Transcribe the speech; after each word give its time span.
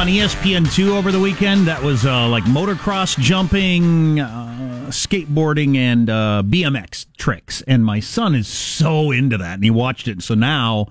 on 0.00 0.08
E 0.08 0.20
ESPN2 0.20 0.96
over 0.96 1.12
the 1.12 1.20
weekend. 1.20 1.66
That 1.66 1.82
was 1.82 2.06
uh, 2.06 2.26
like 2.26 2.44
motocross 2.44 3.18
jumping, 3.18 4.18
uh, 4.18 4.86
skateboarding, 4.88 5.76
and 5.76 6.08
uh, 6.08 6.42
BMX 6.46 7.04
tricks. 7.18 7.60
And 7.66 7.84
my 7.84 8.00
son 8.00 8.34
is 8.34 8.48
so 8.48 9.10
into 9.10 9.36
that, 9.36 9.56
and 9.56 9.64
he 9.64 9.70
watched 9.70 10.08
it. 10.08 10.22
So 10.22 10.34
now, 10.34 10.86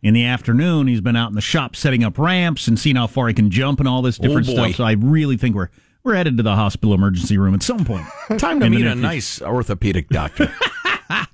in 0.00 0.14
the 0.14 0.24
afternoon, 0.24 0.86
he's 0.86 1.00
been 1.00 1.16
out 1.16 1.28
in 1.28 1.34
the 1.34 1.40
shop 1.40 1.74
setting 1.74 2.04
up 2.04 2.16
ramps 2.18 2.68
and 2.68 2.78
seeing 2.78 2.94
how 2.94 3.08
far 3.08 3.26
he 3.26 3.34
can 3.34 3.50
jump 3.50 3.80
and 3.80 3.88
all 3.88 4.00
this 4.00 4.16
different 4.16 4.46
boy. 4.46 4.52
stuff. 4.54 4.76
So 4.76 4.84
I 4.84 4.92
really 4.92 5.36
think 5.36 5.56
we're 5.56 5.70
we're 6.04 6.14
headed 6.14 6.36
to 6.36 6.44
the 6.44 6.54
hospital 6.54 6.94
emergency 6.94 7.38
room 7.38 7.54
at 7.54 7.64
some 7.64 7.84
point. 7.84 8.06
Time 8.38 8.60
to 8.60 8.70
meet 8.70 8.86
a 8.86 8.94
nice 8.94 9.42
orthopedic 9.42 10.08
doctor. 10.08 10.54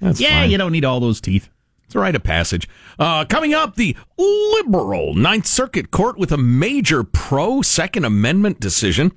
Yeah, 0.01 0.41
fine. 0.41 0.51
you 0.51 0.59
don't 0.59 0.73
need 0.73 0.85
all 0.85 0.99
those 0.99 1.21
teeth. 1.21 1.49
It's 1.89 1.95
a 1.95 2.01
rite 2.01 2.15
of 2.15 2.23
passage. 2.23 2.69
Uh, 2.99 3.25
coming 3.25 3.55
up, 3.55 3.77
the 3.77 3.97
liberal 4.19 5.15
Ninth 5.15 5.47
Circuit 5.47 5.91
Court 5.91 6.19
with 6.19 6.31
a 6.31 6.37
major 6.37 7.03
pro 7.03 7.63
Second 7.63 8.05
Amendment 8.05 8.61
decision. 8.61 9.11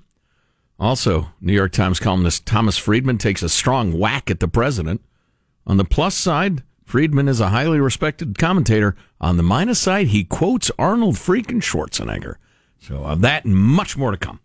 Also, 0.79 1.33
New 1.41 1.51
York 1.51 1.73
Times 1.73 1.99
columnist 1.99 2.45
Thomas 2.45 2.77
Friedman 2.77 3.17
takes 3.17 3.43
a 3.43 3.49
strong 3.49 3.99
whack 3.99 4.31
at 4.31 4.39
the 4.39 4.47
president. 4.47 5.01
On 5.67 5.75
the 5.75 5.83
plus 5.83 6.15
side, 6.15 6.63
Friedman 6.85 7.27
is 7.27 7.41
a 7.41 7.49
highly 7.49 7.81
respected 7.81 8.37
commentator. 8.39 8.95
On 9.19 9.35
the 9.35 9.43
minus 9.43 9.79
side, 9.79 10.07
he 10.07 10.23
quotes 10.23 10.71
Arnold 10.79 11.15
freaking 11.15 11.61
Schwarzenegger. 11.61 12.35
So, 12.79 13.03
of 13.03 13.19
that 13.19 13.43
and 13.43 13.53
much 13.53 13.97
more 13.97 14.11
to 14.11 14.17
come. 14.17 14.39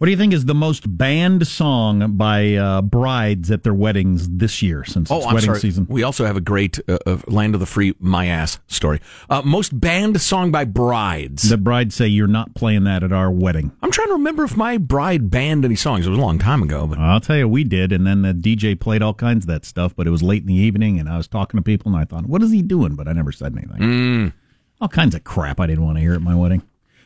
What 0.00 0.06
do 0.06 0.12
you 0.12 0.16
think 0.16 0.32
is 0.32 0.46
the 0.46 0.54
most 0.54 0.96
banned 0.96 1.46
song 1.46 2.12
by 2.16 2.54
uh, 2.54 2.80
brides 2.80 3.50
at 3.50 3.64
their 3.64 3.74
weddings 3.74 4.30
this 4.30 4.62
year 4.62 4.82
since 4.82 5.10
it's 5.10 5.10
Oh, 5.10 5.28
I'm 5.28 5.34
wedding 5.34 5.48
sorry. 5.48 5.60
season? 5.60 5.86
We 5.90 6.02
also 6.04 6.24
have 6.24 6.38
a 6.38 6.40
great 6.40 6.78
uh, 6.88 6.96
uh, 7.04 7.18
Land 7.26 7.52
of 7.52 7.60
the 7.60 7.66
Free 7.66 7.94
My 8.00 8.24
Ass 8.24 8.60
story. 8.66 9.02
Uh, 9.28 9.42
most 9.44 9.78
banned 9.78 10.18
song 10.22 10.50
by 10.50 10.64
brides. 10.64 11.50
The 11.50 11.58
brides 11.58 11.94
say 11.94 12.06
you're 12.06 12.26
not 12.28 12.54
playing 12.54 12.84
that 12.84 13.02
at 13.02 13.12
our 13.12 13.30
wedding. 13.30 13.72
I'm 13.82 13.90
trying 13.90 14.06
to 14.08 14.14
remember 14.14 14.42
if 14.44 14.56
my 14.56 14.78
bride 14.78 15.30
banned 15.30 15.66
any 15.66 15.76
songs. 15.76 16.06
It 16.06 16.08
was 16.08 16.18
a 16.18 16.22
long 16.22 16.38
time 16.38 16.62
ago, 16.62 16.86
but 16.86 16.98
I'll 16.98 17.20
tell 17.20 17.36
you, 17.36 17.46
we 17.46 17.62
did, 17.62 17.92
and 17.92 18.06
then 18.06 18.22
the 18.22 18.32
DJ 18.32 18.80
played 18.80 19.02
all 19.02 19.12
kinds 19.12 19.44
of 19.44 19.48
that 19.48 19.66
stuff. 19.66 19.94
But 19.94 20.06
it 20.06 20.10
was 20.10 20.22
late 20.22 20.40
in 20.40 20.48
the 20.48 20.54
evening, 20.54 20.98
and 20.98 21.10
I 21.10 21.18
was 21.18 21.28
talking 21.28 21.58
to 21.58 21.62
people, 21.62 21.92
and 21.92 22.00
I 22.00 22.06
thought, 22.06 22.24
"What 22.24 22.42
is 22.42 22.50
he 22.52 22.62
doing?" 22.62 22.94
But 22.94 23.06
I 23.06 23.12
never 23.12 23.32
said 23.32 23.52
anything. 23.54 23.76
Mm. 23.82 24.32
All 24.80 24.88
kinds 24.88 25.14
of 25.14 25.24
crap 25.24 25.60
I 25.60 25.66
didn't 25.66 25.84
want 25.84 25.98
to 25.98 26.00
hear 26.00 26.14
at 26.14 26.22
my 26.22 26.34
wedding. 26.34 26.62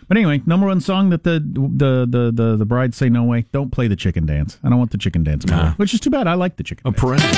But 0.08 0.16
anyway, 0.16 0.42
number 0.46 0.66
one 0.66 0.80
song 0.80 1.10
that 1.10 1.24
the 1.24 1.40
the 1.40 2.06
the 2.08 2.30
the, 2.32 2.56
the 2.56 2.64
brides 2.64 2.96
say 2.96 3.08
no 3.08 3.24
way. 3.24 3.46
Don't 3.52 3.70
play 3.70 3.88
the 3.88 3.96
chicken 3.96 4.26
dance. 4.26 4.58
I 4.62 4.68
don't 4.68 4.78
want 4.78 4.90
the 4.90 4.98
chicken 4.98 5.24
dance, 5.24 5.46
Nah. 5.46 5.72
which 5.74 5.94
is 5.94 6.00
too 6.00 6.10
bad. 6.10 6.26
I 6.26 6.34
like 6.34 6.56
the 6.56 6.62
chicken. 6.62 6.82
a 6.86 6.90
dance. 6.90 7.00
parental. 7.00 7.30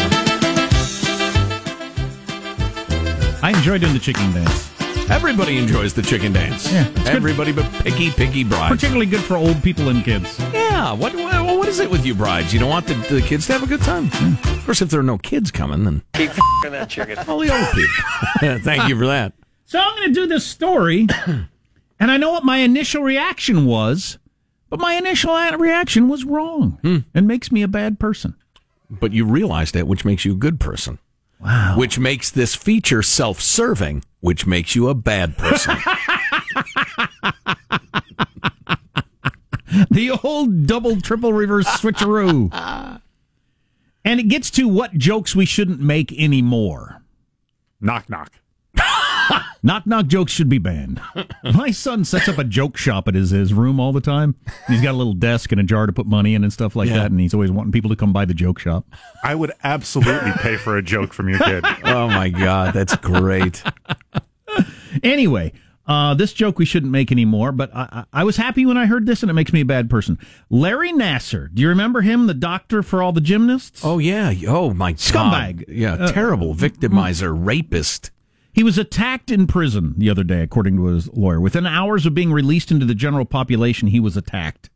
I 3.42 3.53
enjoy 3.56 3.78
doing 3.78 3.92
the 3.92 4.00
chicken 4.00 4.33
dance. 4.33 4.70
Everybody 5.09 5.56
enjoys 5.59 5.94
the 5.94 6.03
chicken 6.03 6.33
dance. 6.33 6.70
Yeah, 6.72 6.87
it's 6.89 6.98
good. 6.98 7.09
Everybody 7.09 7.53
but 7.53 7.70
picky, 7.84 8.11
picky 8.11 8.42
brides. 8.42 8.75
Particularly 8.75 9.06
good 9.06 9.20
for 9.22 9.37
old 9.37 9.62
people 9.62 9.89
and 9.89 10.05
kids. 10.05 10.37
Yeah. 10.53 10.92
What, 10.92 11.14
what 11.14 11.44
what 11.56 11.69
is 11.69 11.78
it 11.78 11.89
with 11.89 12.05
you 12.05 12.14
brides? 12.14 12.53
You 12.53 12.59
don't 12.59 12.70
want 12.70 12.87
the, 12.89 12.94
the 12.94 13.22
kids 13.22 13.47
to 13.47 13.53
have 13.53 13.62
a 13.62 13.67
good 13.67 13.83
time? 13.83 14.06
Of 14.06 14.62
course, 14.64 14.83
if 14.83 14.91
there 14.91 14.98
are 14.98 15.05
no 15.05 15.19
kids 15.19 15.53
coming, 15.53 15.84
then 15.84 16.03
Keep 16.14 16.33
that 16.64 16.89
chicken. 16.91 17.19
all 17.28 17.39
the 17.39 17.53
old 17.56 17.69
people. 17.72 18.59
Thank 18.64 18.89
you 18.89 18.98
for 18.98 19.06
that. 19.06 19.33
So 19.67 19.78
I'm 19.81 19.94
going 19.97 20.09
to 20.09 20.14
do 20.14 20.27
this 20.27 20.44
story, 20.44 21.06
and 21.98 22.11
I 22.11 22.16
know 22.16 22.30
what 22.30 22.44
my 22.44 22.58
initial 22.58 23.02
reaction 23.02 23.66
was, 23.66 24.19
but 24.69 24.81
my 24.81 24.94
initial 24.94 25.34
reaction 25.56 26.09
was 26.09 26.25
wrong 26.25 26.78
hmm. 26.82 26.98
and 27.15 27.26
makes 27.26 27.53
me 27.53 27.62
a 27.62 27.69
bad 27.69 27.98
person. 27.98 28.34
But 28.91 29.12
you 29.12 29.25
realize 29.25 29.72
that, 29.72 29.87
which 29.87 30.04
makes 30.04 30.25
you 30.25 30.32
a 30.32 30.37
good 30.37 30.60
person. 30.60 30.98
Wow. 31.41 31.75
Which 31.76 31.98
makes 31.98 32.31
this 32.31 32.54
feature 32.54 33.03
self-serving, 33.03 34.04
which 34.20 34.47
makes 34.47 34.75
you 34.75 34.88
a 34.88 34.94
bad 34.94 35.37
person. 35.37 35.76
The 39.91 40.10
old 40.22 40.66
double, 40.66 41.00
triple 41.00 41.32
reverse 41.32 41.66
switcheroo. 41.66 43.00
and 44.04 44.20
it 44.20 44.28
gets 44.28 44.50
to 44.53 44.69
what 44.69 44.94
jokes 44.94 45.34
we 45.34 45.44
shouldn't 45.44 45.81
make 45.81 46.12
anymore. 46.19 47.03
Knock 47.81 48.09
knock. 48.09 48.32
Knock 49.66 49.84
knock 49.84 50.06
jokes 50.06 50.31
should 50.31 50.49
be 50.49 50.59
banned. 50.59 51.00
My 51.54 51.72
son 51.72 52.04
sets 52.04 52.28
up 52.28 52.38
a 52.38 52.44
joke 52.44 52.77
shop 52.77 53.09
at 53.09 53.16
his, 53.16 53.31
his 53.31 53.53
room 53.53 53.81
all 53.81 53.93
the 53.93 54.00
time. 54.00 54.37
He's 54.69 54.81
got 54.81 54.93
a 54.93 54.97
little 54.97 55.12
desk 55.12 55.50
and 55.50 55.60
a 55.60 55.65
jar 55.65 55.87
to 55.87 55.93
put 55.93 56.06
money 56.06 56.34
in 56.37 56.44
and 56.44 56.53
stuff 56.53 56.77
like 56.77 56.88
Yeah. 56.88 56.99
that, 56.99 57.10
and 57.10 57.19
he's 57.19 57.34
always 57.34 57.50
wanting 57.50 57.72
people 57.72 57.91
to 57.91 57.97
come 57.97 58.12
by 58.12 58.25
the 58.26 58.32
joke 58.32 58.60
shop. 58.60 58.87
I 59.25 59.34
would 59.34 59.50
absolutely 59.65 60.31
pay 60.38 60.56
for 60.56 60.76
a 60.76 60.82
joke 60.82 61.12
from 61.12 61.28
your 61.28 61.41
kid. 61.41 61.65
oh 61.84 62.06
my 62.06 62.28
God, 62.28 62.75
that's 62.75 62.94
great. 62.94 63.60
Anyway, 65.03 65.53
uh, 65.87 66.15
this 66.15 66.32
joke 66.32 66.59
we 66.60 66.65
shouldn't 66.65 66.93
make 66.93 67.10
anymore, 67.10 67.50
but 67.50 67.75
I, 67.75 67.88
I, 68.12 68.21
I 68.21 68.25
was 68.25 68.37
happy 68.37 68.65
when 68.66 68.76
I 68.76 68.87
heard 68.87 69.05
this, 69.06 69.22
and 69.22 69.31
it 69.31 69.34
makes 69.34 69.53
me 69.53 69.62
a 69.62 69.65
bad 69.66 69.91
person. 69.91 70.16
Larry 70.49 70.93
Nassar, 70.93 71.53
do 71.53 71.60
you 71.62 71.69
remember 71.69 72.03
him, 72.03 72.28
the 72.28 72.34
doctor 72.34 72.82
for 72.84 73.03
all 73.03 73.12
the 73.12 73.21
gymnasts? 73.21 73.81
Oh 73.84 73.99
yeah. 73.99 74.32
Oh 74.47 74.72
my 74.72 74.93
Scumbag. 74.94 75.59
God. 75.59 75.65
Yeah. 75.69 75.94
Uh, 75.94 76.12
terrible 76.12 76.55
victimizer, 76.55 77.34
rapist. 77.37 78.10
He 78.56 78.65
was 78.65 78.78
attacked 78.78 79.31
in 79.31 79.47
prison 79.47 79.93
the 79.99 80.09
other 80.09 80.25
day, 80.25 80.41
according 80.41 80.78
to 80.78 80.87
his 80.87 81.12
lawyer. 81.12 81.39
Within 81.39 81.67
hours 81.67 82.06
of 82.06 82.15
being 82.15 82.33
released 82.33 82.71
into 82.71 82.87
the 82.87 82.94
general 82.94 83.27
population, 83.27 83.89
he 83.89 84.00
was 84.00 84.17
attacked, 84.17 84.71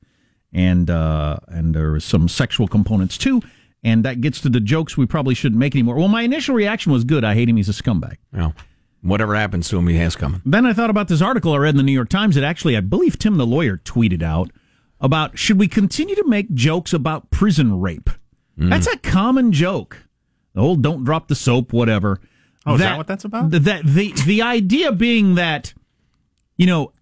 and 0.52 0.90
uh, 0.90 1.38
and 1.48 1.74
there 1.74 1.92
was 1.92 2.04
some 2.04 2.28
sexual 2.28 2.68
components 2.68 3.16
too. 3.16 3.40
And 3.82 4.04
that 4.04 4.20
gets 4.20 4.42
to 4.42 4.50
the 4.50 4.60
jokes 4.60 4.98
we 4.98 5.06
probably 5.06 5.34
shouldn't 5.34 5.58
make 5.58 5.74
anymore. 5.74 5.96
Well, 5.96 6.08
my 6.08 6.20
initial 6.20 6.54
reaction 6.54 6.92
was 6.92 7.04
good. 7.04 7.24
I 7.24 7.32
hate 7.32 7.48
him. 7.48 7.56
He's 7.56 7.70
a 7.70 7.72
scumbag. 7.72 8.18
Well, 8.34 8.54
whatever 9.00 9.34
happens 9.34 9.70
to 9.70 9.78
him, 9.78 9.88
he 9.88 9.96
has 9.96 10.14
coming. 10.14 10.42
Then 10.44 10.66
I 10.66 10.74
thought 10.74 10.90
about 10.90 11.08
this 11.08 11.22
article 11.22 11.54
I 11.54 11.56
read 11.56 11.70
in 11.70 11.78
the 11.78 11.82
New 11.82 11.92
York 11.92 12.10
Times 12.10 12.34
that 12.34 12.44
actually, 12.44 12.76
I 12.76 12.80
believe 12.80 13.18
Tim 13.18 13.38
the 13.38 13.46
lawyer 13.46 13.78
tweeted 13.78 14.22
out 14.22 14.50
about 15.00 15.38
should 15.38 15.58
we 15.58 15.68
continue 15.68 16.14
to 16.16 16.28
make 16.28 16.52
jokes 16.52 16.92
about 16.92 17.30
prison 17.30 17.80
rape? 17.80 18.10
That's 18.58 18.86
a 18.88 18.98
common 18.98 19.52
joke. 19.52 20.04
The 20.52 20.60
old 20.60 20.82
don't 20.82 21.02
drop 21.02 21.28
the 21.28 21.34
soap, 21.34 21.72
whatever. 21.72 22.20
Oh, 22.66 22.74
is 22.74 22.80
that 22.80 22.96
what 22.98 23.06
that's 23.06 23.24
about? 23.24 23.50
That 23.50 23.82
the 23.84 24.12
the 24.26 24.42
idea 24.42 24.92
being 24.92 25.34
that 25.36 25.72
you 26.56 26.66
know 26.66 26.92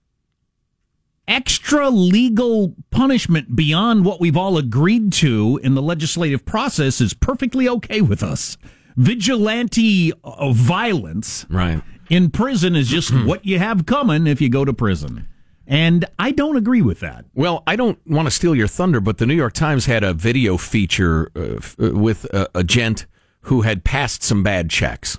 extra 1.26 1.90
legal 1.90 2.74
punishment 2.90 3.54
beyond 3.54 4.04
what 4.04 4.20
we've 4.20 4.36
all 4.36 4.56
agreed 4.56 5.12
to 5.14 5.60
in 5.62 5.74
the 5.74 5.82
legislative 5.82 6.44
process 6.44 7.00
is 7.00 7.12
perfectly 7.12 7.68
okay 7.68 8.00
with 8.00 8.22
us. 8.22 8.56
Vigilante 8.96 10.12
uh, 10.24 10.52
violence 10.52 11.44
Right. 11.50 11.82
in 12.08 12.30
prison 12.30 12.74
is 12.74 12.88
just 12.88 13.14
what 13.26 13.44
you 13.44 13.58
have 13.58 13.84
coming 13.86 14.26
if 14.26 14.40
you 14.40 14.48
go 14.48 14.64
to 14.64 14.72
prison. 14.72 15.28
And 15.66 16.06
I 16.18 16.30
don't 16.30 16.56
agree 16.56 16.80
with 16.80 17.00
that. 17.00 17.26
Well, 17.34 17.62
I 17.66 17.76
don't 17.76 17.98
want 18.06 18.26
to 18.26 18.30
steal 18.30 18.54
your 18.54 18.68
thunder, 18.68 19.00
but 19.00 19.18
the 19.18 19.26
New 19.26 19.34
York 19.34 19.52
Times 19.52 19.84
had 19.84 20.02
a 20.02 20.14
video 20.14 20.56
feature 20.56 21.30
uh, 21.36 21.56
f- 21.58 21.76
uh, 21.78 21.90
with 21.90 22.24
a, 22.32 22.48
a 22.54 22.64
gent 22.64 23.04
who 23.42 23.60
had 23.60 23.84
passed 23.84 24.22
some 24.22 24.42
bad 24.42 24.70
checks 24.70 25.18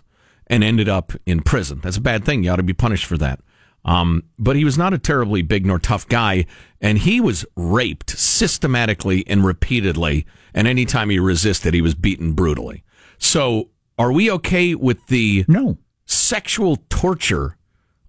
and 0.50 0.64
ended 0.64 0.90
up 0.90 1.14
in 1.26 1.42
prison. 1.42 1.80
That's 1.84 1.98
a 1.98 2.02
bad 2.02 2.26
thing. 2.26 2.44
You 2.44 2.52
ought 2.52 2.58
to 2.58 2.64
be 2.64 2.74
punished 2.74 3.06
for 3.06 3.18
that. 3.18 3.40
Um, 3.86 4.24
but 4.38 4.56
he 4.56 4.66
was 4.66 4.78
not 4.78 4.94
a 4.94 4.98
terribly 4.98 5.42
big 5.42 5.66
nor 5.66 5.80
tough 5.80 6.08
guy, 6.08 6.46
and 6.82 6.98
he 6.98 7.22
was 7.22 7.46
raped 7.56 8.10
systematically 8.18 9.24
and 9.28 9.46
repeatedly. 9.46 10.26
And 10.54 10.68
anytime 10.68 11.10
he 11.10 11.20
resisted, 11.20 11.74
he 11.74 11.82
was 11.82 11.96
beaten 11.96 12.34
brutally. 12.34 12.84
So, 13.18 13.70
are 13.98 14.12
we 14.12 14.30
okay 14.32 14.76
with 14.76 15.06
the 15.08 15.46
No. 15.48 15.78
sexual 16.06 16.78
torture 16.90 17.56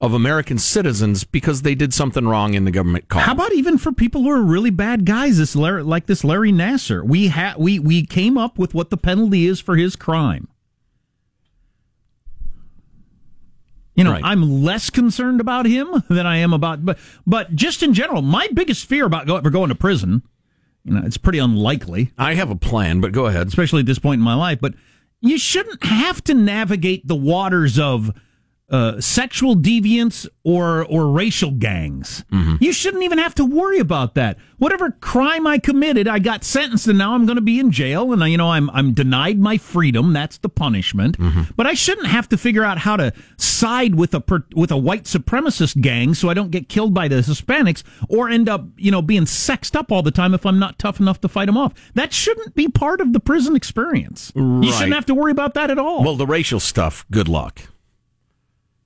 of 0.01 0.15
American 0.15 0.57
citizens 0.59 1.25
because 1.25 1.63
they 1.63 1.75
did 1.75 1.93
something 1.93 2.27
wrong 2.27 2.55
in 2.55 2.65
the 2.65 2.71
government 2.71 3.09
call? 3.09 3.23
How 3.23 3.33
about 3.33 3.53
even 3.53 3.77
for 3.79 3.93
people 3.93 4.23
who 4.23 4.31
are 4.31 4.43
really 4.43 4.71
bad 4.71 5.05
guys, 5.05 5.39
this 5.39 5.55
Larry, 5.55 5.83
like 5.85 6.07
this 6.07 6.25
Larry 6.25 6.53
Nassar? 6.53 7.05
We 7.05 7.29
ha- 7.29 7.55
we 7.59 7.79
we 7.79 8.05
came 8.07 8.39
up 8.39 8.59
with 8.59 8.73
what 8.75 8.91
the 8.91 8.97
penalty 8.97 9.47
is 9.47 9.61
for 9.61 9.77
his 9.77 9.95
crime. 9.97 10.49
You 14.01 14.05
know, 14.05 14.13
Right. 14.13 14.25
I'm 14.25 14.63
less 14.63 14.89
concerned 14.89 15.41
about 15.41 15.67
him 15.67 15.89
than 16.09 16.27
I 16.27 16.39
am 16.39 16.53
about, 16.53 16.85
but 16.85 16.99
but 17.27 17.55
just 17.55 17.83
in 17.83 17.93
general, 17.93 18.23
my 18.23 18.49
biggest 18.55 18.87
fear 18.87 19.05
about 19.05 19.27
go, 19.27 19.37
ever 19.37 19.51
going 19.51 19.69
to 19.69 19.75
prison, 19.75 20.23
you 20.85 20.95
know, 20.95 21.03
it's 21.05 21.19
pretty 21.19 21.39
unlikely, 21.39 22.11
I 22.17 22.35
have 22.35 22.51
a 22.51 22.57
plan, 22.57 23.01
but 23.01 23.13
go 23.13 23.27
ahead. 23.27 23.47
especially 23.47 23.81
at 23.81 23.87
this 23.87 23.99
point 23.99 24.19
in 24.21 24.25
my 24.25 24.35
life. 24.35 24.59
But 24.61 24.75
you 25.21 25.39
shouldn't 25.39 25.85
have 25.85 26.23
to 26.25 26.35
navigate 26.35 27.07
the 27.07 27.15
waters 27.17 27.79
of 27.79 28.11
uh, 28.71 29.01
sexual 29.01 29.57
deviance 29.57 30.27
or 30.45 30.85
or 30.87 31.09
racial 31.11 31.51
gangs. 31.51 32.25
You 32.61 32.73
shouldn't 32.73 33.03
even 33.03 33.19
have 33.19 33.35
to 33.37 33.45
worry 33.45 33.79
about 33.79 34.15
that. 34.15 34.39
Whatever 34.59 34.91
crime 34.91 35.47
I 35.47 35.59
committed, 35.59 36.07
I 36.07 36.19
got 36.19 36.45
sentenced, 36.45 36.87
and 36.87 36.99
now 36.99 37.15
I'm 37.15 37.25
going 37.27 37.37
to 37.37 37.43
be 37.43 37.59
in 37.59 37.71
jail, 37.73 38.13
and 38.13 38.23
I, 38.23 38.29
you 38.29 38.37
know 38.37 38.51
I'm 38.53 38.71
I'm 38.71 38.93
denied 38.93 39.39
my 39.41 39.57
freedom. 39.59 40.13
That's 40.13 40.39
the 40.39 40.49
punishment. 40.49 41.17
But 41.57 41.67
I 41.67 41.75
shouldn't 41.75 42.07
have 42.09 42.29
to 42.29 42.37
figure 42.37 42.63
out 42.63 42.79
how 42.79 42.97
to 42.97 43.13
side 43.37 43.95
with 43.95 44.15
a 44.15 44.21
per, 44.21 44.45
with 44.55 44.71
a 44.71 44.77
white 44.77 45.05
supremacist 45.05 45.81
gang 45.81 46.15
so 46.15 46.29
I 46.29 46.35
don't 46.35 46.51
get 46.51 46.69
killed 46.69 46.95
by 46.95 47.09
the 47.09 47.17
Hispanics 47.17 47.83
or 48.09 48.29
end 48.29 48.49
up 48.49 48.67
you 48.77 48.91
know 48.91 49.03
being 49.03 49.27
sexed 49.27 49.75
up 49.77 49.91
all 49.91 50.03
the 50.03 50.11
time 50.11 50.35
if 50.35 50.47
I'm 50.47 50.59
not 50.59 50.79
tough 50.79 51.01
enough 51.01 51.21
to 51.23 51.29
fight 51.29 51.47
them 51.47 51.57
off. 51.57 51.73
That 51.95 52.13
shouldn't 52.13 52.55
be 52.55 52.69
part 52.69 53.01
of 53.01 53.13
the 53.13 53.21
prison 53.21 53.57
experience. 53.57 54.33
You 54.37 54.71
shouldn't 54.73 54.95
have 54.95 55.07
to 55.07 55.15
worry 55.15 55.33
about 55.33 55.55
that 55.55 55.71
at 55.71 55.79
all. 55.79 56.05
Well, 56.05 56.17
the 56.17 56.27
racial 56.27 56.61
stuff, 56.61 57.05
good 57.11 57.29
luck. 57.29 57.63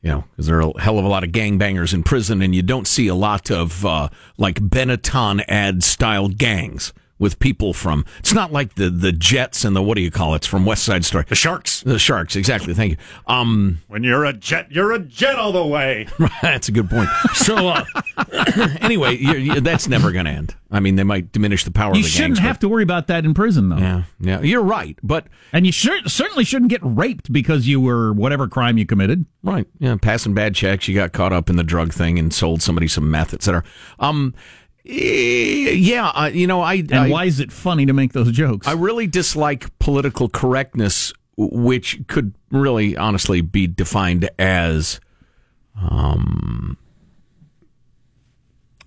You 0.05 0.11
know, 0.11 0.25
because 0.31 0.47
there 0.47 0.59
are 0.59 0.71
a 0.71 0.81
hell 0.81 0.99
of 0.99 1.05
a 1.07 1.09
lot 1.09 1.25
of 1.25 1.31
gangbangers 1.31 1.95
in 1.95 2.03
prison, 2.03 2.43
and 2.43 2.55
you 2.55 2.63
don't 2.63 2.87
see 2.87 3.09
a 3.09 3.15
lot 3.15 3.51
of 3.51 3.87
uh, 3.87 4.11
like 4.37 4.61
Benetton 4.61 5.43
ad 5.49 5.83
style 5.83 6.29
gangs 6.29 6.93
with 7.25 7.39
people 7.39 7.73
from. 7.73 8.05
It's 8.19 8.35
not 8.35 8.53
like 8.53 8.75
the 8.75 8.91
the 8.91 9.11
Jets 9.11 9.65
and 9.65 9.75
the 9.75 9.83
what 9.83 9.97
do 9.97 10.03
you 10.03 10.11
call 10.11 10.35
it? 10.35 10.37
It's 10.37 10.47
from 10.47 10.67
West 10.67 10.85
Side 10.85 11.07
Story. 11.07 11.25
The 11.27 11.35
Sharks. 11.35 11.81
The 11.81 11.99
Sharks, 11.99 12.37
exactly. 12.37 12.75
Thank 12.75 12.93
you. 12.93 12.97
Um, 13.27 13.81
when 13.89 14.05
you're 14.05 14.27
a 14.27 14.35
jet, 14.35 14.71
you're 14.71 14.93
a 14.93 14.99
jet 14.99 15.37
all 15.37 15.51
the 15.51 15.67
way. 15.67 16.07
that's 16.43 16.69
a 16.69 16.73
good 16.73 16.91
point. 16.91 17.09
So 17.33 17.69
uh, 17.69 17.85
anyway, 18.83 19.17
you're, 19.17 19.39
you're, 19.39 19.61
that's 19.63 19.89
never 19.89 20.13
going 20.13 20.27
to 20.27 20.33
end. 20.33 20.55
I 20.71 20.81
mean, 20.81 20.97
they 20.97 21.05
might 21.05 21.33
diminish 21.33 21.65
the 21.65 21.71
power. 21.71 21.95
You 21.95 22.01
of 22.01 22.05
the 22.05 22.11
shouldn't 22.11 22.35
gangs, 22.35 22.47
have 22.47 22.59
to 22.59 22.69
worry 22.69 22.83
about 22.83 23.07
that 23.07 23.25
in 23.25 23.33
prison, 23.33 23.71
though. 23.71 23.79
Yeah, 23.79 24.03
yeah, 24.21 24.41
you're 24.43 24.63
right. 24.63 24.99
But 25.03 25.27
and 25.53 25.65
you 25.65 25.73
should, 25.73 26.11
certainly 26.11 26.45
shouldn't 26.45 26.71
get 26.71 26.81
raped 26.83 27.33
because 27.33 27.67
you 27.67 27.81
were 27.81 28.13
whatever 28.13 28.49
crime 28.49 28.77
you 28.77 28.85
committed. 28.85 29.25
Right. 29.43 29.67
Yeah, 29.79 29.97
passing 30.01 30.35
bad 30.35 30.55
checks. 30.55 30.89
You 30.89 30.95
got 30.95 31.13
caught 31.13 31.33
up 31.33 31.49
in 31.49 31.57
the 31.57 31.63
drug 31.63 31.95
thing 31.95 32.19
and 32.19 32.35
sold 32.35 32.61
somebody 32.61 32.89
some 32.89 33.11
meth, 33.11 33.33
etc. 33.33 33.65
Um, 33.99 34.35
yeah, 34.85 36.09
uh, 36.09 36.31
you 36.33 36.47
know, 36.47 36.61
I. 36.61 36.75
And 36.75 36.95
I, 36.95 37.09
why 37.09 37.25
is 37.25 37.41
it 37.41 37.51
funny 37.51 37.87
to 37.87 37.93
make 37.93 38.13
those 38.13 38.31
jokes? 38.31 38.67
I 38.67 38.73
really 38.73 39.07
dislike 39.07 39.77
political 39.79 40.29
correctness, 40.29 41.13
which 41.37 42.07
could 42.07 42.35
really, 42.51 42.97
honestly, 42.97 43.41
be 43.41 43.67
defined 43.67 44.29
as 44.39 45.01
um, 45.81 46.77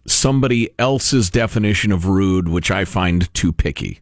somebody 0.06 0.70
else's 0.78 1.30
definition 1.32 1.92
of 1.92 2.06
rude, 2.06 2.48
which 2.48 2.70
I 2.70 2.86
find 2.86 3.34
too 3.34 3.52
picky. 3.52 4.02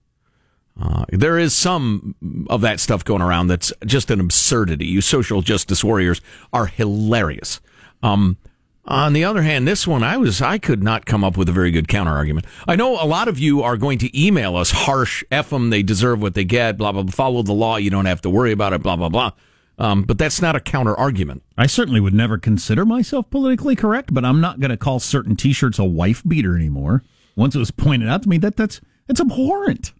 Uh, 0.82 1.06
there 1.10 1.40
is 1.40 1.54
some 1.54 2.16
of 2.50 2.60
that 2.60 2.82
stuff 2.82 3.06
going 3.06 3.22
around 3.22 3.48
that's 3.48 3.72
just 3.86 4.12
an 4.12 4.20
absurdity. 4.20 4.86
You 4.86 5.00
social 5.00 5.42
justice 5.42 5.84
warriors 5.84 6.20
are 6.52 6.66
hilarious. 6.66 7.62
Um, 8.04 8.38
on 8.88 9.14
the 9.14 9.24
other 9.24 9.42
hand, 9.42 9.68
this 9.68 9.88
one 9.88 10.04
I 10.04 10.18
was 10.18 10.42
I 10.42 10.58
could 10.58 10.84
not 10.84 11.06
come 11.06 11.24
up 11.24 11.38
with 11.38 11.50
a 11.50 11.52
very 11.52 11.72
good 11.72 11.88
counter 11.88 12.12
argument. 12.12 12.46
I 12.68 12.76
know 12.76 13.02
a 13.02 13.06
lot 13.06 13.28
of 13.28 13.40
you 13.40 13.64
are 13.64 13.78
going 13.78 13.98
to 14.00 14.20
email 14.20 14.56
us 14.56 14.72
harsh 14.72 15.24
f 15.32 15.50
them 15.50 15.70
they 15.70 15.84
deserve 15.84 16.22
what 16.22 16.36
they 16.36 16.46
get 16.46 16.78
blah 16.78 16.92
blah 16.92 17.04
blah 17.04 17.12
follow 17.12 17.42
the 17.42 17.54
law 17.54 17.78
you 17.78 17.90
don't 17.90 18.06
have 18.06 18.22
to 18.22 18.30
worry 18.30 18.52
about 18.52 18.74
it 18.74 18.84
blah 18.84 18.96
blah 18.96 19.10
blah. 19.10 19.32
Um, 19.78 20.04
but 20.04 20.18
that's 20.18 20.42
not 20.42 20.56
a 20.56 20.62
counter 20.62 20.96
argument. 20.96 21.44
I 21.58 21.66
certainly 21.66 22.00
would 22.00 22.14
never 22.14 22.38
consider 22.38 22.86
myself 22.86 23.30
politically 23.30 23.76
correct, 23.76 24.14
but 24.14 24.24
I'm 24.24 24.40
not 24.40 24.62
going 24.62 24.72
to 24.72 24.78
call 24.78 25.02
certain 25.02 25.36
T-shirts 25.36 25.78
a 25.78 25.84
wife 25.84 26.24
beater 26.26 26.56
anymore. 26.56 27.04
Once 27.36 27.56
it 27.56 27.60
was 27.60 27.72
pointed 27.72 28.08
out 28.08 28.24
to 28.24 28.30
me 28.30 28.38
that 28.38 28.56
that's 28.56 28.80
it's 29.10 29.20
abhorrent. 29.20 29.92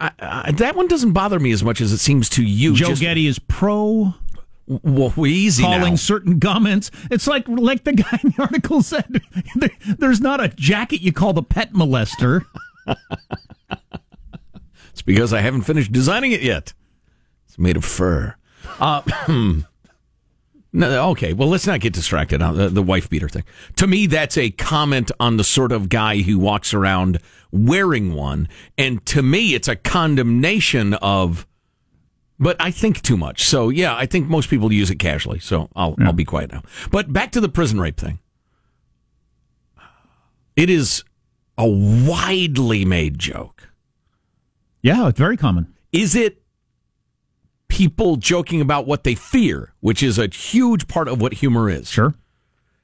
I, 0.00 0.10
I, 0.18 0.52
that 0.52 0.74
one 0.74 0.88
doesn't 0.88 1.12
bother 1.12 1.38
me 1.38 1.52
as 1.52 1.62
much 1.62 1.80
as 1.80 1.92
it 1.92 1.98
seems 1.98 2.28
to 2.30 2.42
you. 2.42 2.74
Joe 2.74 2.88
Just, 2.88 3.00
Getty 3.00 3.26
is 3.26 3.38
pro 3.38 4.14
well, 4.66 5.12
easy 5.26 5.62
calling 5.62 5.92
now. 5.92 5.96
certain 5.96 6.40
comments. 6.40 6.90
It's 7.10 7.26
like 7.26 7.46
like 7.48 7.84
the 7.84 7.92
guy 7.92 8.18
in 8.22 8.30
the 8.30 8.42
article 8.42 8.82
said. 8.82 9.20
There's 9.98 10.20
not 10.20 10.42
a 10.42 10.48
jacket 10.48 11.02
you 11.02 11.12
call 11.12 11.32
the 11.32 11.42
pet 11.42 11.72
molester. 11.72 12.44
it's 14.90 15.02
because 15.02 15.32
I 15.32 15.40
haven't 15.40 15.62
finished 15.62 15.92
designing 15.92 16.32
it 16.32 16.42
yet. 16.42 16.72
It's 17.46 17.58
made 17.58 17.76
of 17.76 17.84
fur. 17.84 18.34
Uh, 18.80 19.02
no, 20.72 21.10
okay, 21.10 21.32
well, 21.32 21.48
let's 21.48 21.66
not 21.66 21.80
get 21.80 21.92
distracted 21.92 22.42
on 22.42 22.56
the, 22.56 22.68
the 22.68 22.82
wife 22.82 23.08
beater 23.10 23.28
thing. 23.28 23.44
To 23.76 23.86
me, 23.86 24.06
that's 24.06 24.36
a 24.38 24.50
comment 24.50 25.12
on 25.20 25.36
the 25.36 25.44
sort 25.44 25.72
of 25.72 25.88
guy 25.88 26.18
who 26.18 26.38
walks 26.38 26.74
around 26.74 27.20
wearing 27.52 28.14
one, 28.14 28.48
and 28.76 29.04
to 29.06 29.22
me, 29.22 29.54
it's 29.54 29.68
a 29.68 29.76
condemnation 29.76 30.94
of 30.94 31.46
but 32.38 32.56
I 32.60 32.70
think 32.70 33.02
too 33.02 33.16
much. 33.16 33.44
So 33.44 33.68
yeah, 33.68 33.96
I 33.96 34.06
think 34.06 34.28
most 34.28 34.48
people 34.48 34.72
use 34.72 34.90
it 34.90 34.96
casually. 34.96 35.38
So 35.38 35.68
I'll 35.76 35.94
yeah. 35.98 36.06
I'll 36.06 36.12
be 36.12 36.24
quiet 36.24 36.52
now. 36.52 36.62
But 36.90 37.12
back 37.12 37.32
to 37.32 37.40
the 37.40 37.48
prison 37.48 37.80
rape 37.80 37.96
thing. 37.96 38.18
It 40.56 40.70
is 40.70 41.02
a 41.58 41.68
widely 41.68 42.84
made 42.84 43.18
joke. 43.18 43.70
Yeah, 44.82 45.08
it's 45.08 45.18
very 45.18 45.36
common. 45.36 45.72
Is 45.92 46.14
it 46.14 46.42
people 47.68 48.16
joking 48.16 48.60
about 48.60 48.86
what 48.86 49.04
they 49.04 49.14
fear, 49.14 49.72
which 49.80 50.02
is 50.02 50.18
a 50.18 50.28
huge 50.28 50.86
part 50.86 51.08
of 51.08 51.20
what 51.20 51.34
humor 51.34 51.68
is? 51.68 51.90
Sure. 51.90 52.14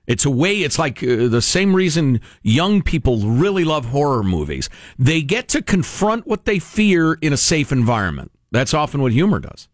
It's 0.07 0.25
a 0.25 0.31
way, 0.31 0.63
it's 0.63 0.79
like 0.79 1.03
uh, 1.05 1.29
the 1.29 1.43
same 1.43 1.77
reason 1.77 2.21
young 2.43 2.83
people 2.83 3.19
really 3.19 3.65
love 3.65 3.85
horror 3.87 4.25
movies. 4.25 4.69
They 4.99 5.23
get 5.23 5.47
to 5.49 5.63
confront 5.63 6.27
what 6.27 6.47
they 6.47 6.59
fear 6.59 7.15
in 7.15 7.33
a 7.33 7.37
safe 7.37 7.71
environment. 7.71 8.33
That's 8.51 8.75
often 8.75 9.01
what 9.03 9.13
humor 9.13 9.39
does. 9.39 9.69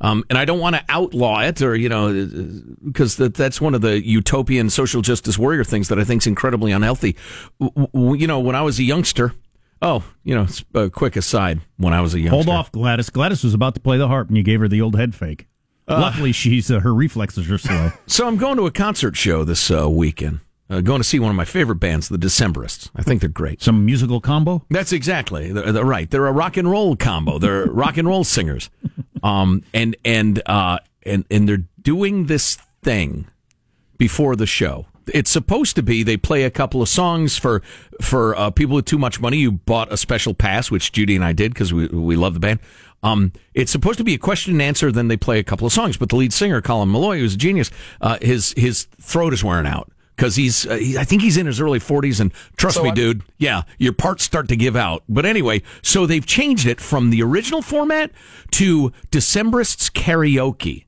Um, 0.00 0.24
and 0.30 0.38
I 0.38 0.44
don't 0.44 0.58
want 0.58 0.74
to 0.76 0.84
outlaw 0.88 1.40
it 1.42 1.62
or, 1.62 1.76
you 1.76 1.88
know, 1.88 2.12
because 2.84 3.16
that, 3.16 3.34
that's 3.34 3.60
one 3.60 3.74
of 3.74 3.82
the 3.82 4.04
utopian 4.04 4.68
social 4.70 5.00
justice 5.00 5.38
warrior 5.38 5.64
things 5.64 5.88
that 5.88 5.98
I 5.98 6.04
think 6.04 6.22
is 6.22 6.26
incredibly 6.26 6.72
unhealthy. 6.72 7.16
W- 7.60 8.14
you 8.14 8.26
know, 8.26 8.40
when 8.40 8.56
I 8.56 8.62
was 8.62 8.78
a 8.80 8.82
youngster, 8.82 9.32
oh, 9.80 10.02
you 10.24 10.34
know, 10.34 10.46
a 10.74 10.90
quick 10.90 11.14
aside, 11.16 11.60
when 11.76 11.92
I 11.92 12.00
was 12.00 12.14
a 12.14 12.18
youngster. 12.20 12.34
Hold 12.34 12.48
off, 12.48 12.72
Gladys. 12.72 13.10
Gladys 13.10 13.44
was 13.44 13.54
about 13.54 13.74
to 13.74 13.80
play 13.80 13.96
the 13.96 14.08
harp 14.08 14.28
and 14.28 14.36
you 14.36 14.42
gave 14.42 14.60
her 14.60 14.68
the 14.68 14.80
old 14.80 14.96
head 14.96 15.14
fake. 15.14 15.46
Uh, 15.88 16.00
Luckily, 16.00 16.32
she's 16.32 16.70
uh, 16.70 16.80
her 16.80 16.94
reflexes 16.94 17.50
are 17.50 17.58
slow. 17.58 17.90
So 18.06 18.26
I'm 18.26 18.36
going 18.36 18.56
to 18.56 18.66
a 18.66 18.70
concert 18.72 19.16
show 19.16 19.44
this 19.44 19.70
uh, 19.70 19.88
weekend. 19.90 20.40
Uh, 20.72 20.80
going 20.80 21.00
to 21.00 21.04
see 21.04 21.18
one 21.18 21.28
of 21.28 21.36
my 21.36 21.44
favorite 21.44 21.76
bands, 21.76 22.08
the 22.08 22.16
Decemberists. 22.16 22.88
I 22.96 23.02
think 23.02 23.20
they're 23.20 23.28
great. 23.28 23.60
Some 23.60 23.84
musical 23.84 24.22
combo? 24.22 24.64
That's 24.70 24.90
exactly 24.90 25.52
they're, 25.52 25.70
they're 25.70 25.84
right. 25.84 26.10
They're 26.10 26.26
a 26.26 26.32
rock 26.32 26.56
and 26.56 26.70
roll 26.70 26.96
combo. 26.96 27.38
They're 27.38 27.66
rock 27.70 27.98
and 27.98 28.08
roll 28.08 28.24
singers, 28.24 28.70
um, 29.22 29.64
and 29.74 29.94
and 30.02 30.40
uh, 30.46 30.78
and 31.04 31.26
and 31.30 31.46
they're 31.46 31.64
doing 31.82 32.24
this 32.24 32.56
thing 32.82 33.26
before 33.98 34.34
the 34.34 34.46
show. 34.46 34.86
It's 35.12 35.30
supposed 35.30 35.76
to 35.76 35.82
be 35.82 36.02
they 36.04 36.16
play 36.16 36.44
a 36.44 36.50
couple 36.50 36.80
of 36.80 36.88
songs 36.88 37.36
for 37.36 37.60
for 38.00 38.34
uh, 38.38 38.50
people 38.50 38.76
with 38.76 38.86
too 38.86 38.98
much 38.98 39.20
money. 39.20 39.36
You 39.36 39.52
bought 39.52 39.92
a 39.92 39.98
special 39.98 40.32
pass, 40.32 40.70
which 40.70 40.90
Judy 40.90 41.14
and 41.14 41.24
I 41.24 41.34
did 41.34 41.52
because 41.52 41.74
we 41.74 41.86
we 41.88 42.16
love 42.16 42.32
the 42.32 42.40
band. 42.40 42.60
Um, 43.02 43.32
it's 43.52 43.72
supposed 43.72 43.98
to 43.98 44.04
be 44.04 44.14
a 44.14 44.18
question 44.18 44.54
and 44.54 44.62
answer. 44.62 44.90
Then 44.90 45.08
they 45.08 45.18
play 45.18 45.38
a 45.38 45.44
couple 45.44 45.66
of 45.66 45.72
songs. 45.74 45.98
But 45.98 46.08
the 46.08 46.16
lead 46.16 46.32
singer, 46.32 46.62
Colin 46.62 46.88
Meloy, 46.88 47.18
who's 47.18 47.34
a 47.34 47.36
genius, 47.36 47.70
uh, 48.00 48.16
his 48.22 48.54
his 48.56 48.84
throat 49.02 49.34
is 49.34 49.44
wearing 49.44 49.66
out 49.66 49.92
because 50.16 50.36
he's, 50.36 50.66
uh, 50.66 50.76
he, 50.76 50.98
I 50.98 51.04
think 51.04 51.22
he's 51.22 51.36
in 51.36 51.46
his 51.46 51.60
early 51.60 51.78
40s. 51.78 52.20
And 52.20 52.32
trust 52.56 52.76
so 52.76 52.84
me, 52.84 52.92
dude, 52.92 53.22
yeah, 53.38 53.62
your 53.78 53.92
parts 53.92 54.24
start 54.24 54.48
to 54.48 54.56
give 54.56 54.76
out. 54.76 55.02
But 55.08 55.26
anyway, 55.26 55.62
so 55.82 56.06
they've 56.06 56.24
changed 56.24 56.66
it 56.66 56.80
from 56.80 57.10
the 57.10 57.22
original 57.22 57.62
format 57.62 58.10
to 58.52 58.92
Decemberists 59.10 59.90
karaoke, 59.90 60.86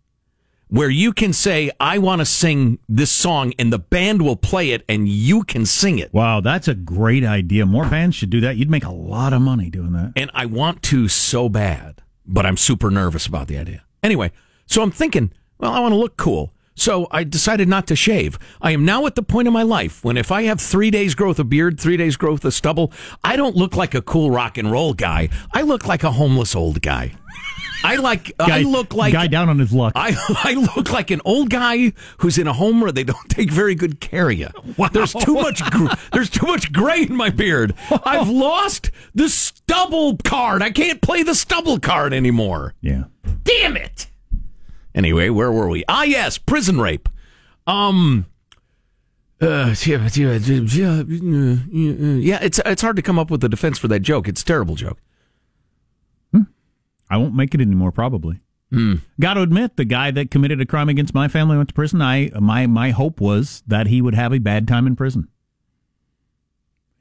where 0.69 0.91
you 0.91 1.13
can 1.13 1.33
say, 1.33 1.71
I 1.81 1.99
want 1.99 2.21
to 2.21 2.27
sing 2.27 2.79
this 2.89 3.11
song, 3.11 3.53
and 3.59 3.73
the 3.73 3.79
band 3.79 4.23
will 4.23 4.37
play 4.37 4.71
it, 4.71 4.85
and 4.89 5.09
you 5.09 5.45
can 5.45 5.67
sing 5.67 5.99
it. 5.99 6.13
Wow, 6.13 6.41
that's 6.41 6.69
a 6.69 6.75
great 6.75 7.25
idea. 7.25 7.67
More 7.67 7.87
bands 7.87 8.17
should 8.17 8.31
do 8.31 8.41
that. 8.41 8.57
You'd 8.57 8.71
make 8.71 8.85
a 8.85 8.93
lot 8.93 9.33
of 9.33 9.43
money 9.43 9.71
doing 9.71 9.93
that. 9.93 10.13
And 10.17 10.31
I 10.35 10.47
want 10.47 10.83
to 10.85 11.09
so 11.09 11.49
bad, 11.49 12.03
but 12.27 12.45
I'm 12.47 12.57
super 12.57 12.91
nervous 12.91 13.27
about 13.27 13.49
the 13.49 13.59
idea. 13.59 13.85
Anyway, 14.03 14.33
so 14.67 14.83
I'm 14.83 14.91
thinking, 14.91 15.33
well, 15.59 15.73
I 15.73 15.81
want 15.81 15.93
to 15.93 15.99
look 15.99 16.17
cool. 16.17 16.53
So 16.75 17.07
I 17.11 17.25
decided 17.25 17.69
not 17.69 17.87
to 17.89 17.97
shave. 17.97 18.39
I 18.61 18.73
am 18.73 18.85
now 18.85 19.07
at 19.07 19.15
the 19.15 19.23
point 19.23 19.47
in 19.47 19.55
my 19.55 19.63
life 19.63 20.05
when 20.05 20.17
if 20.17 20.33
I 20.33 20.43
have 20.43 20.61
three 20.61 20.91
days 20.91 21.15
growth 21.15 21.39
of 21.39 21.49
beard, 21.49 21.79
three 21.79 21.97
days 21.97 22.17
growth 22.17 22.45
of 22.45 22.53
stubble, 22.53 22.93
I 23.23 23.37
don't 23.37 23.57
look 23.57 23.77
like 23.77 23.95
a 23.95 24.03
cool 24.03 24.31
rock 24.31 24.59
and 24.59 24.71
roll 24.71 24.93
guy. 24.95 25.29
I 25.53 25.63
look 25.63 25.87
like 25.87 26.03
a 26.03 26.11
homeless 26.13 26.55
old 26.55 26.83
guy. 26.83 27.13
I 27.85 27.97
like. 27.97 28.37
Guy, 28.39 28.61
I 28.61 28.63
look 28.63 28.95
like 28.95 29.13
guy 29.13 29.27
down 29.27 29.51
on 29.51 29.59
his 29.59 29.73
luck. 29.73 29.93
I 29.95 30.17
I 30.43 30.55
look 30.75 30.91
like 30.91 31.11
an 31.11 31.21
old 31.25 31.51
guy 31.51 31.93
who's 32.19 32.39
in 32.39 32.47
a 32.47 32.53
home 32.53 32.81
where 32.81 32.91
they 32.91 33.05
don't 33.05 33.17
take 33.29 33.51
very 33.51 33.75
good 33.75 34.01
care 34.01 34.31
of 34.31 34.39
you. 34.39 34.49
Wow. 34.79 34.89
There's 34.91 35.13
too 35.13 35.35
much. 35.35 35.63
Gr- 35.71 35.93
there's 36.13 36.31
too 36.31 36.47
much 36.47 36.73
gray 36.73 37.03
in 37.03 37.15
my 37.15 37.29
beard. 37.29 37.75
I've 38.05 38.29
lost 38.29 38.91
the 39.15 39.29
stubble 39.29 40.17
card. 40.25 40.63
I 40.63 40.71
can't 40.71 41.03
play 41.03 41.23
the 41.23 41.35
stubble 41.35 41.79
card 41.79 42.15
anymore. 42.15 42.75
Yeah. 42.81 43.05
Damn 43.45 43.77
it. 43.77 44.07
Anyway, 44.95 45.29
where 45.29 45.51
were 45.51 45.69
we? 45.69 45.85
Ah, 45.89 46.05
yes, 46.05 46.39
prison 46.39 46.81
rape. 46.81 47.09
Um, 47.67 48.27
uh, 49.41 49.75
yeah, 52.21 52.39
it's 52.41 52.61
it's 52.65 52.83
hard 52.83 52.97
to 52.97 53.03
come 53.03 53.19
up 53.19 53.31
with 53.31 53.43
a 53.43 53.49
defense 53.49 53.79
for 53.79 53.89
that 53.89 54.01
joke. 54.01 54.29
It's 54.29 54.43
a 54.43 54.45
terrible 54.45 54.77
joke. 54.77 54.99
Hmm. 56.33 56.43
I 57.11 57.17
won't 57.17 57.35
make 57.35 57.55
it 57.55 57.61
anymore, 57.61 57.91
probably. 57.91 58.41
Hmm. 58.71 58.95
Got 59.21 59.35
to 59.35 59.43
admit, 59.43 59.77
the 59.77 59.85
guy 59.85 60.11
that 60.13 60.31
committed 60.31 60.61
a 60.61 60.67
crime 60.67 60.89
against 60.89 61.15
my 61.15 61.29
family 61.29 61.57
went 61.57 61.69
to 61.69 61.75
prison. 61.75 62.01
I 62.01 62.31
my 62.39 62.67
my 62.67 62.91
hope 62.91 63.21
was 63.21 63.63
that 63.67 63.89
he 63.89 64.01
would 64.01 64.15
have 64.15 64.33
a 64.33 64.39
bad 64.39 64.69
time 64.69 64.87
in 64.87 64.97
prison. 64.97 65.29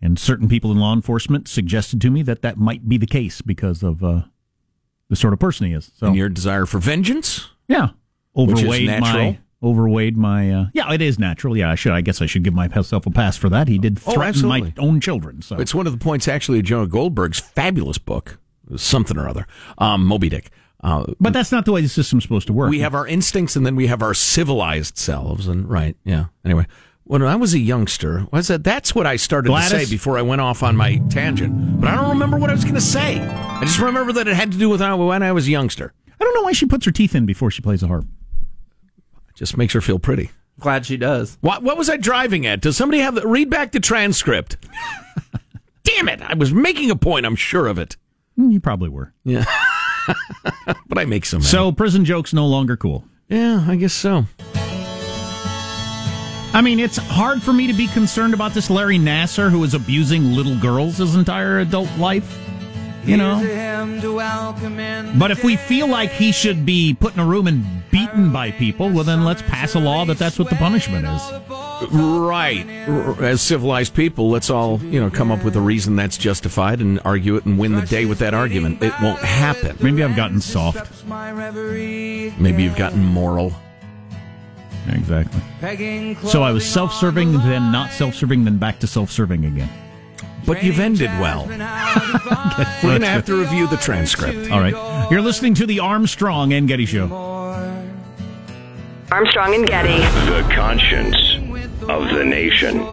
And 0.01 0.19
certain 0.19 0.49
people 0.49 0.69
in 0.71 0.79
law 0.79 0.93
enforcement 0.93 1.47
suggested 1.47 2.01
to 2.01 2.09
me 2.09 2.23
that 2.23 2.41
that 2.41 2.57
might 2.57 2.89
be 2.89 2.97
the 2.97 3.07
case 3.07 3.41
because 3.41 3.81
of 3.83 4.03
uh, 4.03 4.23
the 5.07 5.15
sort 5.15 5.31
of 5.31 5.39
person 5.39 5.67
he 5.67 5.73
is. 5.73 5.91
So, 5.95 6.07
and 6.07 6.15
your 6.15 6.27
desire 6.27 6.65
for 6.65 6.79
vengeance. 6.79 7.47
Yeah, 7.67 7.89
overweighed 8.35 8.99
my 8.99 9.39
overweighed 9.63 10.17
my. 10.17 10.51
Uh, 10.51 10.65
yeah, 10.73 10.93
it 10.93 11.01
is 11.01 11.17
natural. 11.17 11.57
Yeah, 11.57 11.71
I 11.71 11.75
should. 11.75 11.93
I 11.93 12.01
guess 12.01 12.21
I 12.21 12.25
should 12.27 12.43
give 12.43 12.53
myself 12.53 13.05
a 13.05 13.09
pass 13.09 13.37
for 13.37 13.49
that. 13.49 13.67
He 13.67 13.79
did 13.79 13.99
oh, 14.05 14.11
threaten 14.11 14.45
oh, 14.45 14.49
my 14.49 14.73
own 14.77 14.99
children. 14.99 15.41
So 15.41 15.57
it's 15.57 15.73
one 15.73 15.87
of 15.87 15.93
the 15.93 16.03
points 16.03 16.27
actually 16.27 16.59
of 16.59 16.65
Jonah 16.65 16.87
Goldberg's 16.87 17.39
fabulous 17.39 17.97
book, 17.97 18.37
something 18.75 19.17
or 19.17 19.27
other, 19.27 19.47
um, 19.77 20.05
Moby 20.05 20.29
Dick. 20.29 20.51
but 20.81 21.33
that's 21.33 21.51
not 21.51 21.65
the 21.65 21.71
way 21.71 21.81
the 21.81 21.89
system's 21.89 22.23
supposed 22.23 22.47
to 22.47 22.53
work. 22.53 22.69
we 22.69 22.81
have 22.81 22.93
our 22.93 23.07
instincts 23.07 23.55
and 23.55 23.65
then 23.65 23.75
we 23.75 23.87
have 23.87 24.01
our 24.01 24.13
civilized 24.13 24.97
selves 24.97 25.47
and 25.47 25.69
right 25.69 25.95
yeah 26.03 26.25
anyway 26.43 26.67
when 27.05 27.21
i 27.21 27.37
was 27.37 27.53
a 27.53 27.59
youngster 27.59 28.27
was 28.33 28.49
that 28.49 28.65
that's 28.65 28.93
what 28.93 29.07
i 29.07 29.15
started 29.15 29.47
Gladys? 29.47 29.71
to 29.71 29.85
say 29.85 29.89
before 29.89 30.17
i 30.17 30.21
went 30.21 30.41
off 30.41 30.61
on 30.61 30.75
my 30.75 30.97
tangent 31.09 31.79
but 31.79 31.87
i 31.87 31.95
don't 31.95 32.09
remember 32.09 32.35
what 32.35 32.49
i 32.49 32.53
was 32.53 32.65
going 32.65 32.75
to 32.75 32.81
say 32.81 33.17
i 33.21 33.61
just 33.63 33.79
remember 33.79 34.11
that 34.11 34.27
it 34.27 34.35
had 34.35 34.51
to 34.51 34.57
do 34.57 34.67
with 34.69 34.81
when 34.81 35.23
i 35.23 35.31
was 35.31 35.47
a 35.47 35.51
youngster 35.51 35.93
I 36.19 36.23
don't 36.23 36.33
know 36.35 36.43
why 36.43 36.51
she 36.53 36.65
puts 36.65 36.85
her 36.85 36.91
teeth 36.91 37.15
in 37.15 37.25
before 37.25 37.51
she 37.51 37.61
plays 37.61 37.81
the 37.81 37.87
harp. 37.87 38.05
just 39.35 39.57
makes 39.57 39.73
her 39.73 39.81
feel 39.81 39.99
pretty 39.99 40.31
Glad 40.59 40.85
she 40.85 40.97
does. 40.97 41.37
what, 41.41 41.63
what 41.63 41.77
was 41.77 41.89
i 41.89 41.97
driving 41.97 42.45
at 42.45 42.61
does 42.61 42.77
somebody 42.77 43.01
have 43.01 43.15
the 43.15 43.27
read 43.27 43.49
back 43.49 43.71
the 43.71 43.79
transcript 43.79 44.55
damn 45.83 46.07
it 46.07 46.21
i 46.21 46.33
was 46.35 46.53
making 46.53 46.91
a 46.91 46.95
point 46.95 47.25
i'm 47.25 47.35
sure 47.35 47.67
of 47.67 47.77
it 47.79 47.97
Mm, 48.39 48.51
You 48.51 48.59
probably 48.59 48.89
were. 48.89 49.13
Yeah. 49.23 49.45
but 50.87 50.97
i 50.97 51.05
make 51.05 51.25
some 51.25 51.41
So 51.41 51.71
prison 51.71 52.03
jokes 52.05 52.33
no 52.33 52.45
longer 52.47 52.75
cool. 52.77 53.03
yeah 53.29 53.63
i 53.67 53.75
guess 53.75 53.93
so 53.93 54.25
I 56.55 56.61
mean, 56.61 56.79
it's 56.79 56.97
hard 56.97 57.41
for 57.41 57.51
me 57.51 57.65
to 57.65 57.73
be 57.73 57.87
concerned 57.87 58.35
about 58.35 58.53
this 58.53 58.69
Larry 58.69 58.99
Nassar 58.99 59.49
who 59.49 59.63
is 59.63 59.73
abusing 59.73 60.33
little 60.35 60.55
girls 60.59 60.97
his 60.97 61.15
entire 61.15 61.57
adult 61.61 61.89
life. 61.97 62.37
You 63.05 63.17
know? 63.17 63.39
But 65.17 65.31
if 65.31 65.43
we 65.43 65.57
feel 65.57 65.87
like 65.87 66.11
he 66.11 66.31
should 66.31 66.65
be 66.65 66.93
put 66.93 67.13
in 67.13 67.19
a 67.19 67.25
room 67.25 67.47
and 67.47 67.65
beaten 67.91 68.31
by 68.31 68.51
people, 68.51 68.89
well, 68.89 69.03
then 69.03 69.25
let's 69.25 69.41
pass 69.41 69.75
a 69.75 69.79
law 69.79 70.05
that 70.05 70.17
that's 70.17 70.39
what 70.39 70.49
the 70.49 70.55
punishment 70.55 71.05
is. 71.05 71.21
Right. 71.91 72.65
As 73.19 73.41
civilized 73.41 73.93
people, 73.93 74.29
let's 74.29 74.49
all, 74.49 74.79
you 74.81 74.99
know, 75.01 75.09
come 75.09 75.31
up 75.31 75.43
with 75.43 75.55
a 75.55 75.61
reason 75.61 75.95
that's 75.95 76.17
justified 76.17 76.79
and 76.79 76.99
argue 77.03 77.35
it 77.35 77.45
and 77.45 77.59
win 77.59 77.73
the 77.73 77.81
day 77.81 78.05
with 78.05 78.19
that 78.19 78.33
argument. 78.33 78.81
It 78.81 78.93
won't 79.01 79.19
happen. 79.19 79.77
Maybe 79.81 80.03
I've 80.03 80.15
gotten 80.15 80.39
soft. 80.39 81.05
Maybe 82.39 82.63
you've 82.63 82.77
gotten 82.77 83.03
moral. 83.03 83.53
Exactly. 84.89 85.41
So 86.29 86.43
I 86.43 86.51
was 86.51 86.65
self 86.65 86.93
serving, 86.93 87.33
then 87.33 87.71
not 87.71 87.91
self 87.91 88.15
serving, 88.15 88.43
then 88.43 88.57
back 88.57 88.79
to 88.79 88.87
self 88.87 89.11
serving 89.11 89.45
again. 89.45 89.69
But 90.45 90.63
you've 90.63 90.79
ended 90.79 91.09
well. 91.19 91.45
We're 92.83 92.89
going 92.89 93.01
to 93.01 93.07
have 93.07 93.25
to 93.25 93.35
review 93.35 93.67
the 93.67 93.77
transcript. 93.77 94.51
All 94.51 94.59
right. 94.59 95.07
You're 95.11 95.21
listening 95.21 95.53
to 95.55 95.65
the 95.65 95.79
Armstrong 95.79 96.53
and 96.53 96.67
Getty 96.67 96.85
Show. 96.85 97.07
Armstrong 99.11 99.55
and 99.55 99.67
Getty. 99.67 99.97
The 99.97 100.49
conscience 100.53 101.17
of 101.87 102.09
the 102.13 102.25
nation. 102.25 102.91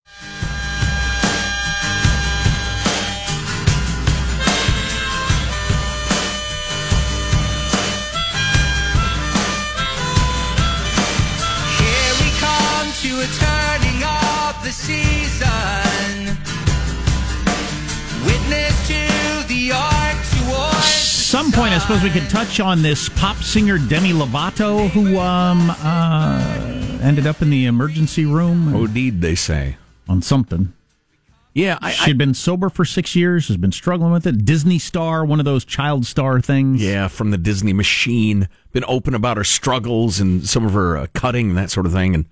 Here 11.78 12.14
we 12.20 12.30
come 12.38 12.92
to 13.02 13.10
a 13.20 13.28
turning 13.38 14.02
of 14.04 14.64
the 14.64 14.72
season. 14.72 15.79
Some 21.50 21.62
point, 21.62 21.74
I 21.74 21.78
suppose 21.78 22.04
we 22.04 22.10
could 22.10 22.30
touch 22.30 22.60
on 22.60 22.80
this 22.80 23.08
pop 23.08 23.36
singer 23.38 23.76
Demi 23.76 24.12
Lovato, 24.12 24.88
who 24.90 25.18
um, 25.18 25.68
uh, 25.82 26.98
ended 27.02 27.26
up 27.26 27.42
in 27.42 27.50
the 27.50 27.66
emergency 27.66 28.24
room 28.24 28.72
Oh, 28.72 28.86
deed, 28.86 29.20
they 29.20 29.34
say. 29.34 29.76
on 30.08 30.22
something. 30.22 30.72
Yeah, 31.52 31.76
I, 31.82 31.90
She'd 31.90 32.16
been 32.18 32.34
sober 32.34 32.68
for 32.68 32.84
six 32.84 33.16
years, 33.16 33.48
has 33.48 33.56
been 33.56 33.72
struggling 33.72 34.12
with 34.12 34.28
it. 34.28 34.44
Disney 34.44 34.78
star, 34.78 35.24
one 35.24 35.40
of 35.40 35.44
those 35.44 35.64
child 35.64 36.06
star 36.06 36.40
things. 36.40 36.80
yeah, 36.80 37.08
from 37.08 37.32
the 37.32 37.38
Disney 37.38 37.72
machine. 37.72 38.48
Been 38.70 38.84
open 38.86 39.12
about 39.12 39.36
her 39.36 39.42
struggles 39.42 40.20
and 40.20 40.46
some 40.48 40.64
of 40.64 40.72
her 40.74 40.96
uh, 40.98 41.06
cutting 41.14 41.48
and 41.48 41.58
that 41.58 41.72
sort 41.72 41.84
of 41.84 41.90
thing. 41.92 42.14
And 42.14 42.26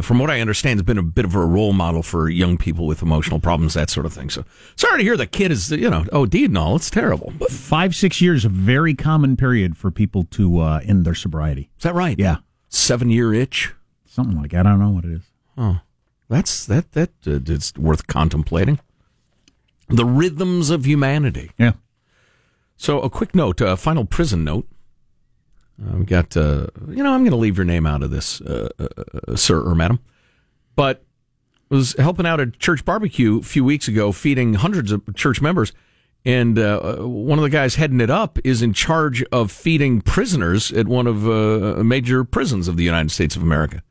from 0.00 0.18
what 0.18 0.30
I 0.30 0.40
understand, 0.40 0.78
has 0.78 0.84
been 0.84 0.98
a 0.98 1.02
bit 1.02 1.24
of 1.24 1.34
a 1.34 1.44
role 1.44 1.72
model 1.72 2.02
for 2.02 2.28
young 2.28 2.56
people 2.56 2.86
with 2.86 3.02
emotional 3.02 3.40
problems, 3.40 3.74
that 3.74 3.90
sort 3.90 4.06
of 4.06 4.12
thing. 4.12 4.30
So 4.30 4.44
sorry 4.76 4.98
to 4.98 5.04
hear 5.04 5.16
the 5.16 5.26
kid 5.26 5.50
is, 5.50 5.70
you 5.70 5.90
know, 5.90 6.04
oh, 6.12 6.26
deed 6.26 6.50
and 6.50 6.58
all. 6.58 6.76
It's 6.76 6.90
terrible. 6.90 7.32
But, 7.38 7.50
Five, 7.50 7.94
six 7.94 8.20
years, 8.20 8.44
a 8.44 8.48
very 8.48 8.94
common 8.94 9.36
period 9.36 9.76
for 9.76 9.90
people 9.90 10.24
to 10.30 10.60
uh, 10.60 10.80
end 10.84 11.04
their 11.04 11.14
sobriety. 11.14 11.70
Is 11.76 11.82
that 11.82 11.94
right? 11.94 12.18
Yeah. 12.18 12.38
Seven 12.68 13.10
year 13.10 13.34
itch. 13.34 13.74
Something 14.06 14.40
like 14.40 14.52
that. 14.52 14.66
I 14.66 14.70
don't 14.70 14.80
know 14.80 14.90
what 14.90 15.04
it 15.04 15.12
is. 15.12 15.22
Oh, 15.56 15.80
that's 16.28 16.64
that 16.66 16.92
that 16.92 17.10
uh, 17.26 17.40
it's 17.46 17.74
worth 17.76 18.06
contemplating. 18.06 18.80
The 19.88 20.04
rhythms 20.04 20.70
of 20.70 20.86
humanity. 20.86 21.50
Yeah. 21.58 21.72
So, 22.76 23.00
a 23.00 23.10
quick 23.10 23.34
note, 23.34 23.60
a 23.60 23.76
final 23.76 24.04
prison 24.04 24.44
note. 24.44 24.66
We 25.80 26.04
got, 26.04 26.36
uh, 26.36 26.66
you 26.88 27.02
know, 27.02 27.12
I'm 27.12 27.20
going 27.20 27.30
to 27.30 27.36
leave 27.36 27.56
your 27.56 27.64
name 27.64 27.86
out 27.86 28.02
of 28.02 28.10
this, 28.10 28.40
uh, 28.42 28.68
uh, 28.78 28.86
uh, 29.28 29.36
sir 29.36 29.62
or 29.62 29.74
madam, 29.74 29.98
but 30.76 31.04
was 31.70 31.94
helping 31.98 32.26
out 32.26 32.40
at 32.40 32.58
church 32.58 32.84
barbecue 32.84 33.38
a 33.38 33.42
few 33.42 33.64
weeks 33.64 33.88
ago, 33.88 34.12
feeding 34.12 34.54
hundreds 34.54 34.92
of 34.92 35.02
church 35.14 35.40
members. 35.40 35.72
And 36.24 36.58
uh, 36.58 36.96
one 36.96 37.38
of 37.38 37.42
the 37.42 37.48
guys 37.50 37.76
heading 37.76 38.00
it 38.00 38.10
up 38.10 38.38
is 38.44 38.60
in 38.60 38.74
charge 38.74 39.22
of 39.32 39.50
feeding 39.50 40.02
prisoners 40.02 40.70
at 40.70 40.86
one 40.86 41.06
of 41.06 41.22
major 41.84 42.24
prisons 42.24 42.68
of 42.68 42.76
the 42.76 42.84
United 42.84 43.10
States 43.10 43.36
of 43.36 43.42
America. 43.42 43.82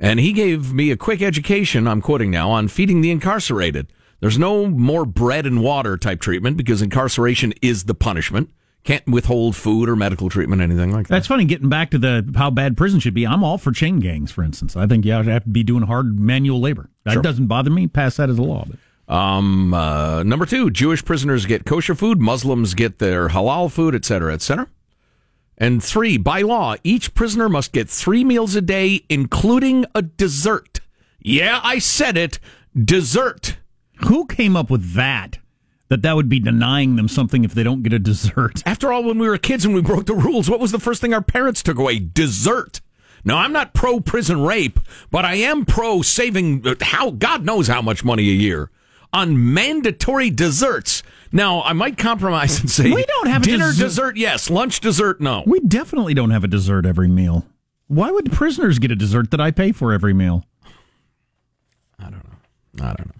And 0.00 0.18
he 0.18 0.32
gave 0.32 0.72
me 0.72 0.90
a 0.90 0.96
quick 0.96 1.22
education, 1.22 1.86
I'm 1.86 2.00
quoting 2.00 2.30
now, 2.30 2.50
on 2.50 2.66
feeding 2.66 3.02
the 3.02 3.12
incarcerated. 3.12 3.92
There's 4.18 4.38
no 4.38 4.66
more 4.66 5.04
bread 5.04 5.46
and 5.46 5.62
water 5.62 5.96
type 5.96 6.20
treatment 6.20 6.56
because 6.56 6.82
incarceration 6.82 7.52
is 7.62 7.84
the 7.84 7.94
punishment. 7.94 8.50
Can't 8.84 9.06
withhold 9.06 9.56
food 9.56 9.88
or 9.88 9.96
medical 9.96 10.28
treatment, 10.28 10.60
anything 10.60 10.92
like 10.92 11.08
that. 11.08 11.14
That's 11.14 11.26
funny. 11.26 11.46
Getting 11.46 11.70
back 11.70 11.90
to 11.90 11.98
the 11.98 12.30
how 12.36 12.50
bad 12.50 12.76
prison 12.76 13.00
should 13.00 13.14
be, 13.14 13.26
I'm 13.26 13.42
all 13.42 13.56
for 13.58 13.72
chain 13.72 13.98
gangs, 13.98 14.30
for 14.30 14.44
instance. 14.44 14.76
I 14.76 14.86
think 14.86 15.04
you 15.06 15.12
have 15.12 15.24
to 15.24 15.40
be 15.50 15.62
doing 15.62 15.84
hard 15.84 16.20
manual 16.20 16.60
labor. 16.60 16.90
That 17.04 17.14
Sure. 17.14 17.22
doesn't 17.22 17.46
bother 17.46 17.70
me. 17.70 17.86
Pass 17.86 18.16
that 18.18 18.28
as 18.28 18.36
a 18.38 18.42
law. 18.42 18.66
But 18.68 18.78
Um, 19.14 19.72
uh, 19.74 20.22
number 20.22 20.44
two, 20.46 20.70
Jewish 20.70 21.04
prisoners 21.04 21.46
get 21.46 21.64
kosher 21.64 21.94
food, 21.94 22.20
Muslims 22.20 22.74
get 22.74 22.98
their 22.98 23.28
halal 23.30 23.70
food, 23.70 23.94
et 23.94 24.04
cetera, 24.04 24.32
et 24.34 24.42
cetera. 24.42 24.66
And 25.56 25.82
three, 25.82 26.16
by 26.18 26.42
law, 26.42 26.74
each 26.84 27.14
prisoner 27.14 27.48
must 27.48 27.72
get 27.72 27.88
three 27.88 28.24
meals 28.24 28.54
a 28.56 28.60
day, 28.60 29.04
including 29.08 29.86
a 29.94 30.02
dessert. 30.02 30.80
Yeah, 31.20 31.60
I 31.62 31.78
said 31.78 32.16
it. 32.16 32.38
Dessert. 32.78 33.56
who 34.08 34.26
came 34.26 34.56
up 34.56 34.68
with 34.70 34.94
that? 34.94 35.38
That 35.94 36.02
that 36.02 36.16
would 36.16 36.28
be 36.28 36.40
denying 36.40 36.96
them 36.96 37.06
something 37.06 37.44
if 37.44 37.54
they 37.54 37.62
don't 37.62 37.84
get 37.84 37.92
a 37.92 38.00
dessert. 38.00 38.62
After 38.66 38.92
all, 38.92 39.04
when 39.04 39.16
we 39.16 39.28
were 39.28 39.38
kids 39.38 39.64
and 39.64 39.76
we 39.76 39.80
broke 39.80 40.06
the 40.06 40.14
rules, 40.14 40.50
what 40.50 40.58
was 40.58 40.72
the 40.72 40.80
first 40.80 41.00
thing 41.00 41.14
our 41.14 41.22
parents 41.22 41.62
took 41.62 41.78
away? 41.78 42.00
Dessert. 42.00 42.80
Now, 43.24 43.36
I'm 43.38 43.52
not 43.52 43.74
pro 43.74 44.00
prison 44.00 44.42
rape, 44.42 44.80
but 45.12 45.24
I 45.24 45.36
am 45.36 45.64
pro 45.64 46.02
saving 46.02 46.66
uh, 46.66 46.74
how 46.80 47.12
God 47.12 47.44
knows 47.44 47.68
how 47.68 47.80
much 47.80 48.02
money 48.02 48.24
a 48.24 48.32
year 48.32 48.72
on 49.12 49.54
mandatory 49.54 50.30
desserts. 50.30 51.04
Now, 51.30 51.62
I 51.62 51.74
might 51.74 51.96
compromise 51.96 52.58
and 52.58 52.68
say 52.68 52.90
We 52.90 53.04
don't 53.04 53.28
have 53.28 53.42
a 53.42 53.44
dinner 53.44 53.66
dessert- 53.68 53.84
dessert, 53.84 54.16
yes, 54.16 54.50
lunch 54.50 54.80
dessert, 54.80 55.20
no. 55.20 55.44
We 55.46 55.60
definitely 55.60 56.14
don't 56.14 56.30
have 56.32 56.42
a 56.42 56.48
dessert 56.48 56.86
every 56.86 57.06
meal. 57.06 57.46
Why 57.86 58.10
would 58.10 58.32
prisoners 58.32 58.80
get 58.80 58.90
a 58.90 58.96
dessert 58.96 59.30
that 59.30 59.40
I 59.40 59.52
pay 59.52 59.70
for 59.70 59.92
every 59.92 60.12
meal? 60.12 60.44
I 62.00 62.10
don't 62.86 63.06
know. 63.06 63.14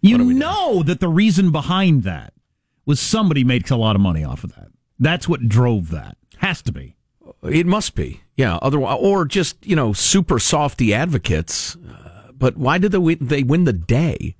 You 0.00 0.18
know 0.18 0.82
that 0.82 1.00
the 1.00 1.08
reason 1.08 1.52
behind 1.52 2.04
that 2.04 2.32
was 2.86 3.00
somebody 3.00 3.44
makes 3.44 3.70
a 3.70 3.76
lot 3.76 3.96
of 3.96 4.02
money 4.02 4.24
off 4.24 4.44
of 4.44 4.54
that. 4.54 4.68
That's 4.98 5.28
what 5.28 5.48
drove 5.48 5.90
that. 5.90 6.16
Has 6.38 6.62
to 6.62 6.72
be. 6.72 6.96
It 7.42 7.66
must 7.66 7.94
be, 7.94 8.22
yeah. 8.36 8.58
Otherwise, 8.60 8.98
or 9.00 9.24
just 9.24 9.64
you 9.64 9.76
know, 9.76 9.92
super 9.92 10.38
softy 10.38 10.92
advocates. 10.92 11.76
Uh, 11.76 12.32
but 12.32 12.56
why 12.56 12.78
did 12.78 12.92
they 12.92 12.98
win, 12.98 13.18
they 13.20 13.42
win 13.42 13.64
the 13.64 13.72
day? 13.72 14.36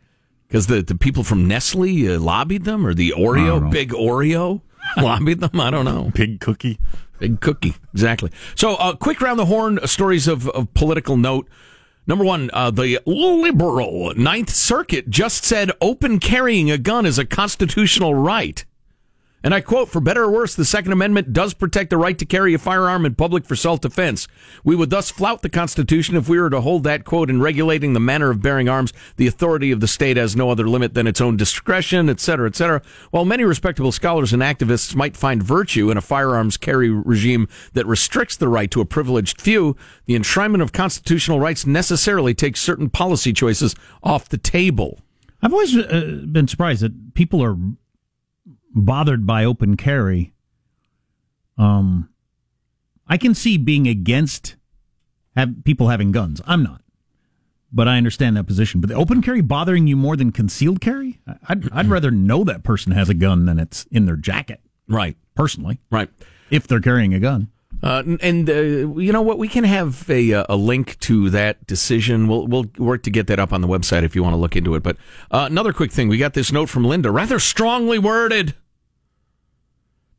Because 0.48 0.66
the, 0.66 0.82
the 0.82 0.96
people 0.96 1.22
from 1.22 1.46
Nestle 1.46 2.08
uh, 2.08 2.18
lobbied 2.18 2.64
them, 2.64 2.86
or 2.86 2.92
the 2.92 3.14
I 3.14 3.18
don't 3.18 3.36
know. 3.36 3.60
Oreo, 3.60 3.70
big 3.70 3.90
Oreo, 3.90 4.62
lobbied 4.96 5.40
them. 5.40 5.60
I 5.60 5.70
don't 5.70 5.84
know. 5.84 6.10
Big 6.14 6.40
cookie. 6.40 6.78
Big 7.20 7.40
cookie, 7.40 7.74
exactly. 7.92 8.30
So, 8.54 8.74
uh, 8.76 8.96
quick 8.96 9.20
round 9.20 9.38
the 9.38 9.44
horn 9.44 9.78
stories 9.86 10.26
of, 10.26 10.48
of 10.48 10.72
political 10.74 11.16
note. 11.16 11.48
Number 12.10 12.24
one, 12.24 12.50
uh, 12.52 12.72
the 12.72 12.98
liberal 13.06 14.12
Ninth 14.16 14.50
Circuit 14.50 15.10
just 15.10 15.44
said 15.44 15.70
open 15.80 16.18
carrying 16.18 16.68
a 16.68 16.76
gun 16.76 17.06
is 17.06 17.20
a 17.20 17.24
constitutional 17.24 18.16
right. 18.16 18.64
And 19.42 19.54
I 19.54 19.62
quote, 19.62 19.88
for 19.88 20.00
better 20.00 20.25
or 20.25 20.30
worse, 20.30 20.54
the 20.54 20.66
Second 20.66 20.92
Amendment 20.92 21.32
does 21.32 21.54
protect 21.54 21.88
the 21.88 21.97
right 21.97 22.18
to 22.18 22.26
carry 22.26 22.52
a 22.52 22.59
firearm 22.59 23.06
in 23.06 23.14
public 23.14 23.47
for 23.47 23.56
self-defense. 23.56 24.28
We 24.64 24.76
would 24.76 24.90
thus 24.90 25.11
flout 25.11 25.40
the 25.40 25.49
Constitution 25.49 26.14
if 26.14 26.28
we 26.28 26.38
were 26.38 26.50
to 26.50 26.61
hold 26.61 26.85
that, 26.85 27.04
quote, 27.04 27.30
in 27.30 27.40
regulating 27.40 27.94
the 27.94 28.00
manner 28.00 28.28
of 28.28 28.42
bearing 28.42 28.68
arms, 28.68 28.92
the 29.16 29.26
authority 29.26 29.70
of 29.70 29.80
the 29.80 29.88
state 29.88 30.18
has 30.18 30.37
no 30.37 30.50
other 30.50 30.68
limit 30.68 30.92
than 30.92 31.06
its 31.06 31.23
own 31.23 31.38
discretion, 31.38 32.11
et 32.11 32.20
cetera, 32.20 32.49
et 32.49 32.54
cetera. 32.54 32.82
While 33.12 33.25
many 33.25 33.44
respectable 33.44 33.92
scholars 33.92 34.35
and 34.35 34.42
activists 34.42 34.94
might 34.94 35.16
find 35.16 35.42
virtue 35.42 35.90
in 35.90 35.97
a 35.97 36.02
firearms 36.02 36.59
carry 36.59 36.90
regime 36.90 37.49
that 37.73 37.87
restricts 37.87 38.37
the 38.37 38.49
right 38.49 38.70
to 38.70 38.82
a 38.82 38.85
privileged 38.85 39.40
few, 39.40 39.75
the 40.04 40.16
enshrinement 40.16 40.61
of 40.61 40.73
constitutional 40.73 41.40
rights 41.40 41.64
necessarily 41.64 42.35
takes 42.35 42.61
certain 42.61 42.90
policy 42.90 43.32
choices 43.32 43.75
off 44.02 44.28
the 44.28 44.37
table. 44.37 45.00
I've 45.40 45.54
always 45.54 45.75
uh, 45.75 46.25
been 46.30 46.47
surprised 46.47 46.82
that 46.82 47.14
people 47.14 47.42
are 47.42 47.56
bothered 48.74 49.26
by 49.26 49.44
open 49.44 49.76
carry 49.76 50.32
Um, 51.58 52.08
I 53.06 53.16
can 53.18 53.34
see 53.34 53.58
being 53.58 53.86
against 53.88 54.56
have 55.36 55.64
people 55.64 55.88
having 55.88 56.12
guns. 56.12 56.40
I'm 56.46 56.62
not, 56.62 56.80
but 57.72 57.86
I 57.88 57.96
understand 57.98 58.36
that 58.36 58.44
position. 58.46 58.80
But 58.80 58.88
the 58.88 58.94
open 58.96 59.20
carry 59.22 59.40
bothering 59.40 59.86
you 59.86 59.96
more 59.96 60.16
than 60.16 60.32
concealed 60.32 60.80
carry? 60.80 61.20
I'd, 61.48 61.70
I'd 61.72 61.86
rather 61.88 62.10
know 62.10 62.44
that 62.44 62.62
person 62.62 62.92
has 62.92 63.08
a 63.08 63.14
gun 63.14 63.46
than 63.46 63.58
it's 63.58 63.84
in 63.90 64.06
their 64.06 64.16
jacket. 64.16 64.60
Right. 64.88 65.16
Personally, 65.34 65.80
Right. 65.90 66.08
if 66.50 66.66
they're 66.66 66.80
carrying 66.80 67.14
a 67.14 67.20
gun. 67.20 67.48
Uh, 67.82 68.02
and 68.20 68.48
uh, 68.50 68.52
you 68.98 69.10
know 69.12 69.22
what? 69.22 69.38
We 69.38 69.48
can 69.48 69.64
have 69.64 70.08
a, 70.10 70.34
uh, 70.34 70.44
a 70.50 70.56
link 70.56 70.98
to 71.00 71.30
that 71.30 71.66
decision. 71.66 72.28
We'll 72.28 72.46
we'll 72.46 72.66
work 72.76 73.02
to 73.04 73.10
get 73.10 73.26
that 73.28 73.38
up 73.38 73.52
on 73.54 73.62
the 73.62 73.68
website 73.68 74.02
if 74.02 74.14
you 74.14 74.22
want 74.22 74.34
to 74.34 74.36
look 74.36 74.54
into 74.54 74.74
it. 74.74 74.82
But 74.82 74.96
uh, 75.30 75.46
another 75.50 75.72
quick 75.72 75.90
thing: 75.90 76.08
we 76.08 76.18
got 76.18 76.34
this 76.34 76.52
note 76.52 76.68
from 76.68 76.84
Linda, 76.84 77.10
rather 77.10 77.38
strongly 77.38 77.98
worded. 77.98 78.54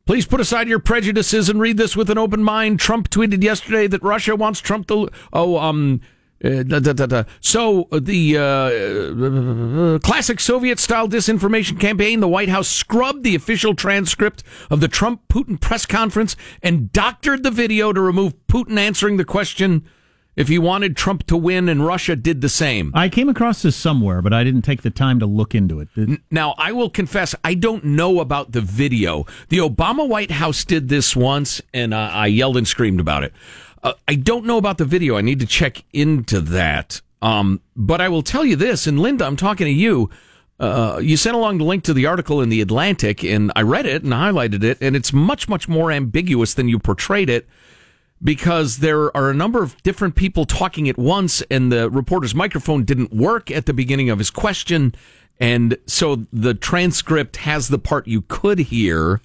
Please 0.05 0.25
put 0.25 0.41
aside 0.41 0.67
your 0.67 0.79
prejudices 0.79 1.49
and 1.49 1.59
read 1.59 1.77
this 1.77 1.95
with 1.95 2.09
an 2.09 2.17
open 2.17 2.43
mind. 2.43 2.79
Trump 2.79 3.09
tweeted 3.09 3.43
yesterday 3.43 3.87
that 3.87 4.03
Russia 4.03 4.35
wants 4.35 4.59
Trump 4.59 4.87
to. 4.87 5.09
Oh, 5.31 5.57
um. 5.57 6.01
Uh, 6.43 6.63
da, 6.63 6.79
da, 6.79 6.93
da. 6.93 7.23
So 7.39 7.87
uh, 7.91 7.99
the 8.01 8.35
uh, 8.35 9.99
classic 9.99 10.39
Soviet-style 10.39 11.07
disinformation 11.07 11.79
campaign, 11.79 12.19
the 12.19 12.27
White 12.27 12.49
House 12.49 12.67
scrubbed 12.67 13.23
the 13.23 13.35
official 13.35 13.75
transcript 13.75 14.43
of 14.71 14.79
the 14.79 14.87
Trump-Putin 14.87 15.61
press 15.61 15.85
conference 15.85 16.35
and 16.63 16.91
doctored 16.91 17.43
the 17.43 17.51
video 17.51 17.93
to 17.93 18.01
remove 18.01 18.33
Putin 18.47 18.79
answering 18.79 19.17
the 19.17 19.23
question 19.23 19.87
if 20.35 20.47
he 20.47 20.57
wanted 20.57 20.95
Trump 20.95 21.25
to 21.27 21.37
win, 21.37 21.67
and 21.67 21.85
Russia 21.85 22.15
did 22.15 22.41
the 22.41 22.49
same. 22.49 22.91
I 22.95 23.09
came 23.09 23.29
across 23.29 23.61
this 23.61 23.75
somewhere, 23.75 24.21
but 24.21 24.33
I 24.33 24.43
didn't 24.43 24.61
take 24.61 24.81
the 24.81 24.89
time 24.89 25.19
to 25.19 25.25
look 25.25 25.53
into 25.53 25.79
it. 25.79 25.89
Now, 26.29 26.55
I 26.57 26.71
will 26.71 26.89
confess, 26.89 27.35
I 27.43 27.53
don't 27.53 27.83
know 27.83 28.19
about 28.19 28.53
the 28.53 28.61
video. 28.61 29.25
The 29.49 29.57
Obama 29.57 30.07
White 30.07 30.31
House 30.31 30.63
did 30.63 30.89
this 30.89 31.15
once, 31.15 31.61
and 31.73 31.93
uh, 31.93 32.09
I 32.13 32.27
yelled 32.27 32.57
and 32.57 32.67
screamed 32.67 32.99
about 32.99 33.23
it. 33.23 33.33
Uh, 33.83 33.93
I 34.07 34.15
don't 34.15 34.45
know 34.45 34.57
about 34.57 34.77
the 34.77 34.85
video. 34.85 35.17
I 35.17 35.21
need 35.21 35.39
to 35.39 35.45
check 35.45 35.83
into 35.91 36.39
that. 36.41 37.01
Um, 37.21 37.61
but 37.75 38.01
I 38.01 38.09
will 38.09 38.23
tell 38.23 38.45
you 38.45 38.55
this, 38.55 38.87
and 38.87 38.99
Linda, 38.99 39.25
I'm 39.25 39.35
talking 39.35 39.65
to 39.65 39.71
you. 39.71 40.09
Uh, 40.59 40.99
you 41.01 41.17
sent 41.17 41.35
along 41.35 41.57
the 41.57 41.63
link 41.63 41.83
to 41.83 41.93
the 41.93 42.05
article 42.05 42.41
in 42.41 42.49
the 42.49 42.61
Atlantic, 42.61 43.23
and 43.23 43.51
I 43.55 43.63
read 43.63 43.85
it 43.85 44.03
and 44.03 44.13
highlighted 44.13 44.63
it, 44.63 44.77
and 44.79 44.95
it's 44.95 45.11
much, 45.11 45.49
much 45.49 45.67
more 45.67 45.91
ambiguous 45.91 46.53
than 46.53 46.69
you 46.69 46.79
portrayed 46.79 47.29
it 47.29 47.47
because 48.23 48.77
there 48.77 49.15
are 49.15 49.29
a 49.29 49.33
number 49.33 49.63
of 49.63 49.81
different 49.83 50.15
people 50.15 50.45
talking 50.45 50.87
at 50.89 50.97
once, 50.97 51.41
and 51.49 51.71
the 51.71 51.89
reporter's 51.89 52.35
microphone 52.35 52.83
didn't 52.83 53.13
work 53.13 53.49
at 53.51 53.65
the 53.65 53.73
beginning 53.73 54.09
of 54.09 54.19
his 54.19 54.29
question. 54.29 54.93
And 55.39 55.77
so 55.87 56.27
the 56.31 56.53
transcript 56.53 57.37
has 57.37 57.67
the 57.69 57.79
part 57.79 58.07
you 58.07 58.21
could 58.21 58.59
hear. 58.59 59.21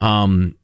Um, 0.00 0.56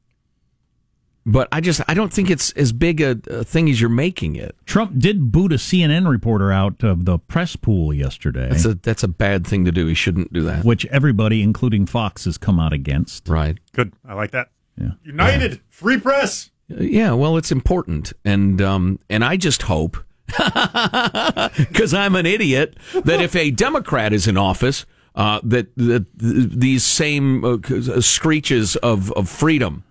but 1.26 1.48
I 1.52 1.60
just 1.60 1.80
I 1.88 1.94
don't 1.94 2.12
think 2.12 2.30
it's 2.30 2.50
as 2.52 2.72
big 2.72 3.00
a, 3.00 3.18
a 3.28 3.44
thing 3.44 3.70
as 3.70 3.80
you're 3.80 3.90
making 3.90 4.36
it. 4.36 4.54
Trump 4.66 4.98
did 4.98 5.32
boot 5.32 5.52
a 5.52 5.56
CNN 5.56 6.08
reporter 6.08 6.52
out 6.52 6.82
of 6.82 7.06
the 7.06 7.18
press 7.18 7.56
pool 7.56 7.94
yesterday, 7.94 8.48
That's 8.50 8.64
a 8.66 8.74
that's 8.74 9.02
a 9.02 9.08
bad 9.08 9.46
thing 9.46 9.64
to 9.64 9.72
do. 9.72 9.86
He 9.86 9.94
shouldn't 9.94 10.32
do 10.32 10.42
that. 10.42 10.64
which 10.64 10.84
everybody, 10.86 11.42
including 11.42 11.86
Fox, 11.86 12.26
has 12.26 12.36
come 12.36 12.60
out 12.60 12.72
against. 12.74 13.28
Right. 13.28 13.58
Good. 13.72 13.94
I 14.06 14.14
like 14.14 14.32
that. 14.32 14.50
Yeah. 14.78 14.92
United. 15.02 15.60
Free 15.70 15.98
press. 15.98 16.50
Yeah, 16.68 17.12
well, 17.12 17.36
it's 17.36 17.52
important, 17.52 18.12
and 18.24 18.60
um, 18.62 18.98
and 19.10 19.24
I 19.24 19.36
just 19.36 19.62
hope, 19.62 19.98
because 20.26 21.92
I'm 21.92 22.16
an 22.16 22.26
idiot, 22.26 22.76
that 23.04 23.20
if 23.20 23.36
a 23.36 23.50
Democrat 23.50 24.12
is 24.12 24.26
in 24.26 24.36
office, 24.38 24.86
uh, 25.14 25.40
that 25.44 25.74
that 25.76 26.06
these 26.16 26.82
same 26.84 27.44
uh, 27.44 27.58
screeches 28.00 28.76
of 28.76 29.12
of 29.12 29.28
freedom, 29.28 29.84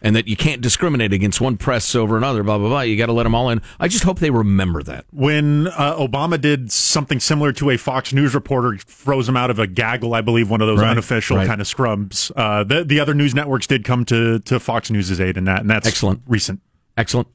and 0.00 0.14
that 0.14 0.28
you 0.28 0.36
can't 0.36 0.60
discriminate 0.60 1.12
against 1.12 1.40
one 1.40 1.56
press 1.56 1.94
over 1.94 2.16
another, 2.16 2.42
blah 2.42 2.58
blah 2.58 2.68
blah. 2.68 2.80
You 2.82 2.96
got 2.96 3.06
to 3.06 3.12
let 3.12 3.24
them 3.24 3.34
all 3.34 3.50
in. 3.50 3.60
I 3.80 3.88
just 3.88 4.04
hope 4.04 4.18
they 4.20 4.30
remember 4.30 4.82
that. 4.84 5.06
When 5.12 5.66
uh, 5.68 5.96
Obama 5.96 6.40
did 6.40 6.70
something 6.70 7.18
similar 7.20 7.52
to 7.54 7.70
a 7.70 7.76
Fox 7.76 8.12
News 8.12 8.34
reporter, 8.34 8.78
froze 8.86 9.28
him 9.28 9.36
out 9.36 9.50
of 9.50 9.58
a 9.58 9.66
gaggle, 9.66 10.14
I 10.14 10.20
believe, 10.20 10.50
one 10.50 10.60
of 10.60 10.66
those 10.68 10.80
Right, 10.80 10.90
unofficial 10.90 11.36
right. 11.38 11.46
kind 11.46 11.60
of 11.60 11.66
scrubs. 11.66 12.30
Uh, 12.36 12.62
the, 12.64 12.84
the 12.84 13.00
other 13.00 13.14
news 13.14 13.34
networks 13.34 13.66
did 13.66 13.84
come 13.84 14.04
to, 14.06 14.38
to 14.40 14.60
Fox 14.60 14.90
News' 14.90 15.20
aid 15.20 15.36
in 15.36 15.44
that, 15.44 15.60
and 15.62 15.70
that's 15.70 15.86
Excellent. 15.86 16.22
recent. 16.26 16.60
Excellent. 16.96 17.28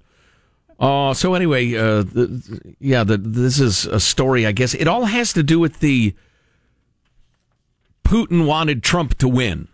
Uh, 0.80 1.14
so 1.14 1.34
anyway, 1.34 1.76
uh, 1.76 2.04
the, 2.04 2.76
yeah, 2.80 3.04
the, 3.04 3.18
this 3.18 3.60
is 3.60 3.86
a 3.86 4.00
story. 4.00 4.46
I 4.46 4.52
guess 4.52 4.74
it 4.74 4.88
all 4.88 5.06
has 5.06 5.32
to 5.34 5.44
do 5.44 5.60
with 5.60 5.80
the 5.80 6.14
Putin 8.04 8.46
wanted 8.46 8.84
Trump 8.84 9.18
to 9.20 9.28
win. 9.28 9.68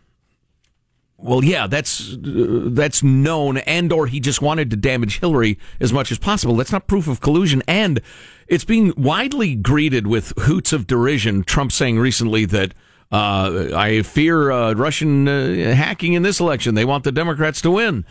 Well, 1.21 1.43
yeah, 1.43 1.67
that's 1.67 2.13
uh, 2.13 2.69
that's 2.71 3.03
known, 3.03 3.57
and 3.57 3.91
or 3.91 4.07
he 4.07 4.21
just 4.21 4.41
wanted 4.41 4.69
to 4.71 4.77
damage 4.77 5.19
Hillary 5.19 5.59
as 5.81 5.91
much 5.91 6.11
as 6.11 6.17
possible. 6.17 6.55
That's 6.55 6.71
not 6.71 6.87
proof 6.87 7.07
of 7.07 7.19
collusion, 7.19 7.61
and 7.67 7.99
it's 8.47 8.63
being 8.63 8.93
widely 8.95 9.55
greeted 9.55 10.07
with 10.07 10.31
hoots 10.37 10.71
of 10.71 10.87
derision. 10.87 11.43
Trump 11.43 11.73
saying 11.73 11.99
recently 11.99 12.45
that 12.45 12.73
uh, 13.11 13.69
I 13.75 14.01
fear 14.03 14.51
uh, 14.51 14.73
Russian 14.73 15.27
uh, 15.27 15.75
hacking 15.75 16.13
in 16.13 16.23
this 16.23 16.39
election. 16.39 16.75
They 16.75 16.85
want 16.85 17.03
the 17.03 17.11
Democrats 17.11 17.61
to 17.61 17.71
win. 17.71 18.05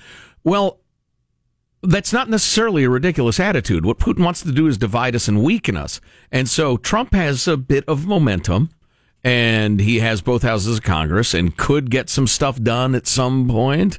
Well, 0.44 0.80
that's 1.82 2.12
not 2.12 2.28
necessarily 2.28 2.84
a 2.84 2.90
ridiculous 2.90 3.40
attitude. 3.40 3.86
What 3.86 3.98
Putin 3.98 4.24
wants 4.24 4.42
to 4.42 4.52
do 4.52 4.66
is 4.66 4.76
divide 4.76 5.14
us 5.14 5.28
and 5.28 5.42
weaken 5.42 5.76
us. 5.76 6.00
And 6.30 6.48
so 6.48 6.76
Trump 6.76 7.14
has 7.14 7.48
a 7.48 7.56
bit 7.56 7.84
of 7.86 8.06
momentum 8.06 8.70
and 9.24 9.80
he 9.80 10.00
has 10.00 10.20
both 10.20 10.42
houses 10.42 10.78
of 10.78 10.84
Congress 10.84 11.34
and 11.34 11.56
could 11.56 11.90
get 11.90 12.08
some 12.08 12.26
stuff 12.26 12.60
done 12.62 12.94
at 12.94 13.06
some 13.06 13.48
point. 13.48 13.98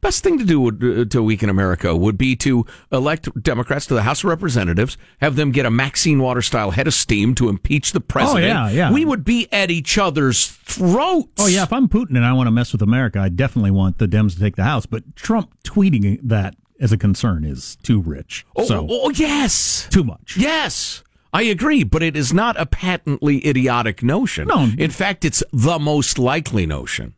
Best 0.00 0.22
thing 0.22 0.38
to 0.38 0.44
do 0.44 0.60
would, 0.60 0.84
uh, 0.84 1.04
to 1.06 1.20
weaken 1.22 1.50
America 1.50 1.96
would 1.96 2.16
be 2.16 2.36
to 2.36 2.64
elect 2.92 3.28
Democrats 3.42 3.84
to 3.86 3.94
the 3.94 4.02
House 4.02 4.20
of 4.20 4.30
Representatives, 4.30 4.96
have 5.20 5.34
them 5.34 5.50
get 5.50 5.66
a 5.66 5.70
Maxine 5.72 6.20
Water 6.20 6.40
style 6.40 6.70
head 6.70 6.86
of 6.86 6.94
steam 6.94 7.34
to 7.34 7.48
impeach 7.48 7.90
the 7.90 8.00
president. 8.00 8.44
Oh, 8.44 8.66
yeah, 8.66 8.70
yeah. 8.70 8.92
We 8.92 9.04
would 9.04 9.24
be 9.24 9.48
at 9.50 9.72
each 9.72 9.98
other's 9.98 10.46
throats. 10.46 11.32
Oh 11.38 11.48
yeah, 11.48 11.64
if 11.64 11.72
I'm 11.72 11.88
Putin 11.88 12.10
and 12.10 12.24
I 12.24 12.32
want 12.32 12.46
to 12.46 12.52
mess 12.52 12.70
with 12.70 12.82
America, 12.82 13.18
I 13.18 13.28
definitely 13.28 13.72
want 13.72 13.98
the 13.98 14.06
Dems 14.06 14.34
to 14.34 14.40
take 14.40 14.54
the 14.54 14.62
House. 14.62 14.86
But 14.86 15.16
Trump 15.16 15.52
tweeting 15.64 16.20
that 16.22 16.54
as 16.80 16.92
a 16.92 16.96
concern 16.96 17.44
is 17.44 17.76
too 17.82 18.00
rich. 18.00 18.46
Oh, 18.54 18.66
so 18.66 18.86
oh, 18.88 19.10
yes. 19.10 19.88
too 19.90 20.04
much. 20.04 20.36
Yes, 20.36 21.02
I 21.32 21.42
agree, 21.42 21.84
but 21.84 22.02
it 22.02 22.16
is 22.16 22.32
not 22.32 22.58
a 22.58 22.66
patently 22.66 23.46
idiotic 23.46 24.02
notion. 24.02 24.48
No. 24.48 24.70
In 24.78 24.90
fact, 24.90 25.24
it's 25.24 25.42
the 25.52 25.78
most 25.78 26.18
likely 26.18 26.66
notion. 26.66 27.14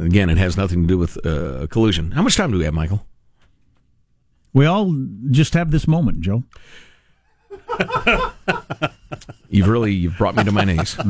Again, 0.00 0.30
it 0.30 0.38
has 0.38 0.56
nothing 0.56 0.82
to 0.82 0.86
do 0.86 0.98
with 0.98 1.24
uh, 1.26 1.66
collusion. 1.68 2.12
How 2.12 2.22
much 2.22 2.36
time 2.36 2.52
do 2.52 2.58
we 2.58 2.64
have, 2.64 2.74
Michael? 2.74 3.06
We 4.52 4.66
all 4.66 4.94
just 5.30 5.54
have 5.54 5.70
this 5.72 5.88
moment, 5.88 6.20
Joe. 6.20 6.44
You've 9.48 9.68
really 9.68 9.92
you've 9.92 10.16
brought 10.18 10.36
me 10.36 10.44
to 10.44 10.52
my 10.52 10.64
knees. 10.64 10.96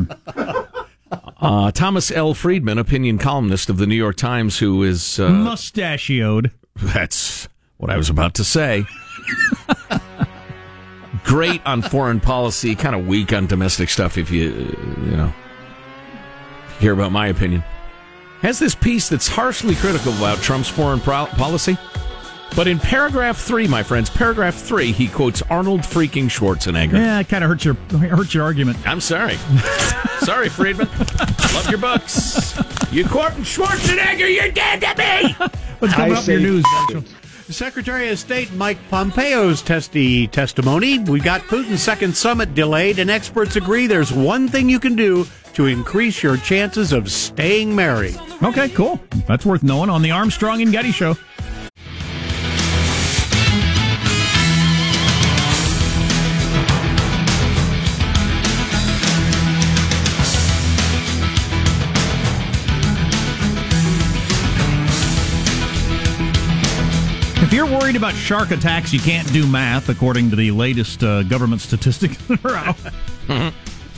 Uh, 1.40 1.70
Thomas 1.70 2.10
L. 2.10 2.34
Friedman, 2.34 2.78
opinion 2.78 3.18
columnist 3.18 3.68
of 3.68 3.76
the 3.76 3.86
New 3.86 3.94
York 3.94 4.16
Times, 4.16 4.58
who 4.58 4.82
is 4.82 5.20
uh, 5.20 5.28
Mustachioed. 5.28 6.50
That's 6.74 7.48
what 7.76 7.88
I 7.90 7.96
was 7.96 8.08
about 8.08 8.34
to 8.34 8.44
say. 8.44 8.84
Great 11.24 11.64
on 11.66 11.82
foreign 11.82 12.20
policy, 12.20 12.74
kind 12.74 12.94
of 12.94 13.06
weak 13.06 13.32
on 13.32 13.46
domestic 13.46 13.88
stuff. 13.88 14.16
If 14.18 14.30
you, 14.30 14.50
uh, 14.50 15.00
you 15.10 15.16
know, 15.16 15.34
hear 16.78 16.92
about 16.92 17.12
my 17.12 17.28
opinion, 17.28 17.64
has 18.42 18.58
this 18.58 18.74
piece 18.74 19.08
that's 19.08 19.26
harshly 19.26 19.74
critical 19.74 20.12
about 20.12 20.38
Trump's 20.38 20.68
foreign 20.68 21.00
pro- 21.00 21.26
policy. 21.26 21.78
But 22.54 22.68
in 22.68 22.78
paragraph 22.78 23.38
three, 23.38 23.66
my 23.66 23.82
friends, 23.82 24.08
paragraph 24.08 24.54
three, 24.54 24.92
he 24.92 25.08
quotes 25.08 25.42
Arnold 25.42 25.80
freaking 25.80 26.26
Schwarzenegger. 26.26 26.92
Yeah, 26.92 27.18
it 27.18 27.28
kind 27.28 27.42
of 27.42 27.50
hurts 27.50 27.64
your 27.64 27.74
hurts 27.74 28.32
your 28.32 28.44
argument. 28.44 28.78
I'm 28.86 29.00
sorry. 29.00 29.36
sorry, 30.20 30.48
Friedman. 30.48 30.88
Love 31.52 31.68
your 31.68 31.80
books. 31.80 32.56
You 32.92 33.08
quoting 33.08 33.42
Schwarzenegger, 33.42 34.32
you're 34.32 34.52
dead 34.52 34.80
to 34.82 34.94
me. 34.96 35.32
What's 35.80 35.94
coming 35.94 36.16
up 36.16 36.28
in 36.28 36.40
your 36.40 36.40
news, 36.52 36.64
Joe? 36.90 37.02
Secretary 37.54 38.08
of 38.08 38.18
State 38.18 38.52
Mike 38.54 38.78
Pompeo's 38.90 39.62
testy 39.62 40.26
testimony. 40.26 40.98
We 40.98 41.20
got 41.20 41.40
Putin's 41.42 41.82
second 41.82 42.16
summit 42.16 42.52
delayed, 42.52 42.98
and 42.98 43.08
experts 43.08 43.54
agree 43.54 43.86
there's 43.86 44.12
one 44.12 44.48
thing 44.48 44.68
you 44.68 44.80
can 44.80 44.96
do 44.96 45.24
to 45.52 45.66
increase 45.66 46.20
your 46.20 46.36
chances 46.36 46.92
of 46.92 47.12
staying 47.12 47.72
married. 47.74 48.18
Okay, 48.42 48.68
cool. 48.70 48.98
That's 49.28 49.46
worth 49.46 49.62
knowing 49.62 49.88
on 49.88 50.02
the 50.02 50.10
Armstrong 50.10 50.62
and 50.62 50.72
Getty 50.72 50.90
show. 50.90 51.16
You're 67.54 67.66
worried 67.66 67.96
about 67.96 68.14
shark 68.14 68.50
attacks, 68.50 68.92
you 68.92 68.98
can't 69.00 69.30
do 69.32 69.46
math, 69.46 69.88
according 69.88 70.28
to 70.30 70.36
the 70.36 70.50
latest 70.50 71.02
uh, 71.04 71.22
government 71.22 71.60
statistics 71.60 72.16
that 72.26 72.44
are 72.44 72.56
out. 72.56 73.52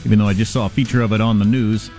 Even 0.05 0.19
though 0.19 0.29
I 0.29 0.35
just 0.35 0.53
saw 0.53 0.67
a 0.67 0.69
feature 0.69 1.01
of 1.03 1.13
it 1.13 1.21
on 1.21 1.39
the 1.39 1.45
news. 1.45 1.91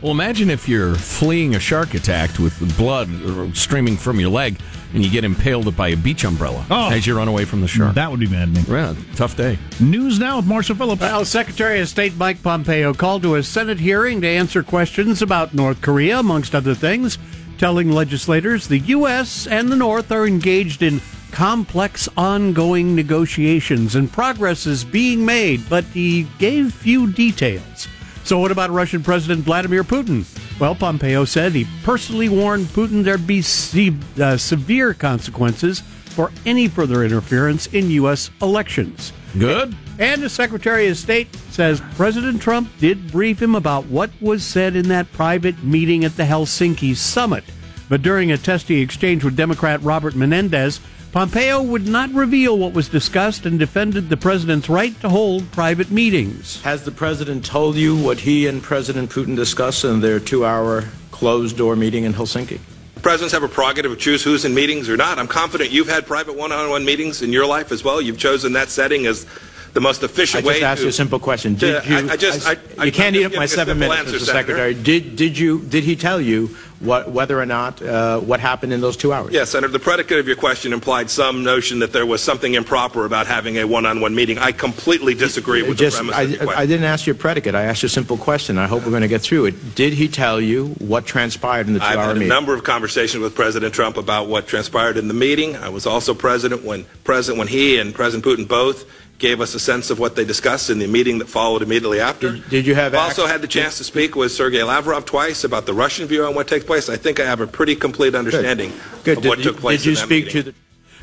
Well, 0.00 0.10
imagine 0.10 0.50
if 0.50 0.68
you're 0.68 0.96
fleeing 0.96 1.54
a 1.54 1.60
shark 1.60 1.94
attack 1.94 2.36
with 2.38 2.58
blood 2.76 3.08
streaming 3.56 3.96
from 3.96 4.18
your 4.18 4.30
leg 4.30 4.58
and 4.94 5.04
you 5.04 5.08
get 5.10 5.22
impaled 5.22 5.76
by 5.76 5.88
a 5.88 5.96
beach 5.96 6.24
umbrella 6.24 6.66
Oh. 6.70 6.90
as 6.90 7.06
you 7.06 7.16
run 7.16 7.28
away 7.28 7.44
from 7.44 7.60
the 7.60 7.68
shark. 7.68 7.94
That 7.94 8.10
would 8.10 8.18
be 8.18 8.26
maddening. 8.26 8.64
yeah, 8.68 8.94
tough 9.14 9.36
day. 9.36 9.58
News 9.78 10.18
now 10.18 10.38
with 10.38 10.46
Marshall 10.46 10.74
Phillips. 10.74 11.00
Well, 11.02 11.24
Secretary 11.24 11.80
of 11.80 11.88
State 11.88 12.16
Mike 12.16 12.42
Pompeo 12.42 12.92
called 12.92 13.22
to 13.22 13.36
a 13.36 13.42
Senate 13.44 13.78
hearing 13.78 14.20
to 14.22 14.26
answer 14.26 14.64
questions 14.64 15.22
about 15.22 15.54
North 15.54 15.80
Korea, 15.80 16.18
amongst 16.18 16.54
other 16.54 16.74
things, 16.74 17.16
telling 17.62 17.92
legislators 17.92 18.66
the 18.66 18.80
U.S. 18.80 19.46
and 19.46 19.68
the 19.68 19.76
North 19.76 20.10
are 20.10 20.26
engaged 20.26 20.82
in 20.82 21.00
complex 21.30 22.08
ongoing 22.16 22.96
negotiations 22.96 23.94
and 23.94 24.10
progress 24.10 24.66
is 24.66 24.82
being 24.82 25.24
made, 25.24 25.60
but 25.70 25.84
he 25.84 26.24
gave 26.40 26.74
few 26.74 27.12
details. 27.12 27.86
So, 28.24 28.40
what 28.40 28.50
about 28.50 28.70
Russian 28.70 29.04
President 29.04 29.44
Vladimir 29.44 29.84
Putin? 29.84 30.26
Well, 30.58 30.74
Pompeo 30.74 31.24
said 31.24 31.52
he 31.52 31.68
personally 31.84 32.28
warned 32.28 32.66
Putin 32.66 33.04
there'd 33.04 33.28
be 33.28 33.42
se- 33.42 33.94
uh, 34.20 34.36
severe 34.36 34.92
consequences 34.92 35.84
for 36.06 36.32
any 36.44 36.66
further 36.66 37.04
interference 37.04 37.68
in 37.68 37.90
U.S. 37.90 38.32
elections. 38.42 39.12
Good. 39.38 39.76
And 39.98 40.22
the 40.22 40.30
Secretary 40.30 40.88
of 40.88 40.96
State 40.96 41.34
says 41.50 41.82
President 41.96 42.40
Trump 42.40 42.70
did 42.78 43.12
brief 43.12 43.40
him 43.40 43.54
about 43.54 43.86
what 43.86 44.10
was 44.20 44.44
said 44.44 44.74
in 44.74 44.88
that 44.88 45.12
private 45.12 45.62
meeting 45.62 46.04
at 46.04 46.16
the 46.16 46.24
Helsinki 46.24 46.96
summit. 46.96 47.44
But 47.88 48.02
during 48.02 48.32
a 48.32 48.38
testy 48.38 48.80
exchange 48.80 49.22
with 49.22 49.36
Democrat 49.36 49.82
Robert 49.82 50.14
Menendez, 50.14 50.80
Pompeo 51.12 51.60
would 51.62 51.86
not 51.86 52.10
reveal 52.14 52.56
what 52.56 52.72
was 52.72 52.88
discussed 52.88 53.44
and 53.44 53.58
defended 53.58 54.08
the 54.08 54.16
president's 54.16 54.70
right 54.70 54.98
to 55.02 55.10
hold 55.10 55.50
private 55.52 55.90
meetings. 55.90 56.62
Has 56.62 56.84
the 56.84 56.90
president 56.90 57.44
told 57.44 57.76
you 57.76 57.94
what 57.94 58.18
he 58.18 58.46
and 58.46 58.62
President 58.62 59.10
Putin 59.10 59.36
discussed 59.36 59.84
in 59.84 60.00
their 60.00 60.18
two 60.18 60.46
hour 60.46 60.84
closed 61.10 61.58
door 61.58 61.76
meeting 61.76 62.04
in 62.04 62.14
Helsinki? 62.14 62.60
Presidents 63.02 63.34
have 63.34 63.42
a 63.42 63.48
prerogative 63.48 63.92
to 63.92 63.96
choose 63.98 64.24
who's 64.24 64.46
in 64.46 64.54
meetings 64.54 64.88
or 64.88 64.96
not. 64.96 65.18
I'm 65.18 65.28
confident 65.28 65.70
you've 65.70 65.88
had 65.88 66.06
private 66.06 66.34
one-on-one 66.34 66.84
meetings 66.84 67.20
in 67.20 67.30
your 67.30 67.44
life 67.44 67.72
as 67.72 67.84
well. 67.84 68.00
You've 68.00 68.16
chosen 68.16 68.54
that 68.54 68.70
setting 68.70 69.04
as 69.06 69.26
the 69.72 69.80
most 69.80 70.02
I 70.02 70.06
efficient 70.06 70.44
way 70.44 70.54
just 70.54 70.64
asked 70.64 70.78
to. 70.80 70.84
you 70.84 70.88
a 70.90 70.92
simple 70.92 71.18
question. 71.18 71.56
to- 71.56 71.80
Did 71.80 71.86
you? 71.86 71.96
I, 71.96 72.12
I 72.12 72.16
just. 72.16 72.46
I, 72.46 72.56
I, 72.78 72.84
you 72.84 72.92
can't 72.92 73.16
eat 73.16 73.24
up 73.24 73.34
my 73.34 73.44
a 73.44 73.48
seven 73.48 73.78
simple 73.78 73.96
minutes, 73.96 74.12
answer, 74.12 74.24
Mr. 74.24 74.26
Senator. 74.26 74.52
Secretary. 74.52 74.74
Did 74.74 75.16
did 75.16 75.38
you? 75.38 75.60
Did 75.62 75.84
he 75.84 75.96
tell 75.96 76.20
you 76.20 76.48
what 76.80 77.10
whether 77.10 77.40
or 77.40 77.46
not 77.46 77.80
uh, 77.80 78.18
what 78.20 78.40
happened 78.40 78.72
in 78.72 78.80
those 78.80 78.96
two 78.96 79.12
hours? 79.12 79.32
Yes, 79.32 79.50
Senator. 79.50 79.72
The 79.72 79.78
predicate 79.78 80.18
of 80.18 80.26
your 80.26 80.36
question 80.36 80.72
implied 80.72 81.08
some 81.08 81.42
notion 81.44 81.78
that 81.78 81.92
there 81.92 82.04
was 82.04 82.22
something 82.22 82.54
improper 82.54 83.06
about 83.06 83.26
having 83.26 83.58
a 83.58 83.64
one-on-one 83.64 84.14
meeting. 84.14 84.36
I 84.38 84.52
completely 84.52 85.14
disagree 85.14 85.62
with 85.62 85.78
Just, 85.78 85.96
the 85.96 86.04
premise 86.04 86.16
I, 86.16 86.22
of 86.22 86.30
your 86.30 86.38
question. 86.40 86.62
I 86.62 86.66
didn't 86.66 86.84
ask 86.84 87.06
you 87.06 87.12
a 87.12 87.16
predicate. 87.16 87.54
I 87.54 87.62
asked 87.62 87.82
you 87.82 87.86
a 87.86 87.90
simple 87.90 88.18
question. 88.18 88.58
I 88.58 88.66
hope 88.66 88.82
we're 88.84 88.90
going 88.90 89.02
to 89.02 89.08
get 89.08 89.22
through 89.22 89.46
it. 89.46 89.74
Did 89.74 89.92
he 89.94 90.08
tell 90.08 90.40
you 90.40 90.68
what 90.78 91.06
transpired 91.06 91.68
in 91.68 91.74
the 91.74 91.82
I've 91.82 91.92
two-hour 91.94 92.06
had 92.08 92.16
a 92.16 92.18
meeting? 92.18 92.28
number 92.28 92.52
of 92.52 92.64
conversations 92.64 93.22
with 93.22 93.34
President 93.34 93.72
Trump 93.72 93.96
about 93.96 94.26
what 94.28 94.46
transpired 94.48 94.96
in 94.96 95.08
the 95.08 95.14
meeting. 95.14 95.56
I 95.56 95.68
was 95.70 95.86
also 95.86 96.12
president 96.14 96.62
when 96.64 96.84
president 97.04 97.38
when 97.38 97.48
he 97.48 97.78
and 97.78 97.94
President 97.94 98.24
Putin 98.24 98.46
both 98.46 98.84
gave 99.18 99.40
us 99.40 99.54
a 99.54 99.60
sense 99.60 99.90
of 99.90 99.98
what 99.98 100.16
they 100.16 100.24
discussed 100.24 100.68
in 100.70 100.78
the 100.80 100.86
meeting 100.86 101.18
that 101.18 101.28
followed 101.28 101.62
immediately 101.62 102.00
after. 102.00 102.32
Did- 102.32 102.48
did 102.50 102.66
you 102.66 102.74
have 102.74 102.92
I've 102.94 103.00
also 103.00 103.26
had 103.26 103.40
the 103.40 103.46
chance 103.48 103.78
to 103.78 103.84
speak 103.84 104.16
with 104.16 104.32
Sergei 104.32 104.62
Lavrov 104.64 105.04
twice 105.04 105.44
about 105.44 105.64
the 105.66 105.74
Russian 105.74 106.06
view 106.08 106.24
on 106.24 106.34
what 106.34 106.48
takes 106.48 106.64
place. 106.64 106.88
I 106.88 106.96
think 106.96 107.20
I 107.20 107.24
have 107.24 107.40
a 107.40 107.46
pretty 107.46 107.76
complete 107.76 108.14
understanding 108.14 108.72
Good. 109.04 109.18
of 109.18 109.22
Did 109.22 109.28
what 109.28 109.38
you, 109.38 109.44
took 109.44 109.58
place. 109.58 109.80
Did 109.80 109.86
you 109.86 109.90
in 109.92 109.94
that 109.96 110.04
speak 110.04 110.24
meeting. 110.26 110.42
to 110.44 110.50
the? 110.50 110.54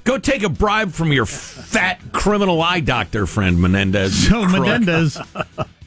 Go 0.03 0.17
take 0.17 0.43
a 0.43 0.49
bribe 0.49 0.91
from 0.91 1.11
your 1.11 1.25
fat 1.25 1.99
criminal 2.13 2.61
eye 2.61 2.79
doctor 2.79 3.25
friend, 3.25 3.61
Menendez. 3.61 4.13
So 4.29 4.45
Crook. 4.47 4.51
Menendez, 4.63 5.17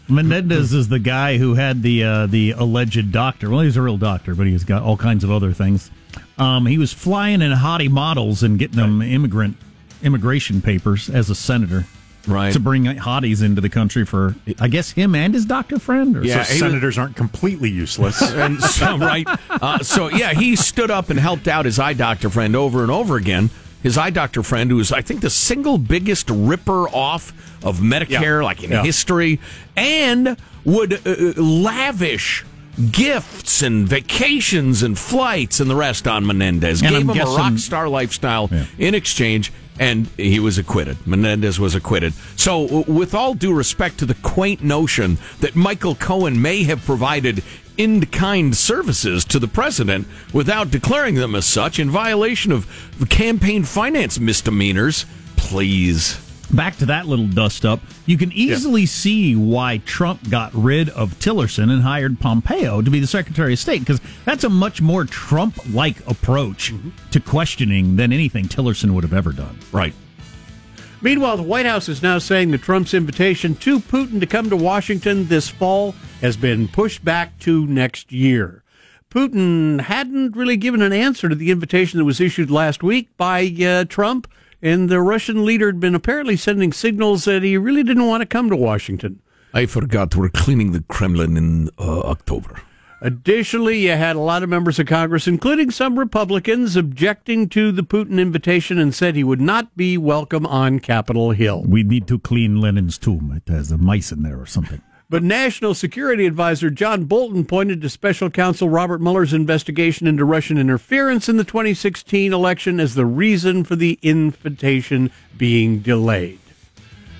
Menendez 0.08 0.72
is 0.72 0.88
the 0.88 0.98
guy 0.98 1.38
who 1.38 1.54
had 1.54 1.82
the 1.82 2.04
uh, 2.04 2.26
the 2.26 2.52
alleged 2.52 3.12
doctor. 3.12 3.50
Well, 3.50 3.60
he's 3.60 3.76
a 3.76 3.82
real 3.82 3.96
doctor, 3.96 4.34
but 4.34 4.46
he's 4.46 4.64
got 4.64 4.82
all 4.82 4.96
kinds 4.96 5.24
of 5.24 5.30
other 5.30 5.52
things. 5.52 5.90
Um, 6.38 6.66
he 6.66 6.76
was 6.78 6.92
flying 6.92 7.40
in 7.42 7.52
hottie 7.52 7.90
models 7.90 8.42
and 8.42 8.58
getting 8.58 8.76
them 8.76 9.00
immigrant 9.02 9.56
immigration 10.02 10.60
papers 10.60 11.08
as 11.08 11.30
a 11.30 11.34
senator, 11.34 11.86
Right. 12.26 12.52
To 12.52 12.60
bring 12.60 12.84
hotties 12.84 13.42
into 13.42 13.60
the 13.60 13.68
country 13.68 14.04
for, 14.06 14.36
I 14.60 14.68
guess, 14.68 14.92
him 14.92 15.14
and 15.14 15.34
his 15.34 15.44
doctor 15.44 15.78
friend. 15.80 16.16
Or 16.16 16.24
Yeah, 16.24 16.44
so 16.44 16.54
he 16.54 16.62
was- 16.62 16.70
senators 16.72 16.98
aren't 16.98 17.16
completely 17.16 17.68
useless. 17.70 18.20
and 18.32 18.60
so 18.62 18.96
right. 18.96 19.26
Uh, 19.50 19.78
so 19.80 20.08
yeah, 20.08 20.32
he 20.32 20.54
stood 20.56 20.90
up 20.90 21.10
and 21.10 21.18
helped 21.18 21.48
out 21.48 21.64
his 21.64 21.78
eye 21.80 21.94
doctor 21.94 22.30
friend 22.30 22.54
over 22.54 22.82
and 22.82 22.90
over 22.92 23.16
again. 23.16 23.50
His 23.82 23.98
eye 23.98 24.10
doctor 24.10 24.44
friend, 24.44 24.70
who 24.70 24.78
is, 24.78 24.92
I 24.92 25.02
think 25.02 25.20
the 25.22 25.30
single 25.30 25.76
biggest 25.78 26.30
ripper 26.30 26.88
off 26.90 27.32
of 27.64 27.78
Medicare, 27.80 28.38
Yeah. 28.40 28.44
like 28.44 28.62
in 28.62 28.70
Yeah. 28.70 28.84
history, 28.84 29.40
and 29.76 30.36
would 30.64 30.92
uh, 31.04 31.10
uh, 31.10 31.32
lavish 31.42 32.44
gifts 32.92 33.62
and 33.62 33.88
vacations 33.88 34.82
and 34.82 34.98
flights 34.98 35.60
and 35.60 35.68
the 35.68 35.74
rest 35.76 36.06
on 36.06 36.24
Menendez. 36.24 36.80
And 36.82 36.90
Gave 36.90 37.00
I'm 37.02 37.08
him 37.08 37.14
guessing- 37.16 37.34
a 37.34 37.36
rock 37.36 37.58
star 37.58 37.88
lifestyle 37.88 38.48
Yeah. 38.52 38.64
in 38.78 38.94
exchange, 38.94 39.52
and 39.82 40.06
he 40.16 40.38
was 40.38 40.58
acquitted. 40.58 40.96
Menendez 41.08 41.58
was 41.58 41.74
acquitted. 41.74 42.12
So, 42.36 42.84
with 42.86 43.16
all 43.16 43.34
due 43.34 43.52
respect 43.52 43.98
to 43.98 44.06
the 44.06 44.14
quaint 44.14 44.62
notion 44.62 45.18
that 45.40 45.56
Michael 45.56 45.96
Cohen 45.96 46.40
may 46.40 46.62
have 46.62 46.84
provided 46.84 47.42
in 47.76 48.06
kind 48.06 48.56
services 48.56 49.24
to 49.24 49.40
the 49.40 49.48
president 49.48 50.06
without 50.32 50.70
declaring 50.70 51.16
them 51.16 51.34
as 51.34 51.46
such 51.46 51.80
in 51.80 51.90
violation 51.90 52.52
of 52.52 52.68
campaign 53.08 53.64
finance 53.64 54.20
misdemeanors, 54.20 55.04
please. 55.34 56.16
Back 56.52 56.76
to 56.78 56.86
that 56.86 57.06
little 57.06 57.26
dust 57.26 57.64
up, 57.64 57.80
you 58.06 58.18
can 58.18 58.32
easily 58.32 58.86
see 58.86 59.34
why 59.34 59.78
Trump 59.78 60.28
got 60.30 60.52
rid 60.54 60.88
of 60.90 61.18
Tillerson 61.18 61.70
and 61.70 61.82
hired 61.82 62.20
Pompeo 62.20 62.82
to 62.82 62.90
be 62.90 63.00
the 63.00 63.06
Secretary 63.06 63.54
of 63.54 63.58
State 63.58 63.80
because 63.80 64.00
that's 64.24 64.44
a 64.44 64.48
much 64.48 64.80
more 64.80 65.04
Trump 65.04 65.58
like 65.72 66.06
approach 66.08 66.72
to 67.10 67.20
questioning 67.20 67.96
than 67.96 68.12
anything 68.12 68.44
Tillerson 68.44 68.92
would 68.92 69.04
have 69.04 69.14
ever 69.14 69.32
done. 69.32 69.58
Right. 69.72 69.94
Meanwhile, 71.00 71.36
the 71.36 71.42
White 71.42 71.66
House 71.66 71.88
is 71.88 72.00
now 72.00 72.18
saying 72.18 72.52
that 72.52 72.62
Trump's 72.62 72.94
invitation 72.94 73.56
to 73.56 73.80
Putin 73.80 74.20
to 74.20 74.26
come 74.26 74.48
to 74.50 74.56
Washington 74.56 75.26
this 75.26 75.48
fall 75.48 75.96
has 76.20 76.36
been 76.36 76.68
pushed 76.68 77.04
back 77.04 77.36
to 77.40 77.66
next 77.66 78.12
year. 78.12 78.62
Putin 79.10 79.80
hadn't 79.80 80.36
really 80.36 80.56
given 80.56 80.80
an 80.80 80.92
answer 80.92 81.28
to 81.28 81.34
the 81.34 81.50
invitation 81.50 81.98
that 81.98 82.04
was 82.04 82.20
issued 82.20 82.50
last 82.50 82.84
week 82.84 83.14
by 83.16 83.44
uh, 83.62 83.84
Trump, 83.84 84.26
and 84.62 84.88
the 84.88 85.00
Russian 85.00 85.44
leader 85.44 85.66
had 85.66 85.80
been 85.80 85.94
apparently 85.94 86.36
sending 86.36 86.72
signals 86.72 87.24
that 87.24 87.42
he 87.42 87.58
really 87.58 87.82
didn't 87.82 88.06
want 88.06 88.22
to 88.22 88.26
come 88.26 88.48
to 88.48 88.56
Washington. 88.56 89.20
I 89.52 89.66
forgot 89.66 90.16
we're 90.16 90.30
cleaning 90.30 90.72
the 90.72 90.82
Kremlin 90.82 91.36
in 91.36 91.68
uh, 91.78 92.00
October. 92.00 92.62
Additionally, 93.02 93.80
you 93.80 93.90
had 93.90 94.14
a 94.14 94.20
lot 94.20 94.44
of 94.44 94.48
members 94.48 94.78
of 94.78 94.86
Congress, 94.86 95.26
including 95.26 95.72
some 95.72 95.98
Republicans, 95.98 96.76
objecting 96.76 97.48
to 97.48 97.72
the 97.72 97.82
Putin 97.82 98.20
invitation 98.20 98.78
and 98.78 98.94
said 98.94 99.16
he 99.16 99.24
would 99.24 99.40
not 99.40 99.76
be 99.76 99.98
welcome 99.98 100.46
on 100.46 100.78
Capitol 100.78 101.32
Hill. 101.32 101.64
We 101.66 101.82
need 101.82 102.06
to 102.06 102.20
clean 102.20 102.60
Lenin's 102.60 102.98
tomb. 102.98 103.32
It 103.34 103.50
has 103.50 103.72
a 103.72 103.78
mice 103.78 104.12
in 104.12 104.22
there 104.22 104.40
or 104.40 104.46
something. 104.46 104.80
But 105.12 105.22
National 105.22 105.74
Security 105.74 106.24
Advisor 106.24 106.70
John 106.70 107.04
Bolton 107.04 107.44
pointed 107.44 107.82
to 107.82 107.90
Special 107.90 108.30
Counsel 108.30 108.70
Robert 108.70 108.98
Mueller's 108.98 109.34
investigation 109.34 110.06
into 110.06 110.24
Russian 110.24 110.56
interference 110.56 111.28
in 111.28 111.36
the 111.36 111.44
2016 111.44 112.32
election 112.32 112.80
as 112.80 112.94
the 112.94 113.04
reason 113.04 113.62
for 113.62 113.76
the 113.76 113.98
invitation 114.00 115.10
being 115.36 115.80
delayed. 115.80 116.38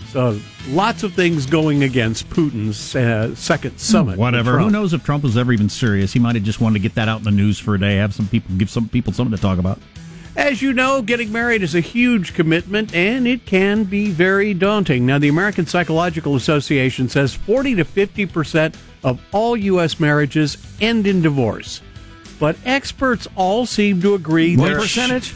So, 0.08 0.40
lots 0.68 1.02
of 1.02 1.12
things 1.12 1.44
going 1.44 1.82
against 1.82 2.30
Putin's 2.30 2.96
uh, 2.96 3.34
second 3.34 3.78
summit. 3.78 4.18
Whatever. 4.18 4.58
Who 4.58 4.70
knows 4.70 4.94
if 4.94 5.04
Trump 5.04 5.22
was 5.22 5.36
ever 5.36 5.52
even 5.52 5.68
serious? 5.68 6.14
He 6.14 6.18
might 6.18 6.34
have 6.34 6.44
just 6.44 6.62
wanted 6.62 6.78
to 6.78 6.82
get 6.82 6.94
that 6.94 7.10
out 7.10 7.18
in 7.18 7.24
the 7.24 7.30
news 7.30 7.58
for 7.58 7.74
a 7.74 7.78
day, 7.78 7.96
have 7.96 8.14
some 8.14 8.26
people 8.26 8.56
give 8.56 8.70
some 8.70 8.88
people 8.88 9.12
something 9.12 9.36
to 9.36 9.42
talk 9.42 9.58
about. 9.58 9.78
As 10.34 10.62
you 10.62 10.72
know, 10.72 11.02
getting 11.02 11.30
married 11.30 11.62
is 11.62 11.74
a 11.74 11.80
huge 11.80 12.32
commitment 12.34 12.94
and 12.94 13.26
it 13.28 13.44
can 13.44 13.84
be 13.84 14.10
very 14.10 14.54
daunting. 14.54 15.04
Now, 15.04 15.18
the 15.18 15.28
American 15.28 15.66
Psychological 15.66 16.36
Association 16.36 17.08
says 17.08 17.34
40 17.34 17.74
to 17.76 17.84
50% 17.84 18.74
of 19.04 19.20
all 19.32 19.56
U.S. 19.56 20.00
marriages 20.00 20.56
end 20.80 21.06
in 21.06 21.20
divorce. 21.20 21.82
But 22.40 22.56
experts 22.64 23.28
all 23.36 23.66
seem 23.66 24.00
to 24.02 24.14
agree 24.14 24.56
What 24.56 24.68
there- 24.68 24.80
percentage? 24.80 25.34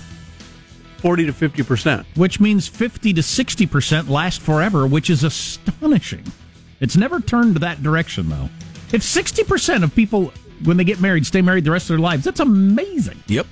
40 0.99 1.27
to 1.27 1.33
50%. 1.33 2.05
which 2.17 2.41
means 2.41 2.67
50 2.67 3.13
to 3.13 3.21
60% 3.21 4.09
last 4.09 4.41
forever, 4.41 4.87
which 4.87 5.11
is 5.11 5.23
astonishing. 5.25 6.25
It's 6.81 6.97
never 6.97 7.21
turned 7.21 7.57
that 7.59 7.83
direction, 7.83 8.29
though. 8.31 8.49
If 8.93 9.03
60% 9.03 9.85
of 9.85 9.95
people, 9.95 10.33
when 10.65 10.79
they 10.79 10.85
get 10.85 10.99
married, 11.01 11.27
stay 11.27 11.43
married 11.43 11.65
the 11.65 11.71
rest 11.71 11.85
of 11.85 11.89
their 11.89 11.99
lives, 11.99 12.25
that's 12.25 12.41
amazing. 12.41 13.23
Yep. 13.29 13.47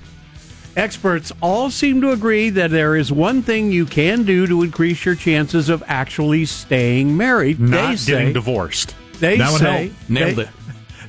Experts 0.75 1.31
all 1.41 1.69
seem 1.69 2.01
to 2.01 2.11
agree 2.11 2.49
that 2.49 2.69
there 2.69 2.95
is 2.97 3.11
one 3.11 3.41
thing 3.41 3.71
you 3.71 3.85
can 3.85 4.23
do 4.23 4.45
to 4.45 4.61
increase 4.61 5.05
your 5.05 5.15
chances 5.15 5.69
of 5.69 5.81
actually 5.87 6.45
staying 6.45 7.15
married. 7.15 7.59
Not 7.59 7.97
they 7.97 8.05
getting 8.11 8.33
divorced. 8.33 8.93
They 9.19 9.37
That 9.37 9.51
would 9.53 9.61
say, 9.61 9.87
help. 9.87 10.09
Nailed 10.09 10.35
they, 10.35 10.41
it. 10.43 10.49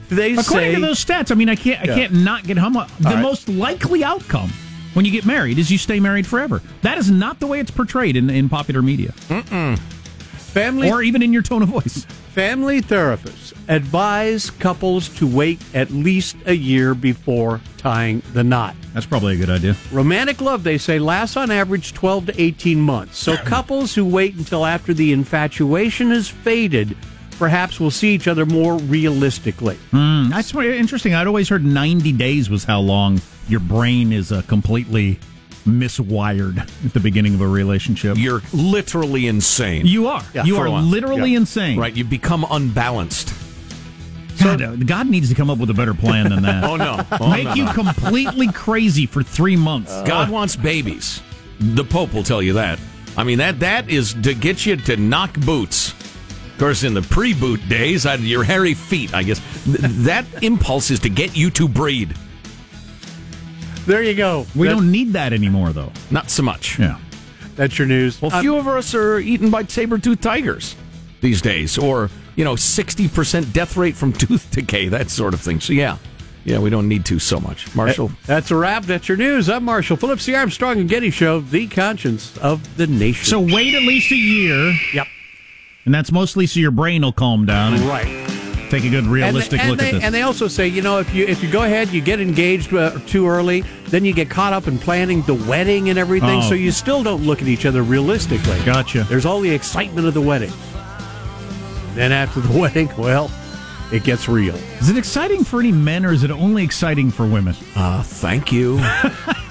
They 0.09 0.33
According 0.35 0.44
say 0.70 0.74
to 0.76 0.81
those 0.81 1.05
stats, 1.05 1.33
I 1.33 1.35
mean, 1.35 1.48
I 1.48 1.57
can't, 1.57 1.81
I 1.83 1.87
Yeah. 1.87 1.94
can't 1.96 2.12
not 2.12 2.44
get 2.44 2.57
hum. 2.59 2.74
The 2.74 2.87
right. 3.05 3.20
most 3.20 3.48
likely 3.48 4.05
outcome 4.05 4.52
when 4.94 5.05
you 5.05 5.11
get 5.11 5.26
married 5.26 5.59
is 5.59 5.68
you 5.72 5.79
stay 5.79 5.98
married 5.98 6.29
forever. 6.29 6.62
That 6.83 6.96
is 6.96 7.11
not 7.11 7.40
the 7.40 7.48
way 7.48 7.59
it's 7.59 7.72
portrayed 7.72 8.14
in, 8.16 8.31
in 8.31 8.48
popular 8.48 8.83
media 8.83 9.11
family 9.11 10.88
or 10.90 11.02
even 11.02 11.22
in 11.22 11.33
your 11.33 11.42
tone 11.42 11.62
of 11.62 11.68
voice. 11.68 12.07
Family 12.37 12.83
therapists 12.83 13.55
advise 13.66 14.51
couples 14.51 15.09
to 15.16 15.27
wait 15.27 15.59
at 15.72 15.90
least 15.90 16.37
a 16.44 16.55
year 16.55 16.94
before 16.94 17.62
tying 17.79 18.20
the 18.35 18.44
knot. 18.44 18.77
That's 18.92 19.07
probably 19.07 19.37
a 19.37 19.38
good 19.38 19.49
idea. 19.49 19.75
Romantic 19.90 20.42
love, 20.42 20.62
they 20.62 20.77
say, 20.77 20.99
lasts 20.99 21.38
on 21.38 21.51
average 21.51 21.94
12 21.94 22.27
to 22.27 22.38
18 22.42 22.79
months. 22.79 23.16
So 23.16 23.38
couples 23.38 23.94
who 23.94 24.05
wait 24.05 24.35
until 24.35 24.66
after 24.66 24.92
the 24.92 25.14
infatuation 25.14 26.11
has 26.11 26.29
faded 26.29 26.94
perhaps 27.38 27.81
will 27.81 27.90
see 27.90 28.14
each 28.14 28.29
other 28.29 28.44
more 28.44 28.77
realistically. 28.81 29.79
Mm, 29.92 30.29
that's 30.29 30.55
interesting. 30.55 31.14
I'd 31.14 31.27
always 31.27 31.49
heard 31.49 31.64
90 31.64 32.12
days 32.12 32.51
was 32.51 32.64
how 32.64 32.81
long 32.81 33.22
your 33.49 33.61
brain 33.61 34.12
is 34.12 34.31
uh, 34.31 34.42
completely 34.42 35.18
miswired 35.66 36.59
at 36.59 36.92
the 36.92 37.00
beginning 37.00 37.35
of 37.35 37.40
a 37.40 37.46
relationship. 37.48 38.16
You're 38.18 38.40
literally 38.52 39.26
insane. 39.26 39.87
You 39.87 40.07
are. 40.09 40.24
Yeah, 40.35 40.44
you 40.44 40.57
are 40.57 40.68
literally 40.68 41.33
Yeah. 41.33 41.38
insane. 41.38 41.79
right. 41.79 41.94
You 41.94 42.05
become 42.05 42.46
unbalanced. 42.50 43.33
God, 44.42 44.61
uh, 44.62 44.76
God 44.76 45.09
needs 45.09 45.29
to 45.31 45.35
come 45.35 45.48
up 45.50 45.59
with 45.59 45.70
a 45.70 45.74
better 45.74 45.94
plan 45.94 46.29
than 46.29 46.42
that. 46.42 46.64
Oh 46.70 46.76
no. 46.76 47.05
Oh, 47.20 47.31
Make 47.31 47.44
no, 47.44 47.55
you 47.55 47.64
no. 47.64 47.72
completely 47.72 48.48
crazy 48.52 49.07
for 49.07 49.22
three 49.22 49.57
months. 49.57 49.90
God 50.02 50.31
wants 50.31 50.57
babies. 50.57 51.22
The 51.59 51.85
Pope 51.85 52.12
will 52.12 52.22
tell 52.22 52.42
you 52.42 52.52
that. 52.55 52.79
I 53.16 53.24
mean 53.24 53.38
that 53.38 53.61
that 53.61 53.88
is 53.88 54.12
to 54.22 54.35
get 54.35 54.66
you 54.66 54.76
to 54.76 54.96
knock 54.96 55.35
boots. 55.40 55.92
Of 55.92 56.59
course, 56.61 56.85
in 56.85 56.94
the 56.94 57.02
pre-boot 57.02 57.66
days, 57.68 58.07
I, 58.07 58.14
your 58.14 58.42
hairy 58.44 58.72
feet. 58.74 59.12
I 59.14 59.22
guess 59.22 59.40
Th- 59.64 59.79
that 60.05 60.24
impulse 60.42 60.90
is 60.90 61.00
to 61.00 61.11
get 61.11 61.37
you 61.37 61.50
to 61.50 61.68
breed. 61.68 62.14
There 63.87 64.03
you 64.03 64.14
go. 64.14 64.46
we 64.55 64.66
That- 64.68 64.75
don't 64.75 64.90
need 64.90 65.12
that 65.12 65.33
anymore, 65.33 65.72
though. 65.72 65.92
Not 66.11 66.31
so 66.31 66.42
much. 66.42 66.79
Yeah. 66.79 66.96
That's 67.55 67.79
your 67.79 67.87
news. 67.88 68.20
Well, 68.20 68.33
Uh, 68.35 68.40
few 68.42 68.57
of 68.57 68.66
us 68.68 68.94
are 68.94 69.18
eaten 69.18 69.49
by 69.51 69.64
saber-toothed 69.64 70.22
tigers 70.22 70.75
these 71.20 71.40
days, 71.40 71.79
or 71.79 72.11
you 72.37 72.44
know, 72.44 72.55
sixty 72.57 73.09
percent 73.09 73.53
death 73.55 73.77
rate 73.79 73.96
from 73.96 74.12
tooth 74.25 74.51
decay, 74.51 74.88
that 74.88 75.09
sort 75.09 75.33
of 75.33 75.40
thing. 75.40 75.61
So 75.61 75.72
yeah, 75.72 75.96
yeah, 76.44 76.59
we 76.59 76.68
don't 76.68 76.87
need 76.87 77.07
to 77.07 77.18
so 77.18 77.40
much. 77.40 77.75
Marshall, 77.75 78.11
That's 78.27 78.51
a 78.51 78.57
wrap. 78.57 78.85
That's 78.85 79.09
your 79.09 79.16
news. 79.16 79.49
I'm 79.49 79.64
Marshall 79.64 79.96
Phillips, 79.96 80.27
the 80.27 80.35
Armstrong 80.37 80.79
and 80.81 80.88
Getty 80.88 81.11
Show, 81.11 81.40
the 81.40 81.66
conscience 81.68 82.37
of 82.42 82.77
the 82.77 82.87
nation. 82.87 83.25
So 83.25 83.40
wait 83.40 83.72
at 83.72 83.83
least 83.85 84.12
a 84.12 84.16
year, 84.16 84.75
yep, 84.92 85.07
and 85.87 85.94
that's 85.94 86.12
mostly 86.12 86.46
so 86.46 86.61
your 86.61 86.72
brain 86.72 87.01
will 87.03 87.12
calm 87.12 87.46
down 87.46 87.72
right. 87.88 88.07
Take 88.70 88.85
a 88.85 88.90
good 88.90 89.07
realistic 89.07 89.61
and, 89.61 89.70
look 89.70 89.79
they, 89.79 89.88
at 89.88 89.92
this. 89.94 90.05
and 90.05 90.14
they 90.14 90.22
also 90.22 90.48
say, 90.48 90.66
you 90.66 90.83
know, 90.83 90.98
if 90.98 91.12
you 91.14 91.26
if 91.26 91.42
you 91.42 91.50
go 91.50 91.62
ahead, 91.62 91.88
you 91.88 92.00
get 92.00 92.20
engaged 92.20 92.72
uh, 92.74 92.98
too 93.07 93.29
early, 93.29 93.62
then 93.87 94.05
you 94.05 94.12
get 94.12 94.31
caught 94.31 94.52
up 94.52 94.66
in 94.66 94.79
planning 94.79 95.22
the 95.22 95.35
wedding 95.35 95.88
and 95.88 95.98
everything. 95.98 96.40
Oh. 96.40 96.48
So 96.48 96.55
you 96.55 96.70
still 96.70 97.02
don't 97.02 97.24
look 97.24 97.42
at 97.42 97.48
each 97.48 97.66
other 97.66 97.83
realistically. 97.83 98.61
Gotcha. 98.64 99.05
There's 99.09 99.26
all 99.26 99.40
the 99.40 99.50
excitement 99.50 100.07
of 100.07 100.14
the 100.14 100.22
wedding. 100.22 100.52
Then 101.94 102.12
after 102.12 102.40
the 102.40 102.59
wedding, 102.59 102.90
well, 102.98 103.31
it 103.92 104.05
gets 104.05 104.29
real. 104.29 104.55
is 104.81 104.90
it 104.90 104.98
exciting 104.98 105.44
for 105.44 105.61
any 105.61 105.72
men, 105.72 106.05
or 106.05 106.12
is 106.12 106.24
it 106.24 106.31
only 106.31 106.64
exciting 106.64 107.11
for 107.11 107.26
women? 107.26 107.55
uh, 107.76 108.02
thank 108.02 108.52
you. 108.52 108.79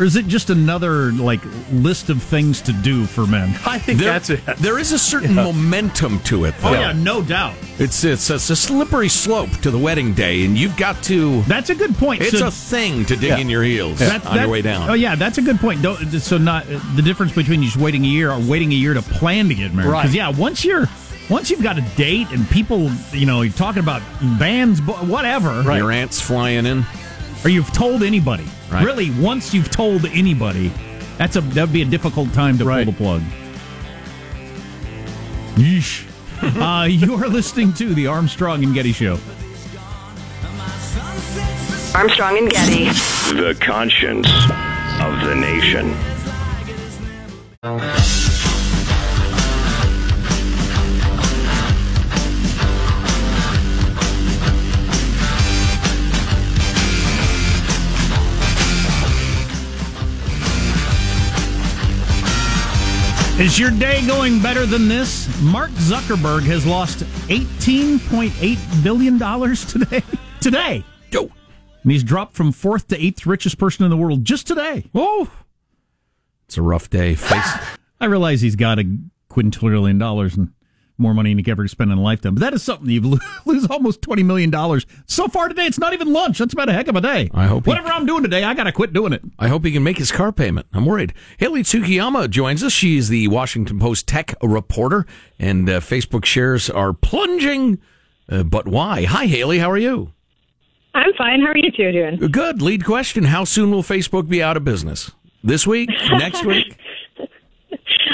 Or 0.00 0.04
is 0.04 0.16
it 0.16 0.26
just 0.26 0.48
another 0.48 1.12
like 1.12 1.40
list 1.70 2.08
of 2.08 2.22
things 2.22 2.62
to 2.62 2.72
do 2.72 3.04
for 3.04 3.26
men? 3.26 3.50
I 3.66 3.78
think 3.78 4.00
There- 4.00 4.08
that's 4.10 4.30
it. 4.30 4.40
There 4.56 4.78
is 4.78 4.92
a 4.92 4.98
certain 4.98 5.34
momentum 5.34 6.20
to 6.20 6.46
it. 6.46 6.54
Though. 6.60 6.70
Oh 6.70 6.72
yeah, 6.72 6.92
no 6.92 7.20
doubt. 7.20 7.54
It's, 7.78 8.02
it's 8.02 8.30
it's 8.30 8.48
a 8.48 8.56
slippery 8.56 9.10
slope 9.10 9.50
to 9.62 9.70
the 9.70 9.78
wedding 9.78 10.14
day, 10.14 10.44
and 10.46 10.56
you've 10.56 10.76
got 10.78 11.02
to. 11.04 11.42
That's 11.42 11.68
a 11.68 11.74
good 11.74 11.94
point. 11.96 12.22
It's 12.22 12.38
So- 12.38 12.46
a 12.46 12.50
thing 12.50 13.04
to 13.06 13.16
dig 13.16 13.38
in 13.38 13.50
your 13.50 13.62
heels 13.62 13.98
That- 13.98 14.24
on 14.26 14.36
that- 14.36 14.42
your 14.44 14.50
way 14.50 14.62
down. 14.62 14.88
Oh 14.88 14.94
yeah, 14.94 15.16
that's 15.16 15.36
a 15.36 15.42
good 15.42 15.60
point. 15.60 15.82
Don't, 15.82 15.98
so 16.20 16.38
not 16.38 16.66
the 16.96 17.02
difference 17.02 17.32
between 17.32 17.62
just 17.62 17.76
waiting 17.76 18.02
a 18.04 18.08
year 18.08 18.30
or 18.30 18.38
waiting 18.38 18.72
a 18.72 18.76
year 18.76 18.94
to 18.94 19.02
plan 19.02 19.48
to 19.50 19.54
get 19.54 19.74
married. 19.74 19.90
Right. 19.90 20.02
Because 20.02 20.14
yeah, 20.14 20.30
once 20.30 20.64
you're 20.64 20.88
once 21.28 21.50
you've 21.50 21.62
got 21.62 21.76
a 21.78 21.82
date 21.96 22.28
and 22.30 22.48
people, 22.48 22.90
you 23.12 23.26
know, 23.26 23.42
you're 23.42 23.52
talking 23.52 23.82
about 23.82 24.00
bands, 24.38 24.80
bu- 24.80 24.92
whatever, 24.94 25.62
Your 25.76 25.92
aunt's 25.92 26.20
flying 26.20 26.64
in. 26.66 26.84
Or 27.44 27.50
you've 27.50 27.72
told 27.72 28.02
anybody. 28.02 28.46
Right. 28.70 28.84
Really, 28.84 29.10
once 29.12 29.52
you've 29.54 29.70
told 29.70 30.04
anybody, 30.06 30.70
that's 31.18 31.36
a 31.36 31.40
that'd 31.40 31.72
be 31.72 31.82
a 31.82 31.86
difficult 31.86 32.32
time 32.32 32.58
to 32.58 32.64
Right. 32.64 32.84
pull 32.84 32.92
the 32.92 32.98
plug. 32.98 33.22
Yeesh. 35.56 36.06
uh, 36.42 36.84
you're 36.86 37.28
listening 37.28 37.72
to 37.74 37.92
the 37.94 38.06
Armstrong 38.06 38.64
and 38.64 38.72
Getty 38.74 38.92
Show. 38.92 39.18
Armstrong 41.94 42.38
and 42.38 42.50
Getty. 42.50 42.84
The 43.34 43.56
conscience 43.60 44.28
of 44.28 45.20
the 45.26 45.34
nation. 45.34 45.94
Is 63.40 63.58
your 63.58 63.70
day 63.70 64.06
going 64.06 64.42
better 64.42 64.66
than 64.66 64.86
this? 64.86 65.26
Mark 65.40 65.70
Zuckerberg 65.70 66.42
has 66.42 66.66
lost 66.66 66.98
$18.8 67.28 68.82
billion 68.84 69.18
today. 69.56 70.02
Today. 70.42 70.84
Yo. 71.10 71.22
And 71.82 71.90
he's 71.90 72.04
dropped 72.04 72.34
from 72.34 72.52
fourth 72.52 72.88
to 72.88 73.02
eighth 73.02 73.24
richest 73.24 73.56
person 73.56 73.84
in 73.84 73.90
the 73.90 73.96
world 73.96 74.26
just 74.26 74.46
today. 74.46 74.90
Oh, 74.94 75.32
it's 76.44 76.58
a 76.58 76.62
rough 76.62 76.90
day. 76.90 77.14
Face. 77.14 77.52
I 78.00 78.04
realize 78.04 78.42
he's 78.42 78.56
got 78.56 78.78
a 78.78 78.98
quintillion 79.30 79.98
dollars 79.98 80.36
and 80.36 80.52
more 81.00 81.14
money 81.14 81.30
than 81.30 81.38
you 81.38 81.44
could 81.44 81.52
ever 81.52 81.66
spend 81.66 81.90
in 81.90 81.98
a 81.98 82.02
lifetime, 82.02 82.34
but 82.34 82.40
that 82.40 82.52
is 82.54 82.62
something. 82.62 82.88
You 82.88 83.00
lose 83.46 83.66
almost 83.66 84.02
$20 84.02 84.24
million. 84.24 84.52
So 85.06 85.26
far 85.28 85.48
today, 85.48 85.66
it's 85.66 85.78
not 85.78 85.92
even 85.94 86.12
lunch. 86.12 86.38
That's 86.38 86.52
about 86.52 86.68
a 86.68 86.72
heck 86.72 86.86
of 86.88 86.96
a 86.96 87.00
day. 87.00 87.30
I 87.34 87.46
hope 87.46 87.64
he- 87.64 87.70
Whatever 87.70 87.88
I'm 87.88 88.06
doing 88.06 88.22
today, 88.22 88.44
I 88.44 88.54
got 88.54 88.64
to 88.64 88.72
quit 88.72 88.92
doing 88.92 89.12
it. 89.12 89.22
I 89.38 89.48
hope 89.48 89.64
he 89.64 89.72
can 89.72 89.82
make 89.82 89.98
his 89.98 90.12
car 90.12 90.30
payment. 90.30 90.66
I'm 90.72 90.86
worried. 90.86 91.14
Hayley 91.38 91.62
Tsukayama 91.62 92.28
joins 92.30 92.62
us. 92.62 92.72
She's 92.72 93.08
the 93.08 93.26
Washington 93.28 93.78
Post 93.80 94.06
tech 94.06 94.34
reporter, 94.42 95.06
and 95.38 95.68
uh, 95.68 95.80
Facebook 95.80 96.24
shares 96.24 96.68
are 96.70 96.92
plunging. 96.92 97.78
Uh, 98.28 98.42
but 98.44 98.68
why? 98.68 99.04
Hi, 99.04 99.26
Haley. 99.26 99.58
How 99.58 99.70
are 99.70 99.78
you? 99.78 100.12
I'm 100.94 101.12
fine. 101.16 101.40
How 101.40 101.48
are 101.52 101.56
you 101.56 101.70
two 101.70 101.92
doing? 101.92 102.16
Good. 102.30 102.60
Lead 102.62 102.84
question: 102.84 103.24
How 103.24 103.44
soon 103.44 103.70
will 103.70 103.82
Facebook 103.82 104.28
be 104.28 104.42
out 104.42 104.56
of 104.56 104.64
business? 104.64 105.10
This 105.42 105.66
week? 105.66 105.88
Next 106.10 106.44
week? 106.44 106.76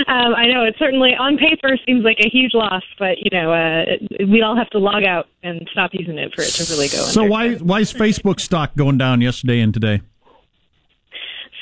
Um, 0.08 0.34
I 0.34 0.46
know 0.46 0.64
it 0.64 0.74
certainly 0.78 1.12
on 1.18 1.38
paper 1.38 1.76
seems 1.86 2.04
like 2.04 2.18
a 2.20 2.28
huge 2.28 2.52
loss, 2.54 2.82
but 2.98 3.18
you 3.18 3.30
know 3.32 3.52
uh, 3.52 3.84
we'd 4.30 4.42
all 4.42 4.56
have 4.56 4.70
to 4.70 4.78
log 4.78 5.04
out 5.04 5.26
and 5.42 5.66
stop 5.72 5.90
using 5.94 6.18
it 6.18 6.34
for 6.34 6.42
it 6.42 6.50
to 6.50 6.72
really 6.72 6.88
go. 6.88 6.98
So 6.98 7.22
under. 7.22 7.30
why 7.30 7.54
why 7.54 7.80
is 7.80 7.92
Facebook 7.92 8.40
stock 8.40 8.74
going 8.76 8.98
down 8.98 9.22
yesterday 9.22 9.60
and 9.60 9.72
today? 9.72 10.02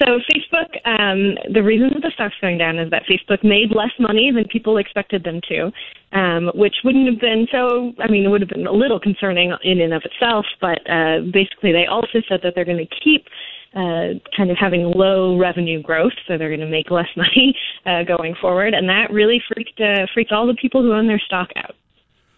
So 0.02 0.18
Facebook, 0.18 0.74
um, 0.84 1.36
the 1.52 1.62
reason 1.62 1.90
that 1.94 2.02
the 2.02 2.10
stock's 2.14 2.34
going 2.40 2.58
down 2.58 2.78
is 2.78 2.90
that 2.90 3.04
Facebook 3.08 3.44
made 3.44 3.70
less 3.70 3.92
money 4.00 4.32
than 4.34 4.44
people 4.50 4.76
expected 4.76 5.22
them 5.22 5.40
to, 5.48 5.70
um, 6.18 6.50
which 6.54 6.74
wouldn't 6.84 7.06
have 7.06 7.20
been 7.20 7.46
so. 7.52 7.92
I 8.00 8.10
mean, 8.10 8.24
it 8.24 8.28
would 8.28 8.40
have 8.40 8.50
been 8.50 8.66
a 8.66 8.72
little 8.72 8.98
concerning 8.98 9.54
in 9.62 9.80
and 9.80 9.94
of 9.94 10.02
itself, 10.04 10.46
but 10.60 10.78
uh, 10.90 11.20
basically 11.32 11.72
they 11.72 11.86
also 11.86 12.20
said 12.28 12.40
that 12.42 12.54
they're 12.54 12.64
going 12.64 12.84
to 12.84 12.96
keep. 13.02 13.26
Uh, 13.74 14.14
kind 14.36 14.52
of 14.52 14.56
having 14.56 14.92
low 14.94 15.36
revenue 15.36 15.82
growth, 15.82 16.12
so 16.28 16.38
they're 16.38 16.48
going 16.48 16.60
to 16.60 16.66
make 16.66 16.92
less 16.92 17.08
money 17.16 17.56
uh, 17.86 18.04
going 18.04 18.34
forward, 18.40 18.72
and 18.72 18.88
that 18.88 19.10
really 19.10 19.42
freaked 19.52 19.80
uh, 19.80 20.06
freaked 20.14 20.30
all 20.30 20.46
the 20.46 20.54
people 20.54 20.80
who 20.80 20.92
own 20.92 21.08
their 21.08 21.18
stock 21.18 21.48
out. 21.56 21.74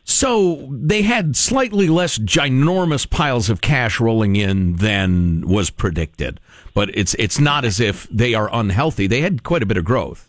So 0.08 0.68
they 0.70 1.02
had 1.02 1.36
slightly 1.36 1.88
less 1.88 2.16
ginormous 2.16 3.10
piles 3.10 3.50
of 3.50 3.60
cash 3.60 3.98
rolling 3.98 4.36
in 4.36 4.76
than 4.76 5.48
was 5.48 5.68
predicted, 5.68 6.38
but 6.74 6.90
it's 6.94 7.14
it's 7.18 7.40
not 7.40 7.64
as 7.64 7.80
if 7.80 8.08
they 8.08 8.32
are 8.32 8.48
unhealthy. 8.52 9.08
They 9.08 9.20
had 9.20 9.42
quite 9.42 9.64
a 9.64 9.66
bit 9.66 9.76
of 9.76 9.84
growth. 9.84 10.25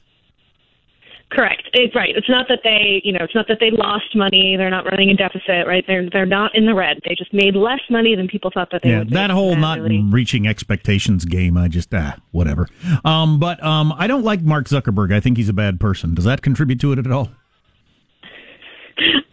Correct. 1.29 1.63
It's 1.73 1.93
right. 1.93 2.15
It's 2.15 2.29
not 2.29 2.47
that 2.47 2.59
they, 2.63 3.01
you 3.03 3.11
know, 3.11 3.19
it's 3.21 3.35
not 3.35 3.49
that 3.49 3.57
they 3.59 3.69
lost 3.69 4.15
money. 4.15 4.55
They're 4.57 4.69
not 4.69 4.85
running 4.85 5.09
a 5.09 5.13
deficit, 5.13 5.67
right? 5.67 5.83
They're 5.85 6.09
they're 6.09 6.25
not 6.25 6.55
in 6.55 6.65
the 6.65 6.73
red. 6.73 6.99
They 7.05 7.15
just 7.15 7.33
made 7.33 7.53
less 7.53 7.81
money 7.89 8.15
than 8.15 8.29
people 8.29 8.49
thought 8.53 8.69
that 8.71 8.81
they 8.81 8.91
Yeah, 8.91 8.99
would. 8.99 9.09
that 9.09 9.29
whole 9.29 9.55
not 9.57 9.79
reaching 9.81 10.47
expectations 10.47 11.25
game, 11.25 11.57
I 11.57 11.67
just 11.67 11.93
ah 11.93 12.15
whatever. 12.31 12.69
Um, 13.03 13.39
but 13.39 13.61
um, 13.61 13.93
I 13.97 14.07
don't 14.07 14.23
like 14.23 14.41
Mark 14.41 14.67
Zuckerberg. 14.67 15.13
I 15.13 15.19
think 15.19 15.35
he's 15.35 15.49
a 15.49 15.53
bad 15.53 15.81
person. 15.81 16.13
Does 16.15 16.23
that 16.25 16.41
contribute 16.41 16.79
to 16.79 16.93
it 16.93 16.99
at 16.99 17.11
all? 17.11 17.29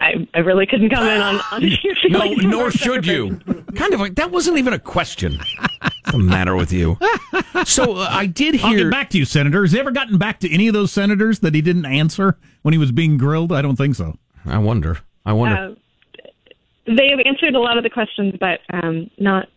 I, 0.01 0.29
I 0.35 0.39
really 0.41 0.67
couldn't 0.67 0.91
comment 0.91 1.23
on. 1.23 1.41
on 1.53 1.71
No, 2.11 2.33
nor 2.35 2.71
should 2.71 3.07
you. 3.07 3.41
Kind 3.75 3.95
of 3.95 4.01
like 4.01 4.17
that 4.17 4.31
wasn't 4.31 4.59
even 4.59 4.73
a 4.73 4.79
question. 4.79 5.39
What's 5.81 6.13
the 6.13 6.19
matter 6.19 6.55
with 6.55 6.73
you? 6.73 6.99
So 7.65 7.97
uh, 7.97 8.09
I 8.11 8.27
did 8.27 8.61
I'll 8.61 8.71
hear. 8.71 8.85
get 8.85 8.91
back 8.91 9.11
to 9.11 9.19
you, 9.19 9.25
Senator. 9.25 9.63
Has 9.63 9.73
he 9.73 9.81
ever 9.81 9.91
gotten 9.91 10.19
back 10.19 10.41
to 10.41 10.53
any 10.53 10.69
of 10.69 10.75
those 10.75 10.93
senators 10.93 11.41
that 11.41 11.55
he 11.55 11.63
didn't 11.63 11.87
answer 11.87 12.37
when 12.63 12.73
he 12.73 12.79
was 12.79 12.93
being 12.93 13.17
grilled? 13.17 13.53
I 13.53 13.63
don't 13.63 13.77
think 13.77 13.95
so. 13.95 14.19
I 14.45 14.59
wonder. 14.59 14.99
I 15.25 15.33
wonder. 15.33 15.57
Uh, 15.57 15.75
they 16.87 17.09
have 17.09 17.21
answered 17.25 17.55
a 17.55 17.61
lot 17.61 17.79
of 17.79 17.85
the 17.85 17.91
questions, 17.91 18.35
but 18.39 18.61
um, 18.73 19.11
not 19.19 19.49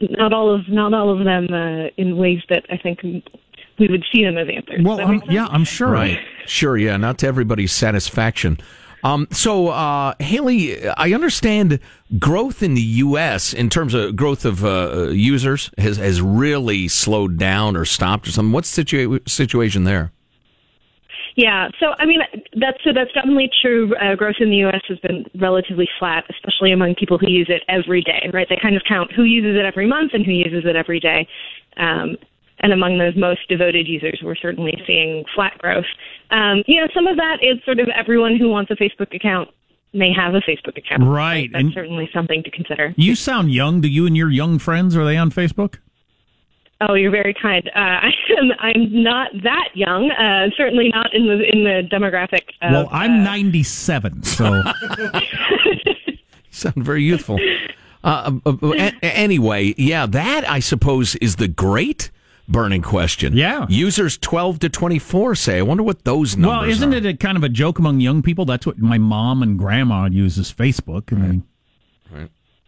not 0.00 0.32
all 0.32 0.52
of 0.52 0.68
not 0.68 0.92
all 0.92 1.16
of 1.16 1.24
them 1.24 1.46
uh, 1.52 1.88
in 1.96 2.16
ways 2.16 2.42
that 2.48 2.64
I 2.70 2.76
think 2.76 3.02
we 3.02 3.88
would 3.88 4.04
see 4.12 4.24
them 4.24 4.36
as 4.36 4.48
answers. 4.48 4.84
Well, 4.84 4.96
Does 4.96 5.06
that 5.06 5.28
I'm, 5.28 5.30
yeah, 5.30 5.46
I'm 5.46 5.64
sure. 5.64 5.90
Right. 5.90 6.18
Sure, 6.46 6.76
yeah, 6.76 6.96
not 6.96 7.18
to 7.18 7.26
everybody's 7.26 7.72
satisfaction. 7.72 8.58
Um, 9.02 9.28
so, 9.30 9.68
uh, 9.68 10.14
Hayley, 10.18 10.88
I 10.88 11.12
understand 11.12 11.78
growth 12.18 12.62
in 12.62 12.74
the 12.74 12.82
U.S. 12.82 13.52
in 13.52 13.70
terms 13.70 13.94
of 13.94 14.16
growth 14.16 14.44
of 14.44 14.64
uh, 14.64 15.08
users 15.08 15.70
has 15.78 15.96
has 15.98 16.20
really 16.20 16.88
slowed 16.88 17.38
down 17.38 17.76
or 17.76 17.84
stopped 17.84 18.26
or 18.28 18.32
something. 18.32 18.52
What's 18.52 18.74
the 18.74 18.82
situa- 18.82 19.28
situation 19.28 19.84
there? 19.84 20.12
Yeah, 21.36 21.68
so 21.78 21.94
I 21.98 22.04
mean 22.04 22.20
that's 22.60 22.78
so 22.82 22.92
that's 22.92 23.12
definitely 23.12 23.48
true. 23.62 23.94
Uh, 23.96 24.16
growth 24.16 24.36
in 24.40 24.50
the 24.50 24.56
U.S. 24.56 24.82
has 24.88 24.98
been 24.98 25.24
relatively 25.36 25.88
flat, 25.98 26.24
especially 26.30 26.72
among 26.72 26.96
people 26.96 27.16
who 27.16 27.30
use 27.30 27.48
it 27.48 27.62
every 27.68 28.02
day. 28.02 28.28
Right? 28.32 28.48
They 28.48 28.58
kind 28.60 28.74
of 28.74 28.82
count 28.88 29.12
who 29.12 29.22
uses 29.22 29.54
it 29.56 29.64
every 29.64 29.86
month 29.86 30.14
and 30.14 30.26
who 30.26 30.32
uses 30.32 30.64
it 30.68 30.74
every 30.74 30.98
day. 30.98 31.28
Um, 31.76 32.16
and 32.60 32.72
among 32.72 32.98
those 32.98 33.16
most 33.16 33.40
devoted 33.48 33.86
users, 33.86 34.20
we're 34.22 34.34
certainly 34.36 34.74
seeing 34.86 35.24
flat 35.34 35.56
growth. 35.58 35.84
Um, 36.30 36.62
you 36.66 36.80
know, 36.80 36.88
some 36.94 37.06
of 37.06 37.16
that 37.16 37.38
is 37.42 37.58
sort 37.64 37.78
of 37.80 37.88
everyone 37.94 38.36
who 38.36 38.48
wants 38.48 38.70
a 38.70 38.74
Facebook 38.74 39.14
account 39.14 39.48
may 39.94 40.12
have 40.12 40.34
a 40.34 40.40
Facebook 40.40 40.76
account. 40.76 41.02
Right, 41.04 41.48
That's 41.52 41.64
and- 41.64 41.72
certainly 41.72 42.10
something 42.12 42.42
to 42.42 42.50
consider. 42.50 42.92
You 42.96 43.14
sound 43.14 43.52
young. 43.52 43.80
Do 43.80 43.88
you 43.88 44.06
and 44.06 44.16
your 44.16 44.30
young 44.30 44.58
friends 44.58 44.96
are 44.96 45.04
they 45.04 45.16
on 45.16 45.30
Facebook? 45.30 45.76
Oh, 46.80 46.94
you're 46.94 47.10
very 47.10 47.34
kind. 47.34 47.68
Uh, 47.74 47.78
I'm 48.38 48.52
I'm 48.60 49.02
not 49.02 49.30
that 49.42 49.70
young. 49.74 50.10
Uh, 50.12 50.48
certainly 50.56 50.90
not 50.94 51.12
in 51.12 51.26
the 51.26 51.42
in 51.52 51.64
the 51.64 51.88
demographic. 51.90 52.42
Of, 52.62 52.70
well, 52.72 52.88
I'm 52.92 53.24
97, 53.24 54.22
so 54.22 54.62
sound 56.50 56.84
very 56.84 57.02
youthful. 57.02 57.38
Uh, 58.04 58.32
uh, 58.46 58.52
uh, 58.62 58.72
a- 58.74 59.04
anyway, 59.04 59.74
yeah, 59.76 60.06
that 60.06 60.48
I 60.48 60.60
suppose 60.60 61.16
is 61.16 61.36
the 61.36 61.48
great 61.48 62.10
burning 62.48 62.82
question. 62.82 63.36
Yeah. 63.36 63.66
users 63.68 64.16
twelve 64.18 64.58
to 64.60 64.68
twenty 64.68 64.98
four 64.98 65.34
say. 65.34 65.58
I 65.58 65.62
wonder 65.62 65.82
what 65.82 66.04
those 66.04 66.36
numbers. 66.36 66.60
well, 66.60 66.70
isn't 66.70 66.94
are. 66.94 66.96
it 66.96 67.06
a 67.06 67.14
kind 67.14 67.36
of 67.36 67.44
a 67.44 67.48
joke 67.48 67.78
among 67.78 68.00
young 68.00 68.22
people? 68.22 68.44
That's 68.44 68.66
what 68.66 68.78
my 68.78 68.98
mom 68.98 69.42
and 69.42 69.58
grandma 69.58 70.06
uses 70.06 70.52
Facebook. 70.52 71.12
I 71.12 71.16
mean, 71.16 71.46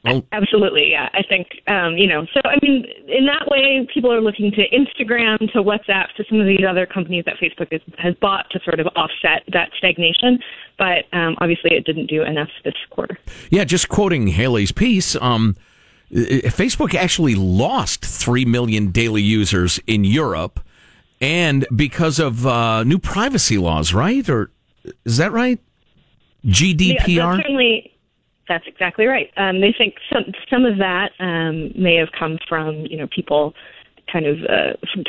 Well, 0.04 0.24
Absolutely, 0.32 0.90
yeah. 0.90 1.10
I 1.12 1.22
think 1.22 1.48
um, 1.66 1.96
you 1.98 2.06
know. 2.06 2.26
So 2.32 2.40
I 2.44 2.56
mean, 2.62 2.86
in 3.06 3.26
that 3.26 3.46
way, 3.48 3.86
people 3.92 4.10
are 4.12 4.20
looking 4.22 4.50
to 4.52 4.62
Instagram, 4.70 5.38
to 5.52 5.62
WhatsApp, 5.62 6.06
to 6.16 6.24
some 6.28 6.40
of 6.40 6.46
these 6.46 6.64
other 6.66 6.86
companies 6.86 7.24
that 7.26 7.36
Facebook 7.36 7.68
is, 7.70 7.82
has 7.98 8.14
bought 8.14 8.48
to 8.52 8.60
sort 8.64 8.80
of 8.80 8.86
offset 8.96 9.42
that 9.52 9.70
stagnation. 9.76 10.38
But 10.78 11.04
um, 11.12 11.36
obviously, 11.40 11.72
it 11.74 11.84
didn't 11.84 12.06
do 12.06 12.22
enough 12.22 12.48
this 12.64 12.74
quarter. 12.88 13.18
Yeah, 13.50 13.64
just 13.64 13.90
quoting 13.90 14.28
Hayley's 14.28 14.72
piece, 14.72 15.16
um, 15.16 15.54
Facebook 16.12 16.94
actually 16.94 17.34
lost 17.34 18.04
3 18.04 18.44
million 18.44 18.90
daily 18.90 19.22
users 19.22 19.80
in 19.86 20.04
Europe 20.04 20.60
and 21.20 21.66
because 21.74 22.18
of 22.18 22.46
uh, 22.46 22.82
new 22.84 22.98
privacy 22.98 23.58
laws, 23.58 23.92
right? 23.92 24.28
Or 24.28 24.50
is 25.04 25.18
that 25.18 25.32
right? 25.32 25.58
Yeah, 26.42 26.52
GDPR? 26.52 27.16
that's 27.16 27.42
certainly. 27.42 27.92
That's 28.48 28.66
exactly 28.66 29.06
right. 29.06 29.30
Um, 29.36 29.60
they 29.60 29.72
think 29.76 29.94
some 30.12 30.24
some 30.50 30.64
of 30.64 30.78
that 30.78 31.12
um, 31.20 31.70
may 31.80 31.94
have 31.96 32.08
come 32.18 32.38
from 32.48 32.86
you 32.86 32.96
know 32.96 33.06
people 33.14 33.54
kind 34.12 34.26
of 34.26 34.38
uh, 34.44 34.72
from, 34.92 35.04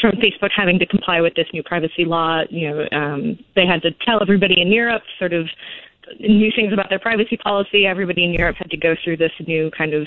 from 0.00 0.12
Facebook 0.20 0.50
having 0.54 0.78
to 0.78 0.86
comply 0.86 1.20
with 1.20 1.34
this 1.34 1.48
new 1.52 1.62
privacy 1.62 2.04
law. 2.04 2.42
You 2.50 2.70
know, 2.70 2.88
um, 2.92 3.38
they 3.56 3.66
had 3.66 3.82
to 3.82 3.90
tell 4.06 4.22
everybody 4.22 4.60
in 4.60 4.70
Europe 4.70 5.02
sort 5.18 5.32
of 5.32 5.48
new 6.20 6.50
things 6.54 6.72
about 6.72 6.88
their 6.90 6.98
privacy 6.98 7.36
policy. 7.36 7.86
Everybody 7.86 8.24
in 8.24 8.32
Europe 8.32 8.56
had 8.58 8.70
to 8.70 8.76
go 8.76 8.94
through 9.02 9.16
this 9.18 9.32
new 9.46 9.70
kind 9.76 9.94
of 9.94 10.06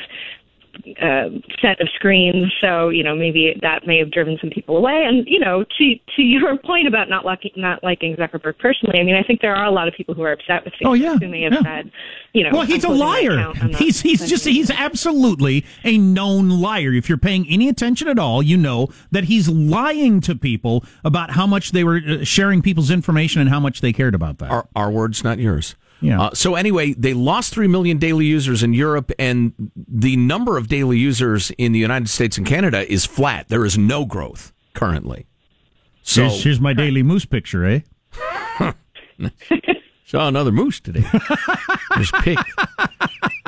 uh, 1.02 1.30
set 1.60 1.82
of 1.82 1.90
screens. 1.96 2.54
So 2.62 2.90
you 2.90 3.04
know 3.04 3.16
maybe 3.16 3.56
that 3.64 3.88
may 3.88 3.98
have 3.98 4.12
driven 4.12 4.38
some 4.40 4.52
people 4.52 4.78
away. 4.78 5.06
And 5.08 5.26
you 5.28 5.40
know 5.40 5.64
to 5.64 5.96
to 6.16 6.22
your 6.22 6.56
point 6.66 6.88
about 6.88 7.10
not 7.10 7.26
liking 7.26 7.52
not 7.56 7.84
liking 7.84 8.16
Zuckerberg 8.16 8.60
personally, 8.60 9.00
I 9.00 9.04
mean 9.04 9.16
I 9.16 9.24
think 9.24 9.42
there 9.42 9.56
are 9.56 9.66
a 9.66 9.72
lot 9.72 9.88
of 9.88 9.96
people 9.96 10.14
who 10.14 10.22
are 10.22 10.32
upset 10.32 10.64
with 10.66 10.74
Facebook 10.76 10.88
Oh, 10.90 10.94
yeah, 10.94 11.18
who 11.18 11.28
may 11.28 11.42
have 11.44 11.54
yeah. 11.54 11.64
said, 11.64 11.92
you 12.34 12.44
know, 12.44 12.52
well, 12.54 12.62
he's 12.68 12.84
a 12.84 12.90
I'm 12.90 12.98
closing 12.98 13.00
my 13.30 13.36
liar. 13.38 13.50
account. 13.50 13.76
He's 13.78 14.02
he's 14.02 14.30
just 14.30 14.44
sending 14.44 14.58
he's 14.62 14.70
absolutely 14.70 15.66
a 15.84 15.98
known 15.98 16.50
liar. 16.62 16.94
If 16.94 17.10
you're 17.10 17.18
paying 17.18 17.48
any 17.50 17.70
attention 17.70 18.08
at 18.08 18.20
all, 18.20 18.44
you 18.44 18.56
know 18.58 18.90
that 19.12 19.24
he's 19.24 19.50
lying 19.50 20.22
to 20.22 20.36
people 20.36 20.84
about 21.04 21.32
how 21.32 21.48
much 21.48 21.72
they 21.72 21.84
were 21.84 22.00
uh, 22.08 22.24
sharing 22.24 22.62
people's 22.62 22.92
information 22.92 23.42
and 23.42 23.50
how 23.50 23.60
much 23.60 23.82
they 23.82 23.92
cared 23.94 24.14
about 24.14 24.38
that. 24.38 24.52
Our, 24.52 24.68
our 24.76 24.92
words, 24.92 25.24
not 25.24 25.40
yours. 25.40 25.76
Yeah. 26.02 26.22
Uh, 26.22 26.34
so 26.34 26.56
anyway, 26.56 26.94
they 26.94 27.14
lost 27.14 27.54
three 27.54 27.68
million 27.68 27.98
daily 27.98 28.26
users 28.26 28.64
in 28.64 28.74
Europe, 28.74 29.12
and 29.18 29.54
the 29.76 30.16
number 30.16 30.58
of 30.58 30.68
daily 30.68 30.98
users 30.98 31.52
in 31.58 31.72
the 31.72 31.80
United 31.80 32.10
States 32.10 32.38
and 32.38 32.46
Canada 32.46 32.90
is 32.92 33.06
flat. 33.06 33.48
There 33.50 33.66
is 33.66 33.78
no 33.78 34.06
growth 34.06 34.54
currently. 34.74 35.26
So 36.04 36.22
here's, 36.22 36.44
here's 36.44 36.62
my 36.62 36.74
daily 36.74 37.04
moose 37.04 37.26
picture, 37.26 37.66
eh? 37.66 37.80
saw 40.06 40.28
another 40.28 40.52
moose 40.52 40.80
today. 40.80 41.04
There's 41.96 42.12
pig. 42.22 42.38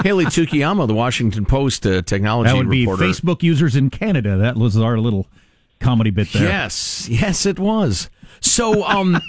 Hayley 0.03 0.25
Tsukayama, 0.25 0.87
the 0.87 0.93
Washington 0.93 1.45
Post 1.45 1.85
uh, 1.85 2.01
technology 2.01 2.49
That 2.49 2.57
would 2.57 2.69
be. 2.69 2.85
Facebook 2.85 3.43
users 3.43 3.75
in 3.75 3.89
Canada. 3.89 4.37
That 4.37 4.57
was 4.57 4.77
our 4.77 4.97
little 4.97 5.27
comedy 5.79 6.09
bit 6.09 6.31
there. 6.33 6.43
Yes, 6.43 7.07
yes, 7.09 7.45
it 7.45 7.59
was. 7.59 8.09
So, 8.41 8.83
um, 8.83 9.19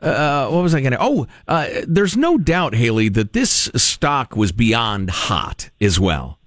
uh, 0.00 0.48
what 0.48 0.62
was 0.62 0.74
I 0.74 0.80
going 0.80 0.92
to? 0.92 0.98
Oh, 1.00 1.26
uh, 1.48 1.68
there's 1.86 2.16
no 2.16 2.38
doubt, 2.38 2.74
Hayley, 2.74 3.08
that 3.10 3.32
this 3.32 3.70
stock 3.74 4.36
was 4.36 4.52
beyond 4.52 5.10
hot 5.10 5.70
as 5.80 5.98
well. 5.98 6.38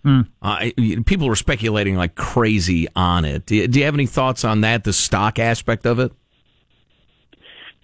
Uh, 0.42 0.70
people 1.06 1.28
were 1.28 1.36
speculating 1.36 1.96
like 1.96 2.16
crazy 2.16 2.88
on 2.96 3.26
it. 3.26 3.46
Do 3.46 3.56
you, 3.56 3.68
do 3.68 3.80
you 3.80 3.86
have 3.86 3.94
any 3.94 4.08
thoughts 4.08 4.44
on 4.44 4.62
that? 4.62 4.84
The 4.84 4.94
stock 4.94 5.38
aspect 5.38 5.86
of 5.86 6.00
it? 6.00 6.12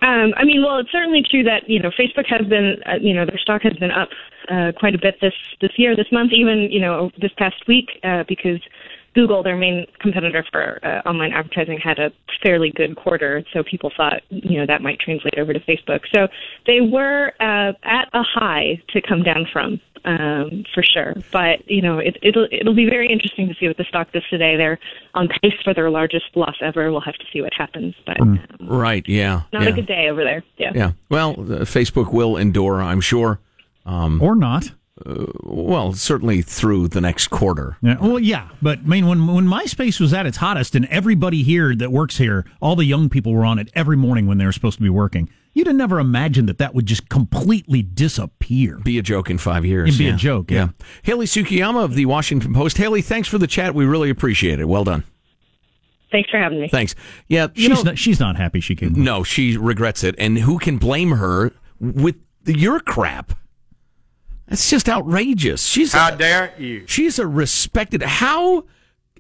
Um, 0.02 0.34
I 0.38 0.44
mean, 0.44 0.64
well, 0.64 0.78
it's 0.78 0.92
certainly 0.92 1.24
true 1.30 1.44
that 1.44 1.70
you 1.70 1.80
know 1.80 1.90
Facebook 1.92 2.26
has 2.28 2.46
been, 2.48 2.78
uh, 2.86 2.96
you 3.00 3.14
know, 3.14 3.26
their 3.26 3.38
stock 3.38 3.62
has 3.64 3.74
been 3.74 3.92
up 3.92 4.10
uh, 4.50 4.72
quite 4.78 4.96
a 4.96 4.98
bit 4.98 5.20
this 5.22 5.34
this 5.62 5.72
year, 5.78 5.96
this 5.96 6.12
month, 6.12 6.32
even 6.34 6.70
you 6.72 6.80
know 6.80 7.12
this 7.20 7.32
past 7.38 7.68
week, 7.68 7.90
uh, 8.04 8.24
because 8.28 8.60
Google, 9.16 9.42
their 9.42 9.56
main 9.58 9.88
competitor 10.00 10.46
for 10.52 10.80
uh, 10.86 11.08
online 11.08 11.32
advertising, 11.34 11.80
had 11.82 11.98
a 12.00 12.12
fairly 12.44 12.72
good 12.76 12.96
quarter. 12.98 13.44
So 13.54 13.64
people 13.64 13.92
thought, 13.96 14.22
you 14.30 14.60
know, 14.60 14.66
that 14.68 14.82
might 14.82 15.00
translate 15.00 15.40
over 15.40 15.54
to 15.54 15.60
Facebook. 15.62 16.02
So 16.14 16.28
they 16.68 16.82
were 16.82 17.32
uh, 17.40 17.72
at 17.84 18.10
a 18.14 18.22
high 18.24 18.82
to 18.90 19.02
come 19.02 19.24
down 19.24 19.48
from. 19.52 19.80
Um, 20.08 20.66
for 20.72 20.84
sure, 20.84 21.16
but 21.32 21.68
you 21.68 21.82
know 21.82 21.98
it, 21.98 22.16
it'll 22.22 22.48
it'll 22.52 22.76
be 22.76 22.86
very 22.88 23.12
interesting 23.12 23.48
to 23.48 23.56
see 23.60 23.68
what 23.68 23.78
the 23.78 23.86
stock 23.86 24.12
does 24.12 24.22
today. 24.30 24.56
They're 24.56 24.78
on 25.16 25.28
pace 25.42 25.56
for 25.64 25.74
their 25.74 25.90
largest 25.90 26.26
loss 26.36 26.54
ever. 26.62 26.92
We'll 26.92 27.02
have 27.02 27.16
to 27.16 27.26
see 27.34 27.42
what 27.42 27.56
happens, 27.56 27.96
but 28.06 28.22
um, 28.22 28.40
Right. 28.60 29.04
Yeah. 29.08 29.42
not 29.52 29.64
yeah. 29.64 29.70
a 29.70 29.72
good 29.72 29.88
day 29.88 30.10
over 30.12 30.24
there. 30.24 30.44
Yeah. 30.58 30.74
Yeah. 30.76 30.92
Well, 31.10 31.32
uh, 31.32 31.66
Facebook 31.66 32.14
will 32.14 32.38
endure, 32.38 32.84
I'm 32.84 33.02
sure. 33.02 33.40
Um, 33.88 34.22
or 34.22 34.36
not. 34.36 34.70
Uh, 35.06 35.26
well, 35.44 35.92
certainly 35.92 36.42
through 36.42 36.88
the 36.88 37.02
next 37.02 37.28
quarter. 37.28 37.76
Yeah, 37.82 37.98
well, 38.00 38.18
yeah, 38.20 38.48
but 38.62 38.80
I 38.80 38.84
mean, 38.84 39.08
when 39.08 39.28
when 39.28 39.46
MySpace 39.46 40.00
was 40.00 40.14
at 40.14 40.26
its 40.26 40.38
hottest, 40.38 40.74
and 40.74 40.86
everybody 40.86 41.44
here 41.44 41.76
that 41.76 41.92
works 41.92 42.18
here, 42.18 42.46
all 42.62 42.78
the 42.78 42.86
young 42.86 43.10
people 43.10 43.34
were 43.34 43.44
on 43.44 43.60
it 43.60 43.70
every 43.76 43.98
morning 43.98 44.26
when 44.26 44.38
they 44.38 44.46
were 44.46 44.54
supposed 44.54 44.78
to 44.78 44.84
be 44.84 44.90
working. 44.90 45.30
You'd 45.54 45.68
have 45.68 45.76
never 45.76 46.00
imagined 46.00 46.48
that 46.50 46.58
that 46.60 46.74
would 46.74 46.86
just 46.86 47.10
completely 47.10 47.82
disappear. 47.82 48.78
Be 48.84 48.98
a 48.98 49.02
joke 49.02 49.30
in 49.30 49.38
five 49.38 49.66
years. 49.66 49.90
It'd 49.90 50.00
be 50.00 50.08
a 50.10 50.16
joke, 50.16 50.50
yeah. 50.52 50.70
Hayley 51.04 51.26
Tsukayama 51.26 51.84
of 51.84 51.96
the 51.96 52.06
Washington 52.06 52.54
Post. 52.54 52.78
Hayley, 52.78 53.02
thanks 53.02 53.28
for 53.28 53.38
the 53.38 53.48
chat. 53.48 53.74
We 53.76 53.86
really 53.86 54.10
appreciate 54.10 54.60
it. 54.60 54.66
Well 54.66 54.84
done. 54.86 55.04
Thanks 56.12 56.30
for 56.30 56.38
having 56.38 56.62
me. 56.62 56.70
Thanks. 56.70 56.96
Yeah, 57.28 57.48
you 57.56 57.68
she's 57.70 57.84
know- 57.84 57.92
not, 57.92 57.98
she's 57.98 58.20
not 58.22 58.38
happy 58.38 58.62
she 58.62 58.76
came. 58.76 58.94
No, 59.02 59.24
she 59.24 59.58
regrets 59.58 60.04
it. 60.06 60.16
And 60.18 60.38
who 60.38 60.58
can 60.60 60.78
blame 60.78 61.12
her 61.12 61.52
with 61.82 62.16
your 62.46 62.80
crap? 62.80 63.34
That's 64.48 64.70
just 64.70 64.88
outrageous. 64.88 65.66
She's 65.66 65.94
How 65.94 66.14
a, 66.14 66.18
dare 66.18 66.54
you? 66.58 66.86
She's 66.88 67.18
a 67.20 67.26
respected. 67.28 68.02
How 68.04 68.66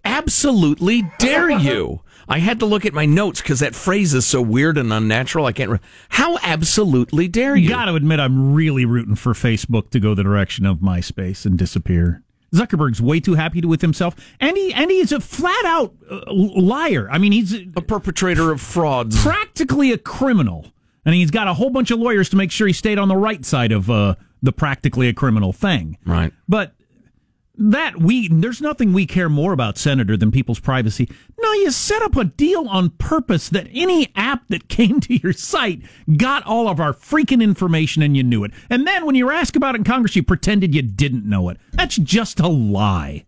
absolutely 0.03 1.03
dare 1.19 1.49
you? 1.59 2.01
I 2.27 2.39
had 2.39 2.59
to 2.59 2.65
look 2.65 2.85
at 2.85 2.93
my 2.93 3.05
notes 3.05 3.41
because 3.41 3.59
that 3.59 3.75
phrase 3.75 4.13
is 4.13 4.25
so 4.25 4.41
weird 4.41 4.77
and 4.77 4.91
unnatural. 4.91 5.45
I 5.45 5.51
can't. 5.51 5.69
Re- 5.69 5.79
How 6.09 6.37
absolutely 6.41 7.27
dare 7.27 7.55
you? 7.55 7.69
Got 7.69 7.85
to 7.85 7.95
admit, 7.95 8.19
I'm 8.19 8.53
really 8.53 8.85
rooting 8.85 9.15
for 9.15 9.33
Facebook 9.33 9.91
to 9.91 9.99
go 9.99 10.15
the 10.15 10.23
direction 10.23 10.65
of 10.65 10.79
MySpace 10.79 11.45
and 11.45 11.57
disappear. 11.57 12.23
Zuckerberg's 12.53 13.01
way 13.01 13.19
too 13.19 13.35
happy 13.35 13.61
with 13.61 13.81
himself, 13.81 14.15
and 14.39 14.55
he 14.55 14.73
and 14.73 14.89
he's 14.89 15.11
a 15.11 15.19
flat 15.19 15.65
out 15.65 15.93
uh, 16.09 16.21
liar. 16.31 17.07
I 17.11 17.17
mean, 17.17 17.31
he's 17.31 17.53
a 17.53 17.81
perpetrator 17.81 18.51
of 18.51 18.61
frauds, 18.61 19.21
practically 19.21 19.91
a 19.91 19.97
criminal, 19.97 20.71
and 21.03 21.13
he's 21.13 21.31
got 21.31 21.47
a 21.47 21.53
whole 21.53 21.69
bunch 21.69 21.91
of 21.91 21.99
lawyers 21.99 22.29
to 22.29 22.37
make 22.37 22.51
sure 22.51 22.65
he 22.65 22.73
stayed 22.73 22.97
on 22.97 23.07
the 23.09 23.17
right 23.17 23.43
side 23.43 23.71
of 23.73 23.89
uh, 23.89 24.15
the 24.45 24.53
practically 24.53 25.07
a 25.07 25.13
criminal 25.13 25.51
thing. 25.53 25.97
Right. 26.05 26.31
But 26.47 26.73
that 27.57 27.97
we 27.97 28.27
there's 28.27 28.61
nothing 28.61 28.91
we 28.93 29.05
care 29.05 29.29
more 29.29 29.53
about, 29.53 29.77
Senator, 29.77 30.17
than 30.17 30.31
people's 30.31 30.59
privacy. 30.59 31.09
No, 31.39 31.51
you 31.53 31.71
set 31.71 32.01
up 32.01 32.15
a 32.15 32.25
deal 32.25 32.67
on 32.67 32.89
purpose 32.91 33.49
that 33.49 33.67
any 33.71 34.11
app 34.15 34.47
that 34.49 34.67
came 34.67 34.99
to 35.01 35.15
your 35.15 35.33
site 35.33 35.81
got 36.17 36.43
all 36.45 36.67
of 36.67 36.79
our 36.79 36.93
freaking 36.93 37.41
information 37.41 38.01
and 38.01 38.15
you 38.15 38.23
knew 38.23 38.43
it. 38.43 38.51
And 38.69 38.85
then 38.85 39.05
when 39.05 39.15
you 39.15 39.25
were 39.25 39.31
asked 39.31 39.55
about 39.55 39.75
it 39.75 39.79
in 39.79 39.83
Congress, 39.83 40.15
you 40.15 40.23
pretended 40.23 40.75
you 40.75 40.81
didn't 40.81 41.25
know 41.25 41.49
it. 41.49 41.57
That's 41.71 41.95
just 41.95 42.39
a 42.39 42.47
lie. 42.47 43.25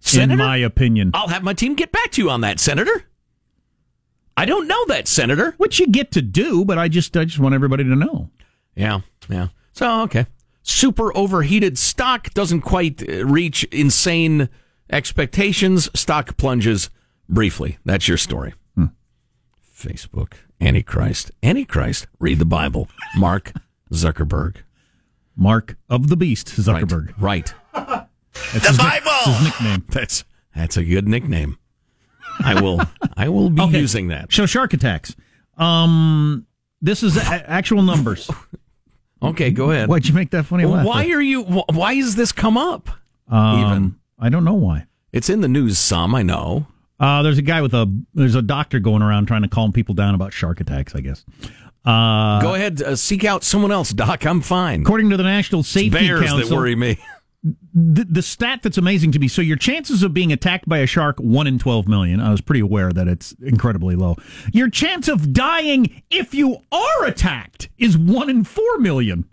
Senator? 0.00 0.34
in 0.34 0.38
my 0.38 0.56
opinion. 0.56 1.10
I'll 1.14 1.28
have 1.28 1.42
my 1.42 1.52
team 1.52 1.74
get 1.74 1.90
back 1.90 2.12
to 2.12 2.22
you 2.22 2.30
on 2.30 2.42
that, 2.42 2.60
Senator. 2.60 3.04
I 4.36 4.44
don't 4.44 4.68
know 4.68 4.84
that, 4.86 5.08
Senator. 5.08 5.54
Which 5.56 5.80
you 5.80 5.88
get 5.88 6.12
to 6.12 6.22
do, 6.22 6.64
but 6.64 6.78
I 6.78 6.88
just 6.88 7.16
I 7.16 7.24
just 7.24 7.38
want 7.38 7.54
everybody 7.54 7.84
to 7.84 7.96
know. 7.96 8.30
Yeah, 8.76 9.00
yeah. 9.28 9.48
So 9.72 10.02
okay, 10.02 10.26
super 10.62 11.16
overheated 11.16 11.78
stock 11.78 12.32
doesn't 12.34 12.60
quite 12.62 13.02
uh, 13.08 13.24
reach 13.26 13.64
insane 13.64 14.48
expectations. 14.90 15.88
Stock 15.98 16.36
plunges 16.36 16.90
briefly. 17.28 17.78
That's 17.84 18.06
your 18.08 18.18
story. 18.18 18.54
Hmm. 18.74 18.86
Facebook, 19.76 20.34
Antichrist, 20.60 21.30
Antichrist. 21.42 22.06
Read 22.20 22.38
the 22.38 22.44
Bible. 22.44 22.88
Mark 23.16 23.52
Zuckerberg. 23.92 24.56
Mark 25.36 25.76
of 25.90 26.08
the 26.08 26.16
Beast, 26.16 26.48
Zuckerberg. 26.48 27.12
Right. 27.18 27.52
That's 27.74 28.68
his, 28.68 28.76
Bible. 28.78 29.04
That's 29.06 29.26
his 29.26 29.44
nickname. 29.44 29.84
That's 29.88 30.24
that's 30.54 30.76
a 30.76 30.84
good 30.84 31.08
nickname. 31.08 31.58
I 32.40 32.60
will 32.60 32.80
I 33.16 33.28
will 33.30 33.48
be 33.50 33.62
Okay. 33.62 33.78
using 33.80 34.08
that. 34.08 34.32
So 34.32 34.44
shark 34.46 34.72
attacks. 34.74 35.14
Um, 35.58 36.46
this 36.82 37.02
is 37.02 37.16
a- 37.16 37.50
actual 37.50 37.82
numbers. 37.82 38.30
Okay, 39.22 39.50
go 39.50 39.70
ahead. 39.70 39.88
Why'd 39.88 40.06
you 40.06 40.14
make 40.14 40.30
that 40.30 40.44
funny 40.44 40.66
laugh? 40.66 40.86
Why 40.86 41.08
are 41.10 41.20
you? 41.22 41.42
Why 41.42 41.94
has 41.94 42.16
this 42.16 42.32
come 42.32 42.56
up? 42.56 42.88
Um, 43.28 43.60
even? 43.60 43.96
I 44.18 44.28
don't 44.28 44.44
know 44.44 44.54
why. 44.54 44.86
It's 45.12 45.30
in 45.30 45.40
the 45.40 45.48
news 45.48 45.78
some. 45.78 46.14
I 46.14 46.22
know. 46.22 46.66
Uh, 47.00 47.22
there's 47.22 47.38
a 47.38 47.42
guy 47.42 47.60
with 47.62 47.74
a 47.74 47.92
there's 48.14 48.34
a 48.34 48.42
doctor 48.42 48.78
going 48.78 49.02
around 49.02 49.26
trying 49.26 49.42
to 49.42 49.48
calm 49.48 49.72
people 49.72 49.94
down 49.94 50.14
about 50.14 50.32
shark 50.32 50.60
attacks. 50.60 50.94
I 50.94 51.00
guess. 51.00 51.24
Uh, 51.84 52.40
Go 52.40 52.54
ahead, 52.54 52.82
uh, 52.82 52.96
seek 52.96 53.24
out 53.24 53.44
someone 53.44 53.70
else, 53.70 53.90
Doc. 53.90 54.26
I'm 54.26 54.40
fine. 54.40 54.82
According 54.82 55.10
to 55.10 55.16
the 55.16 55.22
National 55.22 55.62
Safety 55.62 55.90
bears 55.90 56.26
Council, 56.26 56.48
that 56.48 56.54
worry 56.54 56.74
me. 56.74 56.98
the, 57.74 58.04
the 58.04 58.22
stat 58.22 58.60
that's 58.62 58.78
amazing 58.78 59.12
to 59.12 59.18
me. 59.18 59.28
So 59.28 59.42
your 59.42 59.56
chances 59.56 60.02
of 60.02 60.12
being 60.14 60.32
attacked 60.32 60.68
by 60.68 60.78
a 60.78 60.86
shark 60.86 61.18
one 61.18 61.46
in 61.46 61.58
twelve 61.58 61.86
million. 61.88 62.20
I 62.20 62.30
was 62.30 62.40
pretty 62.40 62.60
aware 62.60 62.92
that 62.92 63.06
it's 63.08 63.32
incredibly 63.42 63.94
low. 63.96 64.16
Your 64.52 64.68
chance 64.70 65.08
of 65.08 65.32
dying 65.32 66.02
if 66.10 66.34
you 66.34 66.58
are 66.72 67.04
attacked 67.04 67.68
is 67.78 67.96
one 67.96 68.28
in 68.30 68.44
four 68.44 68.78
million. 68.78 69.26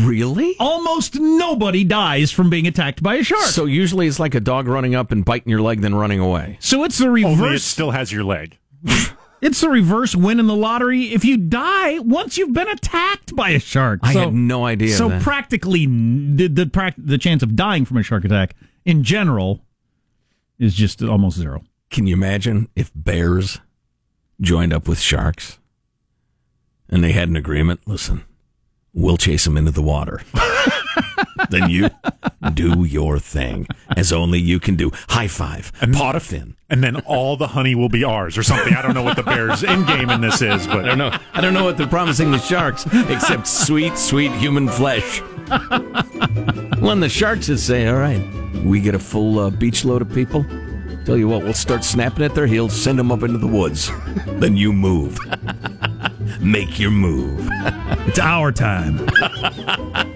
Really? 0.00 0.54
Almost 0.60 1.14
nobody 1.18 1.82
dies 1.82 2.30
from 2.30 2.50
being 2.50 2.66
attacked 2.66 3.02
by 3.02 3.14
a 3.14 3.22
shark. 3.22 3.40
So 3.42 3.64
usually 3.64 4.06
it's 4.06 4.20
like 4.20 4.34
a 4.34 4.40
dog 4.40 4.68
running 4.68 4.94
up 4.94 5.10
and 5.12 5.24
biting 5.24 5.48
your 5.50 5.62
leg, 5.62 5.80
then 5.80 5.94
running 5.94 6.20
away. 6.20 6.58
So 6.60 6.84
it's 6.84 6.98
the 6.98 7.06
Only 7.06 7.22
it 7.22 7.28
reverse. 7.28 7.64
still 7.64 7.90
has 7.90 8.12
your 8.12 8.22
leg. 8.24 8.58
It's 9.42 9.60
the 9.60 9.68
reverse 9.68 10.14
win 10.14 10.38
in 10.40 10.46
the 10.46 10.54
lottery 10.54 11.12
if 11.12 11.24
you 11.24 11.36
die 11.36 11.98
once 11.98 12.38
you've 12.38 12.52
been 12.52 12.68
attacked 12.68 13.34
by 13.36 13.50
a 13.50 13.58
shark. 13.58 13.98
I 14.04 14.12
So- 14.14 14.20
had 14.20 14.34
no 14.34 14.64
idea. 14.64 14.94
So 14.96 15.08
that. 15.08 15.20
practically, 15.22 15.84
the 15.86 16.46
the, 16.48 16.94
the 16.96 17.18
chance 17.18 17.42
of 17.42 17.56
dying 17.56 17.84
from 17.84 17.96
a 17.98 18.02
shark 18.04 18.24
attack 18.24 18.54
in 18.84 19.02
general 19.02 19.64
is 20.58 20.74
just 20.74 21.02
almost 21.02 21.36
zero. 21.38 21.64
Can 21.90 22.06
you 22.06 22.14
imagine 22.14 22.68
if 22.76 22.90
bears 22.94 23.60
joined 24.40 24.72
up 24.72 24.86
with 24.88 25.00
sharks 25.00 25.58
and 26.88 27.02
they 27.02 27.12
had 27.12 27.28
an 27.28 27.36
agreement? 27.36 27.80
Listen, 27.86 28.24
we'll 28.94 29.16
chase 29.18 29.44
them 29.44 29.56
into 29.56 29.72
the 29.72 29.82
water. 29.82 30.22
then 31.52 31.70
you 31.70 31.90
do 32.54 32.84
your 32.84 33.18
thing 33.18 33.66
as 33.96 34.12
only 34.12 34.40
you 34.40 34.58
can 34.58 34.74
do. 34.74 34.90
High 35.08 35.28
five, 35.28 35.70
and, 35.80 35.94
pot 35.94 36.16
of 36.16 36.22
fin. 36.22 36.56
And 36.68 36.82
then 36.82 36.96
all 37.02 37.36
the 37.36 37.48
honey 37.48 37.74
will 37.74 37.88
be 37.88 38.02
ours 38.02 38.36
or 38.36 38.42
something. 38.42 38.74
I 38.74 38.82
don't 38.82 38.94
know 38.94 39.02
what 39.02 39.16
the 39.16 39.22
Bears' 39.22 39.62
end 39.62 39.86
game 39.86 40.10
in 40.10 40.20
this 40.20 40.42
is, 40.42 40.66
but 40.66 40.84
I 40.84 40.88
don't 40.88 40.98
know. 40.98 41.16
I 41.34 41.40
don't 41.40 41.54
know 41.54 41.64
what 41.64 41.76
they're 41.76 41.86
promising 41.86 42.30
the 42.30 42.38
sharks 42.38 42.86
except 43.08 43.46
sweet, 43.46 43.96
sweet 43.96 44.32
human 44.32 44.68
flesh. 44.68 45.20
When 46.80 47.00
the 47.00 47.08
sharks 47.08 47.48
would 47.48 47.60
say, 47.60 47.86
"All 47.86 47.98
right, 47.98 48.22
we 48.64 48.80
get 48.80 48.94
a 48.94 48.98
full 48.98 49.38
uh, 49.38 49.50
beach 49.50 49.84
load 49.84 50.02
of 50.02 50.12
people." 50.12 50.44
Tell 51.04 51.16
you 51.16 51.28
what, 51.28 51.42
we'll 51.42 51.54
start 51.54 51.84
snapping 51.84 52.24
at 52.24 52.34
their 52.34 52.46
heels, 52.46 52.72
send 52.72 52.98
them 52.98 53.10
up 53.10 53.22
into 53.22 53.38
the 53.38 53.46
woods. 53.46 53.90
then 54.26 54.56
you 54.56 54.72
move. 54.72 55.18
Make 56.40 56.78
your 56.78 56.90
move. 56.90 57.48
It's 58.06 58.18
our 58.18 58.52
time. 58.52 59.08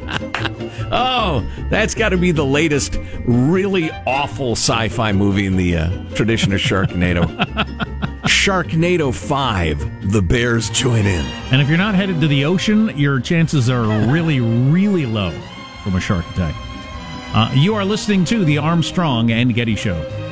Oh, 0.89 1.45
that's 1.69 1.97
got 1.97 2.11
to 2.11 2.17
be 2.17 2.31
the 2.31 2.45
latest 2.45 2.99
really 3.27 3.91
awful 4.07 4.53
sci-fi 4.53 5.11
movie 5.11 5.47
in 5.47 5.57
the 5.57 5.77
uh, 5.79 6.15
tradition 6.15 6.53
of 6.53 6.61
Sharknado. 6.61 7.27
Sharknado 8.27 9.13
5, 9.13 10.13
the 10.13 10.23
bears 10.23 10.71
join 10.71 11.05
in. 11.05 11.27
And 11.51 11.61
if 11.61 11.69
you're 11.69 11.77
not 11.77 11.97
headed 11.97 12.21
to 12.21 12.29
the 12.29 12.45
ocean, 12.45 12.97
your 12.97 13.19
chances 13.21 13.69
are 13.69 13.83
really, 14.09 14.39
really 14.39 15.07
low 15.07 15.33
from 15.83 15.97
a 15.97 16.01
shark 16.01 16.25
attack. 16.31 16.55
Uh, 17.35 17.51
you 17.55 17.75
are 17.75 17.85
listening 17.85 18.25
to 18.27 18.45
the 18.45 18.59
Armstrong 18.59 19.33
and 19.33 19.55
Getty 19.55 19.75
Show. 19.75 20.26